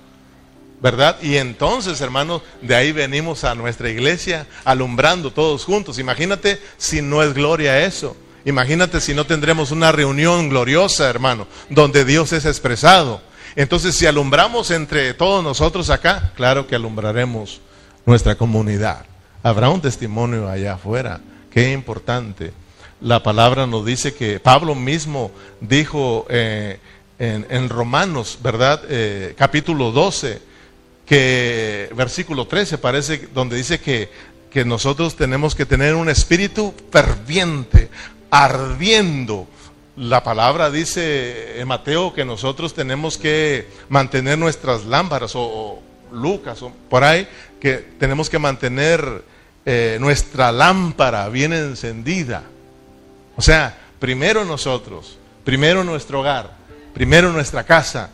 ¿Verdad? 0.81 1.17
Y 1.23 1.37
entonces, 1.37 2.01
hermanos, 2.01 2.43
de 2.61 2.75
ahí 2.75 2.93
venimos 2.93 3.45
a 3.45 3.55
nuestra 3.55 3.91
iglesia 3.91 4.47
alumbrando 4.65 5.31
todos 5.31 5.65
juntos. 5.65 5.99
Imagínate 5.99 6.61
si 6.77 7.01
no 7.01 7.23
es 7.23 7.33
gloria 7.33 7.85
eso. 7.85 8.17
Imagínate 8.45 9.01
si 9.01 9.15
no 9.15 9.25
tendremos 9.25 9.71
una 9.71 9.93
reunión 9.93 10.49
gloriosa, 10.49 11.09
hermano, 11.09 11.47
donde 11.71 12.05
Dios 12.05 12.33
es 12.33 12.45
expresado. 12.45 13.23
Entonces, 13.57 13.95
si 13.95 14.07
alumbramos 14.07 14.71
entre 14.71 15.15
todos 15.15 15.43
nosotros 15.43 15.91
acá, 15.91 16.33
claro 16.35 16.67
que 16.67 16.75
alumbraremos 16.75 17.61
nuestra 18.05 18.35
comunidad. 18.35 19.07
Habrá 19.43 19.69
un 19.69 19.81
testimonio 19.81 20.49
allá 20.49 20.75
afuera. 20.75 21.21
Qué 21.51 21.73
importante. 21.73 22.53
La 23.01 23.23
palabra 23.23 23.67
nos 23.67 23.85
dice 23.85 24.15
que 24.15 24.41
Pablo 24.41 24.75
mismo 24.75 25.31
dijo 25.61 26.27
eh, 26.29 26.79
en, 27.19 27.69
Romanos, 27.69 28.39
¿verdad? 28.43 28.83
Eh, 28.89 29.35
capítulo 29.37 29.93
12, 29.93 30.41
que 31.07 31.91
versículo 31.95 32.47
13 32.47 32.79
parece 32.79 33.29
donde 33.33 33.57
dice 33.57 33.79
que, 33.79 34.11
que 34.51 34.65
nosotros 34.65 35.15
tenemos 35.17 35.55
que 35.55 35.67
tener 35.67 35.95
un 35.95 36.09
espíritu 36.09 36.75
ferviente, 36.91 37.91
ardiendo. 38.31 39.47
La 39.97 40.25
palabra 40.25 40.71
dice 40.73 41.61
en 41.61 41.69
Mateo 41.69 42.13
que 42.13 42.25
nosotros 42.25 42.75
tenemos 42.75 43.17
que 43.17 43.69
mantener 43.89 44.37
nuestras 44.37 44.85
lámparas 44.87 45.33
o, 45.37 45.81
Lucas 46.11 46.63
o 46.63 46.73
por 46.89 47.05
ahí, 47.05 47.29
que 47.61 47.77
tenemos 47.77 48.29
que 48.29 48.39
mantener 48.39 49.23
eh, 49.65 49.99
nuestra 50.01 50.51
lámpara 50.51 51.29
bien 51.29 51.53
encendida. 51.53 52.43
O 53.37 53.43
sea, 53.43 53.79
primero 54.01 54.45
nosotros, 54.45 55.17
primero 55.45 55.85
nuestro 55.85 56.21
hogar, 56.21 56.57
primero 56.93 57.33
nuestra 57.33 57.65
casa, 57.65 58.11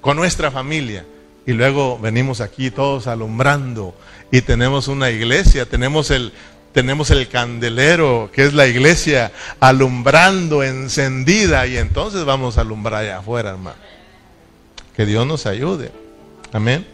con 0.00 0.16
nuestra 0.16 0.50
familia. 0.50 1.04
Y 1.44 1.52
luego 1.52 1.98
venimos 1.98 2.40
aquí 2.40 2.70
todos 2.70 3.06
alumbrando 3.06 3.94
y 4.32 4.42
tenemos 4.42 4.88
una 4.88 5.10
iglesia, 5.10 5.66
tenemos 5.66 6.10
el, 6.10 6.32
tenemos 6.76 7.10
el 7.10 7.26
candelero, 7.26 8.28
que 8.34 8.44
es 8.44 8.52
la 8.52 8.66
iglesia, 8.66 9.32
alumbrando, 9.60 10.62
encendida, 10.62 11.66
y 11.66 11.78
entonces 11.78 12.26
vamos 12.26 12.58
a 12.58 12.60
alumbrar 12.60 13.02
allá 13.02 13.16
afuera, 13.20 13.48
hermano. 13.52 13.78
Que 14.94 15.06
Dios 15.06 15.26
nos 15.26 15.46
ayude. 15.46 15.90
Amén. 16.52 16.86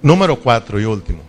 Número 0.00 0.38
cuatro 0.38 0.78
y 0.78 0.84
último. 0.84 1.24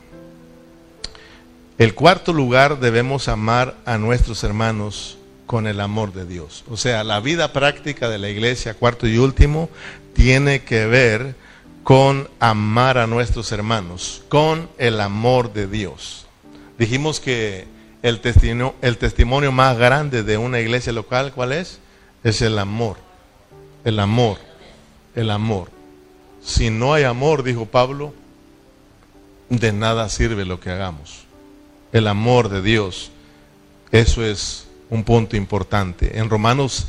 El 1.80 1.96
cuarto 1.96 2.32
lugar 2.32 2.80
debemos 2.80 3.28
amar 3.28 3.76
a 3.86 3.98
nuestros 3.98 4.44
hermanos 4.44 5.18
con 5.50 5.66
el 5.66 5.82
amor 5.82 6.14
de 6.14 6.28
Dios. 6.28 6.64
O 6.70 6.78
sea, 6.78 7.04
la 7.04 7.22
vida 7.22 7.52
práctica 7.54 8.08
de 8.08 8.20
la 8.20 8.30
iglesia, 8.30 8.76
cuarto 8.76 9.08
y 9.08 9.18
último, 9.18 9.68
tiene 10.14 10.62
que 10.62 10.86
ver 10.86 11.34
con 11.82 12.30
amar 12.40 13.00
a 13.00 13.08
nuestros 13.08 13.52
hermanos, 13.52 14.22
con 14.30 14.70
el 14.78 15.02
amor 15.02 15.52
de 15.52 15.66
Dios. 15.66 16.28
Dijimos 16.78 17.20
que 17.20 17.66
el 18.04 18.22
testimonio, 18.22 18.76
el 18.84 19.00
testimonio 19.00 19.52
más 19.52 19.76
grande 19.76 20.22
de 20.22 20.38
una 20.38 20.60
iglesia 20.60 20.94
local, 20.94 21.32
¿cuál 21.34 21.54
es? 21.54 21.80
Es 22.24 22.44
el 22.44 22.60
amor. 22.60 22.98
el 23.84 24.00
amor, 24.00 24.38
el 25.16 25.32
amor. 25.32 25.72
Si 26.44 26.70
no 26.70 26.94
hay 26.94 27.06
amor, 27.06 27.42
dijo 27.42 27.66
Pablo, 27.66 28.14
de 29.50 29.74
nada 29.74 30.10
sirve 30.10 30.46
lo 30.46 30.60
que 30.60 30.70
hagamos. 30.70 31.26
El 31.92 32.06
amor 32.06 32.50
de 32.50 32.62
Dios, 32.62 33.10
eso 33.92 34.24
es 34.24 34.69
un 34.90 35.04
punto 35.04 35.36
importante. 35.36 36.20
En 36.20 36.30
Romanos 36.30 36.88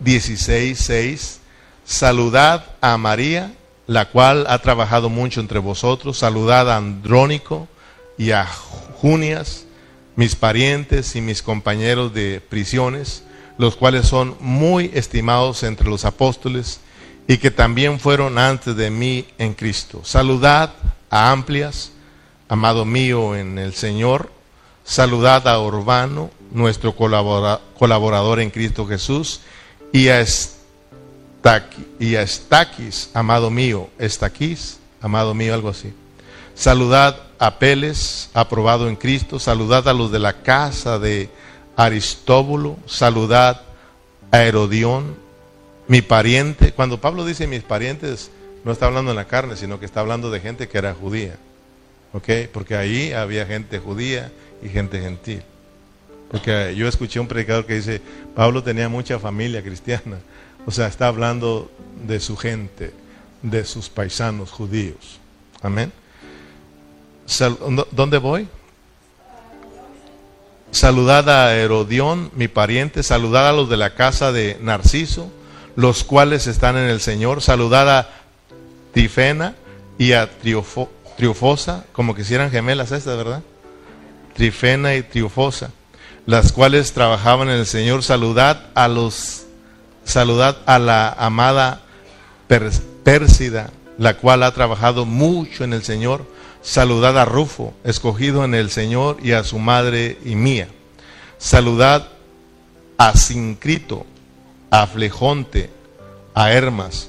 16, 0.00 0.78
6, 0.78 1.40
saludad 1.84 2.64
a 2.80 2.96
María, 2.98 3.52
la 3.86 4.10
cual 4.10 4.46
ha 4.48 4.58
trabajado 4.58 5.08
mucho 5.08 5.40
entre 5.40 5.58
vosotros, 5.58 6.18
saludad 6.18 6.70
a 6.70 6.76
Andrónico 6.76 7.68
y 8.18 8.32
a 8.32 8.46
Junias, 8.46 9.64
mis 10.16 10.34
parientes 10.34 11.16
y 11.16 11.20
mis 11.20 11.42
compañeros 11.42 12.12
de 12.12 12.40
prisiones, 12.40 13.22
los 13.56 13.76
cuales 13.76 14.06
son 14.06 14.36
muy 14.40 14.90
estimados 14.94 15.62
entre 15.62 15.88
los 15.88 16.04
apóstoles 16.04 16.80
y 17.26 17.38
que 17.38 17.50
también 17.50 18.00
fueron 18.00 18.38
antes 18.38 18.74
de 18.76 18.90
mí 18.90 19.26
en 19.38 19.54
Cristo. 19.54 20.00
Saludad 20.04 20.72
a 21.10 21.30
Amplias, 21.30 21.92
amado 22.48 22.84
mío 22.84 23.36
en 23.36 23.58
el 23.58 23.74
Señor. 23.74 24.32
Saludad 24.84 25.46
a 25.46 25.60
Urbano, 25.60 26.30
nuestro 26.50 26.94
colaborador 26.94 28.40
en 28.40 28.50
Cristo 28.50 28.86
Jesús, 28.86 29.40
y 29.92 30.08
a, 30.08 30.24
y 31.98 32.16
a 32.16 32.22
Estaquis, 32.22 33.10
amado 33.14 33.50
mío, 33.50 33.88
Estaquis, 33.98 34.78
amado 35.00 35.34
mío, 35.34 35.54
algo 35.54 35.68
así. 35.68 35.92
Saludad 36.54 37.22
a 37.38 37.58
Peles, 37.58 38.30
aprobado 38.34 38.88
en 38.88 38.96
Cristo. 38.96 39.38
Saludad 39.38 39.86
a 39.88 39.94
los 39.94 40.10
de 40.10 40.18
la 40.18 40.42
casa 40.42 40.98
de 40.98 41.30
Aristóbulo. 41.76 42.76
Saludad 42.86 43.62
a 44.32 44.42
Herodión, 44.42 45.14
mi 45.86 46.02
pariente. 46.02 46.72
Cuando 46.72 47.00
Pablo 47.00 47.24
dice 47.24 47.46
mis 47.46 47.62
parientes, 47.62 48.32
no 48.64 48.72
está 48.72 48.86
hablando 48.86 49.12
en 49.12 49.16
la 49.16 49.26
carne, 49.26 49.56
sino 49.56 49.78
que 49.78 49.86
está 49.86 50.00
hablando 50.00 50.32
de 50.32 50.40
gente 50.40 50.68
que 50.68 50.78
era 50.78 50.94
judía. 50.94 51.36
Porque 52.10 52.76
ahí 52.76 53.12
había 53.12 53.46
gente 53.46 53.78
judía 53.78 54.32
y 54.60 54.68
gente 54.68 55.00
gentil. 55.00 55.42
Porque 56.30 56.74
yo 56.76 56.88
escuché 56.88 57.20
un 57.20 57.28
predicador 57.28 57.64
que 57.64 57.74
dice, 57.74 58.02
Pablo 58.34 58.62
tenía 58.62 58.88
mucha 58.88 59.18
familia 59.18 59.62
cristiana. 59.62 60.18
O 60.66 60.70
sea, 60.70 60.86
está 60.86 61.08
hablando 61.08 61.70
de 62.06 62.20
su 62.20 62.36
gente, 62.36 62.92
de 63.42 63.64
sus 63.64 63.88
paisanos 63.88 64.50
judíos. 64.50 65.18
Amén. 65.62 65.92
¿Dónde 67.90 68.18
voy? 68.18 68.48
Saludad 70.70 71.28
a 71.30 71.56
Herodión, 71.56 72.30
mi 72.34 72.48
pariente, 72.48 73.02
saludad 73.02 73.48
a 73.48 73.52
los 73.52 73.70
de 73.70 73.78
la 73.78 73.94
casa 73.94 74.32
de 74.32 74.58
Narciso, 74.60 75.30
los 75.76 76.04
cuales 76.04 76.46
están 76.46 76.76
en 76.76 76.90
el 76.90 77.00
Señor, 77.00 77.40
saludad 77.40 77.98
a 77.98 78.10
Trifena 78.92 79.54
y 79.96 80.12
a 80.12 80.28
Triofosa, 80.38 81.86
como 81.92 82.14
que 82.14 82.22
hicieran 82.22 82.50
gemelas 82.50 82.92
estas, 82.92 83.16
¿verdad? 83.16 83.42
Trifena 84.34 84.94
y 84.94 85.02
Triofosa, 85.02 85.70
las 86.28 86.52
cuales 86.52 86.92
trabajaban 86.92 87.48
en 87.48 87.56
el 87.56 87.64
Señor, 87.64 88.02
saludad 88.02 88.66
a 88.74 88.86
los, 88.86 89.46
saludad 90.04 90.58
a 90.66 90.78
la 90.78 91.08
amada 91.08 91.80
Pérsida, 92.46 93.70
la 93.96 94.18
cual 94.18 94.42
ha 94.42 94.52
trabajado 94.52 95.06
mucho 95.06 95.64
en 95.64 95.72
el 95.72 95.82
Señor, 95.82 96.26
Saludad 96.60 97.16
a 97.16 97.24
Rufo, 97.24 97.72
escogido 97.82 98.44
en 98.44 98.54
el 98.54 98.68
Señor, 98.68 99.16
y 99.22 99.32
a 99.32 99.42
su 99.42 99.58
madre 99.58 100.18
y 100.22 100.34
mía. 100.34 100.68
Saludad 101.38 102.08
a 102.98 103.16
Sincrito, 103.16 104.04
a 104.70 104.86
Flejonte, 104.86 105.70
a 106.34 106.52
Hermas, 106.52 107.08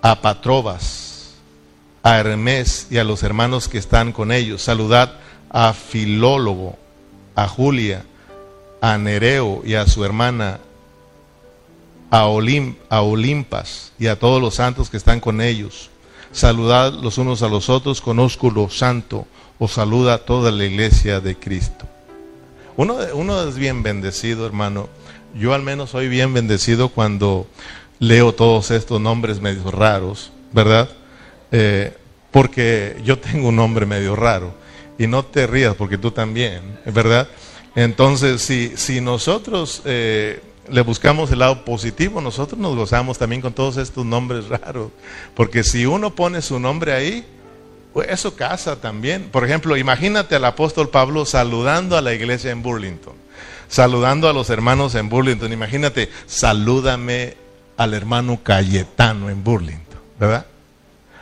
a 0.00 0.20
Patrobas, 0.20 1.34
a 2.02 2.18
Hermes 2.18 2.88
y 2.90 2.98
a 2.98 3.04
los 3.04 3.22
hermanos 3.22 3.68
que 3.68 3.78
están 3.78 4.10
con 4.10 4.32
ellos. 4.32 4.62
Saludad 4.62 5.12
a 5.48 5.72
Filólogo, 5.74 6.76
a 7.36 7.46
Julia, 7.46 8.04
a 8.82 8.98
Nereo 8.98 9.62
y 9.64 9.74
a 9.74 9.86
su 9.86 10.04
hermana, 10.04 10.60
a, 12.10 12.20
a 12.90 13.02
Olimpas 13.02 13.92
y 13.98 14.08
a 14.08 14.18
todos 14.18 14.42
los 14.42 14.56
santos 14.56 14.90
que 14.90 14.98
están 14.98 15.20
con 15.20 15.40
ellos 15.40 15.88
saludad 16.32 16.94
los 16.94 17.18
unos 17.18 17.42
a 17.42 17.48
los 17.48 17.68
otros 17.68 18.00
con 18.00 18.18
ósculo 18.18 18.68
santo, 18.70 19.26
os 19.58 19.72
saluda 19.72 20.18
toda 20.18 20.50
la 20.50 20.64
iglesia 20.64 21.20
de 21.20 21.36
Cristo. 21.36 21.86
Uno, 22.76 22.96
uno 23.14 23.46
es 23.46 23.56
bien 23.56 23.82
bendecido, 23.82 24.46
hermano. 24.46 24.88
Yo 25.34 25.54
al 25.54 25.62
menos 25.62 25.90
soy 25.90 26.08
bien 26.08 26.34
bendecido 26.34 26.88
cuando 26.88 27.46
leo 27.98 28.34
todos 28.34 28.70
estos 28.70 29.00
nombres 29.00 29.40
medio 29.40 29.70
raros, 29.70 30.32
¿verdad? 30.52 30.88
Eh, 31.52 31.94
porque 32.30 32.96
yo 33.04 33.18
tengo 33.18 33.48
un 33.48 33.56
nombre 33.56 33.86
medio 33.86 34.16
raro. 34.16 34.54
Y 34.98 35.06
no 35.06 35.24
te 35.24 35.46
rías 35.46 35.74
porque 35.74 35.98
tú 35.98 36.10
también, 36.10 36.78
¿verdad? 36.86 37.28
Entonces, 37.74 38.42
si, 38.42 38.76
si 38.76 39.00
nosotros 39.00 39.82
eh, 39.84 40.42
le 40.70 40.80
buscamos 40.82 41.30
el 41.30 41.38
lado 41.40 41.64
positivo, 41.64 42.20
nosotros 42.20 42.60
nos 42.60 42.76
gozamos 42.76 43.18
también 43.18 43.40
con 43.40 43.52
todos 43.52 43.76
estos 43.76 44.04
nombres 44.04 44.48
raros. 44.48 44.90
Porque 45.34 45.64
si 45.64 45.86
uno 45.86 46.14
pone 46.14 46.42
su 46.42 46.58
nombre 46.60 46.92
ahí, 46.92 47.24
pues 47.92 48.08
eso 48.08 48.34
casa 48.36 48.80
también. 48.80 49.28
Por 49.30 49.44
ejemplo, 49.44 49.76
imagínate 49.76 50.36
al 50.36 50.44
apóstol 50.44 50.88
Pablo 50.88 51.24
saludando 51.24 51.96
a 51.96 52.00
la 52.00 52.14
iglesia 52.14 52.50
en 52.50 52.62
Burlington, 52.62 53.14
saludando 53.68 54.28
a 54.28 54.32
los 54.32 54.50
hermanos 54.50 54.94
en 54.94 55.08
Burlington. 55.08 55.52
Imagínate, 55.52 56.10
salúdame 56.26 57.36
al 57.76 57.94
hermano 57.94 58.40
Cayetano 58.42 59.30
en 59.30 59.42
Burlington, 59.42 60.00
¿verdad? 60.18 60.46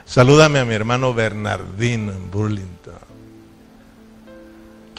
Salúdame 0.04 0.58
a 0.58 0.64
mi 0.64 0.74
hermano 0.74 1.14
Bernardino 1.14 2.12
en 2.12 2.30
Burlington. 2.30 3.09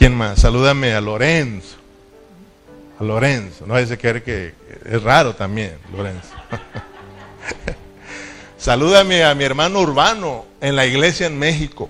¿Quién 0.02 0.16
más? 0.16 0.40
Salúdame 0.40 0.96
a 0.96 1.00
Lorenzo. 1.00 1.76
Lorenzo. 3.00 3.68
No 3.68 3.76
hay 3.76 3.86
que 3.86 4.00
creer 4.00 4.24
que 4.24 4.56
es 4.84 5.04
raro 5.04 5.36
también, 5.36 5.78
Lorenzo. 5.96 6.30
Salúdame 8.58 9.24
a 9.24 9.36
mi 9.36 9.44
hermano 9.44 9.80
Urbano 9.80 10.48
en 10.60 10.76
la 10.76 10.88
iglesia 10.88 11.28
en 11.28 11.38
México. 11.38 11.88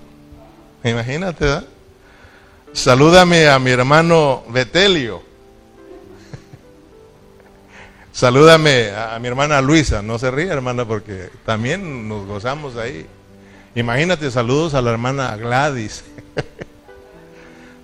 Imagínate, 0.84 1.42
¿verdad? 1.42 1.64
Salúdame 2.74 3.48
a 3.48 3.58
mi 3.58 3.70
hermano 3.70 4.44
Betelio. 4.50 5.22
Salúdame 8.12 8.90
a, 8.90 9.18
mi 9.20 9.28
hermana 9.28 9.62
Luisa. 9.62 10.02
No 10.02 10.18
se 10.18 10.30
ríe, 10.30 10.48
hermana, 10.48 10.84
porque 10.84 11.30
también 11.46 12.10
nos 12.10 12.26
gozamos 12.26 12.76
ahí. 12.76 13.06
Imagínate, 13.74 14.30
saludos 14.30 14.74
a 14.74 14.82
la 14.82 14.90
hermana 14.90 15.34
Gladys. 15.38 16.04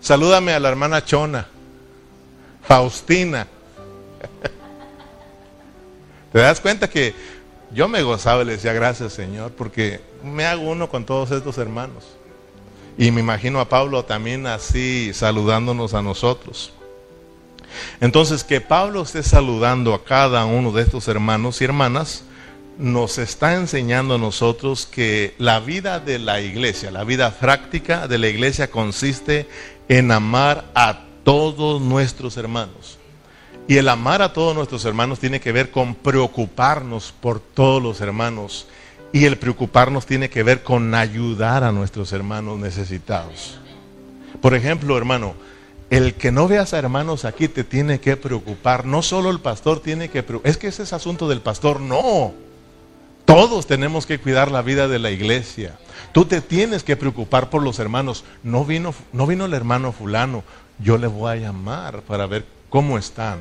Salúdame 0.08 0.54
a 0.54 0.58
la 0.58 0.70
hermana 0.70 1.04
Chona. 1.04 1.46
Faustina. 2.66 3.46
¿Te 6.32 6.38
das 6.38 6.62
cuenta 6.62 6.88
que 6.88 7.14
yo 7.72 7.88
me 7.88 8.00
gozaba 8.00 8.40
y 8.40 8.46
le 8.46 8.52
decía 8.52 8.72
gracias 8.72 9.12
Señor 9.12 9.52
porque 9.52 10.00
me 10.24 10.46
hago 10.46 10.62
uno 10.62 10.88
con 10.88 11.04
todos 11.04 11.30
estos 11.30 11.58
hermanos? 11.58 12.04
Y 12.96 13.10
me 13.10 13.20
imagino 13.20 13.60
a 13.60 13.68
Pablo 13.68 14.06
también 14.06 14.46
así 14.46 15.12
saludándonos 15.12 15.92
a 15.92 16.00
nosotros. 16.00 16.72
Entonces 18.00 18.44
que 18.44 18.62
Pablo 18.62 19.02
esté 19.02 19.22
saludando 19.22 19.92
a 19.92 20.04
cada 20.04 20.46
uno 20.46 20.72
de 20.72 20.84
estos 20.84 21.06
hermanos 21.08 21.60
y 21.60 21.64
hermanas 21.64 22.24
nos 22.78 23.18
está 23.18 23.56
enseñando 23.56 24.14
a 24.14 24.18
nosotros 24.18 24.86
que 24.86 25.34
la 25.36 25.60
vida 25.60 26.00
de 26.00 26.18
la 26.18 26.40
iglesia, 26.40 26.90
la 26.90 27.04
vida 27.04 27.30
práctica 27.32 28.08
de 28.08 28.16
la 28.16 28.28
iglesia 28.28 28.70
consiste 28.70 29.46
en 29.88 30.10
amar 30.10 30.64
a 30.74 31.00
todos 31.24 31.80
nuestros 31.80 32.36
hermanos. 32.36 32.98
Y 33.66 33.76
el 33.76 33.88
amar 33.88 34.22
a 34.22 34.32
todos 34.32 34.54
nuestros 34.54 34.84
hermanos 34.84 35.18
tiene 35.18 35.40
que 35.40 35.52
ver 35.52 35.70
con 35.70 35.94
preocuparnos 35.94 37.12
por 37.20 37.40
todos 37.40 37.82
los 37.82 38.00
hermanos. 38.00 38.66
Y 39.12 39.24
el 39.24 39.38
preocuparnos 39.38 40.06
tiene 40.06 40.30
que 40.30 40.42
ver 40.42 40.62
con 40.62 40.94
ayudar 40.94 41.64
a 41.64 41.72
nuestros 41.72 42.12
hermanos 42.12 42.58
necesitados. 42.58 43.58
Por 44.40 44.54
ejemplo, 44.54 44.96
hermano, 44.96 45.34
el 45.90 46.14
que 46.14 46.32
no 46.32 46.48
veas 46.48 46.74
a 46.74 46.78
hermanos 46.78 47.24
aquí 47.24 47.48
te 47.48 47.64
tiene 47.64 48.00
que 48.00 48.16
preocupar. 48.16 48.86
No 48.86 49.02
solo 49.02 49.30
el 49.30 49.40
pastor 49.40 49.80
tiene 49.80 50.08
que 50.08 50.22
preocupar. 50.22 50.50
Es 50.50 50.56
que 50.56 50.68
ese 50.68 50.82
es 50.82 50.92
asunto 50.92 51.28
del 51.28 51.40
pastor. 51.40 51.80
No. 51.80 52.32
Todos 53.28 53.66
tenemos 53.66 54.06
que 54.06 54.18
cuidar 54.18 54.50
la 54.50 54.62
vida 54.62 54.88
de 54.88 54.98
la 54.98 55.10
iglesia. 55.10 55.78
Tú 56.12 56.24
te 56.24 56.40
tienes 56.40 56.82
que 56.82 56.96
preocupar 56.96 57.50
por 57.50 57.62
los 57.62 57.78
hermanos. 57.78 58.24
No 58.42 58.64
vino, 58.64 58.94
no 59.12 59.26
vino 59.26 59.44
el 59.44 59.52
hermano 59.52 59.92
fulano 59.92 60.42
yo 60.78 60.96
le 60.96 61.06
voy 61.06 61.32
a 61.32 61.36
llamar 61.36 62.02
para 62.02 62.26
ver 62.26 62.44
cómo 62.68 62.98
están. 62.98 63.38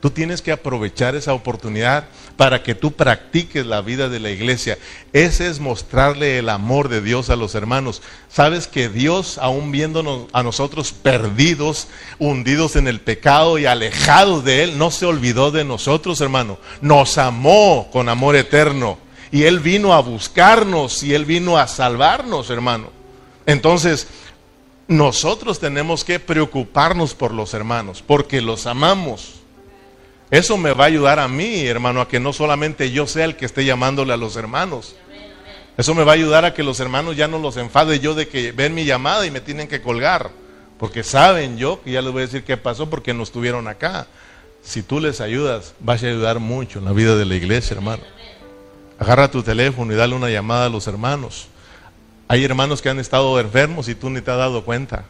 Tú 0.00 0.10
tienes 0.10 0.40
que 0.40 0.52
aprovechar 0.52 1.16
esa 1.16 1.32
oportunidad 1.32 2.04
para 2.36 2.62
que 2.62 2.74
tú 2.74 2.92
practiques 2.92 3.66
la 3.66 3.80
vida 3.80 4.08
de 4.08 4.20
la 4.20 4.30
iglesia. 4.30 4.78
Ese 5.12 5.48
es 5.48 5.58
mostrarle 5.58 6.38
el 6.38 6.48
amor 6.48 6.88
de 6.88 7.00
Dios 7.00 7.28
a 7.28 7.34
los 7.34 7.54
hermanos. 7.54 8.02
Sabes 8.28 8.68
que 8.68 8.88
Dios, 8.88 9.38
aún 9.38 9.72
viéndonos 9.72 10.26
a 10.32 10.42
nosotros 10.42 10.92
perdidos, 10.92 11.88
hundidos 12.18 12.76
en 12.76 12.86
el 12.86 13.00
pecado 13.00 13.58
y 13.58 13.66
alejados 13.66 14.44
de 14.44 14.62
Él, 14.62 14.78
no 14.78 14.90
se 14.90 15.06
olvidó 15.06 15.50
de 15.50 15.64
nosotros, 15.64 16.20
hermano. 16.20 16.58
Nos 16.80 17.18
amó 17.18 17.88
con 17.90 18.08
amor 18.08 18.36
eterno. 18.36 18.98
Y 19.32 19.44
Él 19.44 19.60
vino 19.60 19.92
a 19.92 20.00
buscarnos 20.00 21.02
y 21.02 21.14
Él 21.14 21.24
vino 21.24 21.58
a 21.58 21.66
salvarnos, 21.66 22.50
hermano. 22.50 22.90
Entonces, 23.44 24.06
nosotros 24.88 25.58
tenemos 25.58 26.04
que 26.04 26.20
preocuparnos 26.20 27.14
por 27.14 27.32
los 27.32 27.54
hermanos, 27.54 28.02
porque 28.06 28.40
los 28.40 28.66
amamos. 28.66 29.34
Eso 30.30 30.56
me 30.56 30.72
va 30.72 30.84
a 30.84 30.88
ayudar 30.88 31.18
a 31.18 31.28
mí, 31.28 31.66
hermano, 31.66 32.00
a 32.00 32.08
que 32.08 32.20
no 32.20 32.32
solamente 32.32 32.90
yo 32.90 33.06
sea 33.06 33.24
el 33.24 33.36
que 33.36 33.46
esté 33.46 33.64
llamándole 33.64 34.12
a 34.12 34.16
los 34.16 34.36
hermanos. 34.36 34.96
Eso 35.76 35.94
me 35.94 36.04
va 36.04 36.12
a 36.12 36.14
ayudar 36.14 36.44
a 36.44 36.54
que 36.54 36.62
los 36.62 36.80
hermanos 36.80 37.16
ya 37.16 37.28
no 37.28 37.38
los 37.38 37.56
enfade 37.56 38.00
yo 38.00 38.14
de 38.14 38.28
que 38.28 38.52
ven 38.52 38.74
mi 38.74 38.84
llamada 38.84 39.26
y 39.26 39.30
me 39.30 39.40
tienen 39.40 39.68
que 39.68 39.82
colgar. 39.82 40.30
Porque 40.78 41.02
saben 41.02 41.58
yo 41.58 41.82
que 41.82 41.92
ya 41.92 42.02
les 42.02 42.12
voy 42.12 42.22
a 42.22 42.26
decir 42.26 42.44
qué 42.44 42.56
pasó 42.56 42.88
porque 42.88 43.14
no 43.14 43.22
estuvieron 43.22 43.68
acá. 43.68 44.06
Si 44.62 44.82
tú 44.82 45.00
les 45.00 45.20
ayudas, 45.20 45.74
vas 45.80 46.02
a 46.02 46.06
ayudar 46.06 46.38
mucho 46.38 46.78
en 46.80 46.86
la 46.86 46.92
vida 46.92 47.16
de 47.16 47.24
la 47.24 47.34
iglesia, 47.34 47.74
hermano. 47.74 48.02
Agarra 48.98 49.30
tu 49.30 49.42
teléfono 49.42 49.92
y 49.92 49.96
dale 49.96 50.14
una 50.14 50.30
llamada 50.30 50.66
a 50.66 50.68
los 50.68 50.86
hermanos. 50.86 51.48
Hay 52.28 52.44
hermanos 52.44 52.82
que 52.82 52.88
han 52.88 52.98
estado 52.98 53.38
enfermos 53.38 53.88
y 53.88 53.94
tú 53.94 54.10
ni 54.10 54.20
te 54.20 54.30
has 54.30 54.38
dado 54.38 54.64
cuenta. 54.64 55.04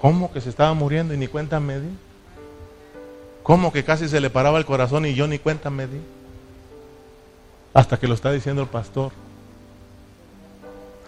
¿Cómo 0.00 0.32
que 0.32 0.40
se 0.40 0.50
estaba 0.50 0.74
muriendo 0.74 1.14
y 1.14 1.16
ni 1.16 1.26
cuenta 1.26 1.58
me 1.58 1.80
di? 1.80 1.88
¿Cómo 3.42 3.72
que 3.72 3.84
casi 3.84 4.08
se 4.08 4.20
le 4.20 4.30
paraba 4.30 4.58
el 4.58 4.66
corazón 4.66 5.06
y 5.06 5.14
yo 5.14 5.26
ni 5.26 5.38
cuenta 5.38 5.70
me 5.70 5.86
di? 5.86 6.00
Hasta 7.72 7.98
que 7.98 8.06
lo 8.06 8.14
está 8.14 8.30
diciendo 8.30 8.62
el 8.62 8.68
pastor. 8.68 9.12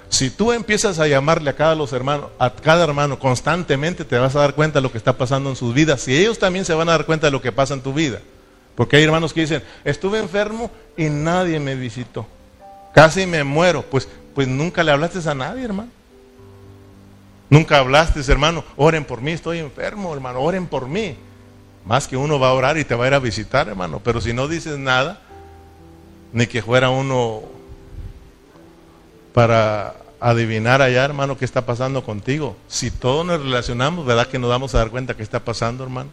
Si 0.09 0.31
tú 0.31 0.53
empiezas 0.53 0.99
a 0.99 1.07
llamarle 1.07 1.51
a 1.51 1.57
cada, 1.57 1.75
los 1.75 1.93
hermanos, 1.93 2.31
a 2.39 2.51
cada 2.51 2.83
hermano 2.83 3.19
constantemente, 3.19 4.05
te 4.05 4.19
vas 4.19 4.35
a 4.35 4.41
dar 4.41 4.55
cuenta 4.55 4.79
de 4.79 4.83
lo 4.83 4.91
que 4.91 4.99
está 4.99 5.17
pasando 5.17 5.51
en 5.51 5.57
sus 5.57 5.73
vidas. 5.73 6.09
Y 6.09 6.17
ellos 6.17 6.39
también 6.39 6.65
se 6.65 6.75
van 6.75 6.89
a 6.89 6.93
dar 6.93 7.07
cuenta 7.07 7.29
de 7.29 7.31
lo 7.31 7.41
que 7.41 7.53
pasa 7.53 7.75
en 7.75 7.83
tu 7.83 7.93
vida. 7.93 8.21
Porque 8.81 8.97
hay 8.97 9.05
hermanos 9.05 9.35
que 9.35 9.43
dicen, 9.43 9.63
estuve 9.85 10.19
enfermo 10.21 10.71
y 10.97 11.11
nadie 11.11 11.61
me 11.61 11.75
visitó. 11.75 12.27
Casi 12.95 13.27
me 13.27 13.45
muero. 13.45 13.83
Pues 13.83 14.09
pues 14.35 14.49
nunca 14.49 14.83
le 14.83 14.91
hablaste 14.91 15.19
a 15.29 15.35
nadie, 15.35 15.67
hermano. 15.67 15.91
Nunca 17.51 17.77
hablaste, 17.77 18.21
hermano, 18.33 18.65
oren 18.79 19.05
por 19.05 19.21
mí, 19.21 19.33
estoy 19.33 19.59
enfermo, 19.59 20.15
hermano, 20.15 20.41
oren 20.41 20.67
por 20.67 20.89
mí. 20.89 21.15
Más 21.85 22.09
que 22.09 22.17
uno 22.17 22.41
va 22.41 22.49
a 22.49 22.53
orar 22.55 22.79
y 22.79 22.87
te 22.87 22.95
va 22.95 23.05
a 23.05 23.09
ir 23.09 23.13
a 23.13 23.19
visitar, 23.19 23.69
hermano. 23.69 24.01
Pero 24.03 24.19
si 24.19 24.33
no 24.33 24.49
dices 24.49 24.79
nada, 24.79 25.21
ni 26.33 26.47
que 26.47 26.63
fuera 26.63 26.89
uno 26.89 27.43
para 29.35 29.95
adivinar 30.21 30.81
allá, 30.81 31.05
hermano, 31.05 31.37
qué 31.37 31.45
está 31.45 31.67
pasando 31.67 32.03
contigo. 32.03 32.57
Si 32.67 32.91
todos 32.91 33.27
nos 33.27 33.43
relacionamos, 33.43 34.07
¿verdad 34.07 34.27
que 34.27 34.39
nos 34.39 34.49
vamos 34.49 34.75
a 34.75 34.79
dar 34.79 34.89
cuenta 34.89 35.19
qué 35.19 35.23
está 35.23 35.45
pasando, 35.45 35.85
hermano? 35.85 36.09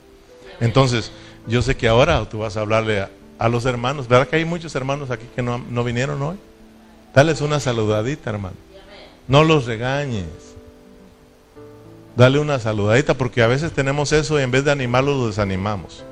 Entonces, 0.60 1.14
yo 1.48 1.62
sé 1.62 1.78
que 1.78 1.88
ahora 1.88 2.24
tú 2.30 2.40
vas 2.40 2.58
a 2.58 2.62
hablarle 2.62 3.08
a, 3.40 3.50
los 3.50 3.66
hermanos. 3.66 4.08
¿Verdad 4.08 4.28
que 4.28 4.36
hay 4.36 4.46
muchos 4.46 4.76
hermanos 4.76 5.12
aquí 5.12 5.26
que 5.36 5.42
no, 5.42 5.64
no 5.70 5.84
vinieron 5.84 6.22
hoy? 6.22 6.38
Dales 7.14 7.42
una 7.42 7.60
saludadita, 7.60 8.30
hermano. 8.30 8.56
No 9.28 9.44
los 9.44 9.66
regañes. 9.66 10.26
Dale 12.16 12.40
una 12.40 12.60
saludadita 12.60 13.14
porque 13.14 13.44
a 13.44 13.48
veces 13.48 13.72
tenemos 13.72 14.12
eso 14.12 14.40
y 14.40 14.44
en 14.44 14.52
vez 14.52 14.66
de 14.66 14.72
animarlos 14.72 15.18
los 15.18 15.28
desanimamos. 15.28 16.04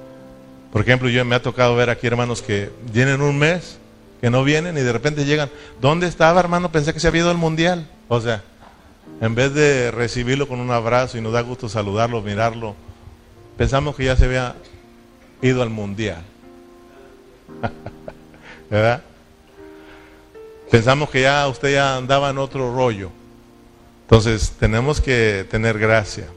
Por 0.71 0.81
ejemplo, 0.81 1.09
yo 1.09 1.23
me 1.25 1.35
ha 1.35 1.41
tocado 1.41 1.75
ver 1.75 1.89
aquí 1.89 2.05
hermanos 2.07 2.41
que 2.41 2.69
tienen 2.93 3.21
un 3.21 3.37
mes, 3.37 3.77
que 4.21 4.29
no 4.29 4.43
vienen 4.43 4.77
y 4.77 4.81
de 4.81 4.93
repente 4.93 5.25
llegan. 5.25 5.49
¿Dónde 5.81 6.07
estaba, 6.07 6.39
hermano? 6.39 6.71
Pensé 6.71 6.93
que 6.93 6.99
se 6.99 7.07
había 7.07 7.21
ido 7.21 7.31
al 7.31 7.37
mundial. 7.37 7.87
O 8.07 8.21
sea, 8.21 8.43
en 9.21 9.35
vez 9.35 9.53
de 9.53 9.91
recibirlo 9.91 10.47
con 10.47 10.59
un 10.59 10.71
abrazo 10.71 11.17
y 11.17 11.21
nos 11.21 11.33
da 11.33 11.41
gusto 11.41 11.69
saludarlo, 11.69 12.21
mirarlo, 12.21 12.75
pensamos 13.57 13.95
que 13.95 14.05
ya 14.05 14.15
se 14.15 14.25
había 14.25 14.55
ido 15.41 15.61
al 15.61 15.69
mundial. 15.69 16.23
¿Verdad? 18.69 19.03
Pensamos 20.71 21.09
que 21.09 21.21
ya 21.21 21.47
usted 21.47 21.73
ya 21.73 21.97
andaba 21.97 22.29
en 22.29 22.37
otro 22.37 22.75
rollo. 22.75 23.11
Entonces 24.03 24.51
tenemos 24.59 25.01
que 25.01 25.45
tener 25.49 25.79
gracia. 25.79 26.27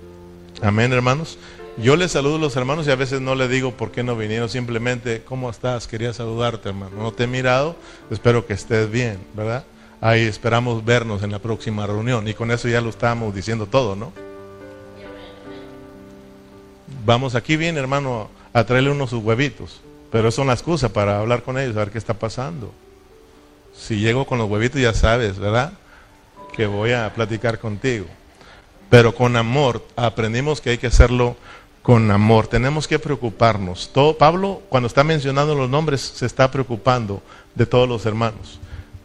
Amén, 0.62 0.92
hermanos. 0.92 1.38
Yo 1.76 1.96
le 1.96 2.08
saludo 2.08 2.36
a 2.36 2.40
los 2.40 2.56
hermanos 2.56 2.88
y 2.88 2.90
a 2.90 2.96
veces 2.96 3.20
no 3.20 3.36
le 3.36 3.46
digo 3.46 3.72
por 3.72 3.92
qué 3.92 4.02
no 4.02 4.16
vinieron, 4.16 4.48
simplemente, 4.48 5.22
¿cómo 5.24 5.48
estás? 5.48 5.86
Quería 5.86 6.12
saludarte, 6.12 6.70
hermano. 6.70 6.96
No 6.96 7.12
te 7.12 7.24
he 7.24 7.26
mirado, 7.28 7.76
espero 8.10 8.46
que 8.46 8.54
estés 8.54 8.90
bien, 8.90 9.18
¿verdad? 9.34 9.64
Ahí 10.00 10.22
esperamos 10.22 10.84
vernos 10.84 11.22
en 11.22 11.30
la 11.30 11.38
próxima 11.38 11.86
reunión 11.86 12.26
y 12.26 12.34
con 12.34 12.50
eso 12.50 12.68
ya 12.68 12.80
lo 12.80 12.88
estamos 12.90 13.32
diciendo 13.32 13.66
todo, 13.66 13.94
¿no? 13.94 14.12
Vamos 17.04 17.36
aquí 17.36 17.56
bien, 17.56 17.76
hermano, 17.76 18.28
a 18.52 18.64
traerle 18.64 18.90
unos 18.90 19.10
sus 19.10 19.22
huevitos, 19.22 19.80
pero 20.10 20.28
eso 20.28 20.40
es 20.40 20.44
una 20.44 20.54
excusa 20.54 20.92
para 20.92 21.18
hablar 21.18 21.42
con 21.42 21.58
ellos, 21.58 21.76
a 21.76 21.80
ver 21.80 21.90
qué 21.90 21.98
está 21.98 22.14
pasando. 22.14 22.72
Si 23.74 24.00
llego 24.00 24.26
con 24.26 24.38
los 24.38 24.50
huevitos 24.50 24.80
ya 24.80 24.92
sabes, 24.94 25.38
¿verdad? 25.38 25.72
Que 26.56 26.66
voy 26.66 26.92
a 26.92 27.12
platicar 27.14 27.58
contigo. 27.58 28.06
Pero 28.90 29.14
con 29.14 29.36
amor, 29.36 29.84
aprendimos 29.96 30.60
que 30.60 30.70
hay 30.70 30.78
que 30.78 30.86
hacerlo 30.86 31.36
con 31.82 32.10
amor. 32.10 32.46
Tenemos 32.46 32.88
que 32.88 32.98
preocuparnos. 32.98 33.90
Todo, 33.92 34.16
Pablo, 34.16 34.62
cuando 34.68 34.86
está 34.86 35.04
mencionando 35.04 35.54
los 35.54 35.70
nombres, 35.70 36.00
se 36.00 36.26
está 36.26 36.50
preocupando 36.50 37.22
de 37.54 37.66
todos 37.66 37.88
los 37.88 38.04
hermanos. 38.06 38.58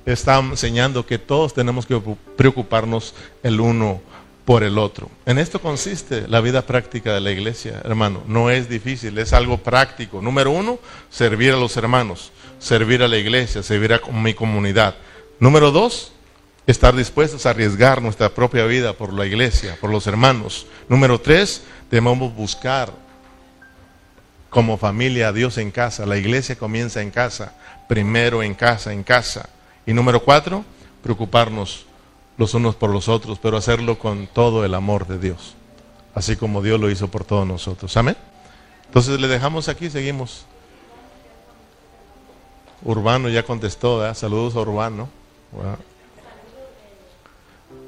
Está 0.05 0.39
enseñando 0.39 1.05
que 1.05 1.17
todos 1.17 1.53
tenemos 1.53 1.85
que 1.85 2.01
preocuparnos 2.35 3.13
el 3.41 3.59
uno 3.59 4.01
por 4.45 4.63
el 4.63 4.77
otro. 4.77 5.09
En 5.25 5.39
esto 5.39 5.61
consiste 5.61 6.27
la 6.27 6.41
vida 6.41 6.65
práctica 6.65 7.13
de 7.13 7.21
la 7.21 7.31
iglesia, 7.31 7.81
hermano. 7.83 8.23
No 8.27 8.49
es 8.49 8.67
difícil, 8.67 9.17
es 9.17 9.33
algo 9.33 9.57
práctico. 9.57 10.21
Número 10.21 10.51
uno, 10.51 10.79
servir 11.09 11.53
a 11.53 11.57
los 11.57 11.77
hermanos 11.77 12.31
servir 12.63 13.03
a 13.03 13.07
la 13.09 13.17
iglesia, 13.17 13.61
servir 13.61 13.93
a 13.93 13.99
mi 14.11 14.33
comunidad. 14.33 14.95
Número 15.37 15.69
dos, 15.71 16.13
estar 16.65 16.95
dispuestos 16.95 17.45
a 17.45 17.49
arriesgar 17.49 18.01
nuestra 18.01 18.29
propia 18.29 18.65
vida 18.65 18.93
por 18.93 19.11
la 19.11 19.25
iglesia, 19.25 19.77
por 19.81 19.89
los 19.89 20.07
hermanos. 20.07 20.65
Número 20.87 21.19
tres, 21.19 21.63
debemos 21.91 22.33
buscar 22.33 22.93
como 24.49 24.77
familia 24.77 25.27
a 25.27 25.33
Dios 25.33 25.57
en 25.57 25.71
casa. 25.71 26.05
La 26.05 26.17
iglesia 26.17 26.55
comienza 26.55 27.01
en 27.01 27.11
casa, 27.11 27.53
primero 27.89 28.41
en 28.41 28.53
casa, 28.53 28.93
en 28.93 29.03
casa. 29.03 29.49
Y 29.85 29.91
número 29.93 30.23
cuatro, 30.23 30.63
preocuparnos 31.01 31.85
los 32.37 32.53
unos 32.53 32.75
por 32.75 32.89
los 32.89 33.09
otros, 33.09 33.39
pero 33.39 33.57
hacerlo 33.57 33.99
con 33.99 34.27
todo 34.27 34.65
el 34.65 34.73
amor 34.73 35.07
de 35.07 35.19
Dios, 35.19 35.55
así 36.15 36.35
como 36.35 36.61
Dios 36.61 36.79
lo 36.79 36.89
hizo 36.89 37.09
por 37.09 37.23
todos 37.23 37.47
nosotros. 37.47 37.95
Amén. 37.97 38.17
Entonces 38.85 39.19
le 39.19 39.27
dejamos 39.27 39.69
aquí, 39.69 39.89
seguimos. 39.89 40.45
Urbano 42.83 43.29
ya 43.29 43.43
contestó, 43.43 44.13
saludos 44.13 44.55
a 44.55 44.59
Urbano. 44.59 45.09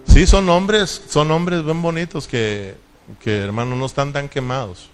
Sí, 0.07 0.25
son 0.25 0.47
hombres, 0.49 1.03
son 1.09 1.29
hombres 1.31 1.63
bien 1.63 1.81
bonitos 1.81 2.27
que, 2.27 2.75
que 3.21 3.39
hermano, 3.39 3.75
no 3.75 3.85
están 3.85 4.13
tan 4.13 4.29
quemados. 4.29 4.89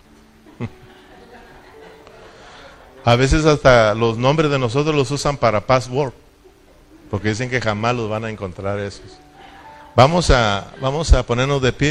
A 3.06 3.16
veces 3.16 3.45
hasta 3.45 3.93
los 3.93 4.18
nombres 4.18 4.49
de 4.49 4.58
nosotros 4.58 4.95
los 4.95 5.12
usan 5.12 5.38
para 5.38 5.68
password, 5.68 6.14
porque 7.12 7.30
dicen 7.30 7.49
que 7.49 7.62
jamás 7.62 7.95
los 7.95 8.10
van 8.10 8.26
a 8.26 8.30
encontrar 8.30 8.80
esos. 8.80 9.20
Vamos 9.95 10.31
a, 10.31 10.71
vamos 10.79 11.11
a 11.13 11.23
ponernos 11.23 11.61
de 11.61 11.73
pie. 11.73 11.89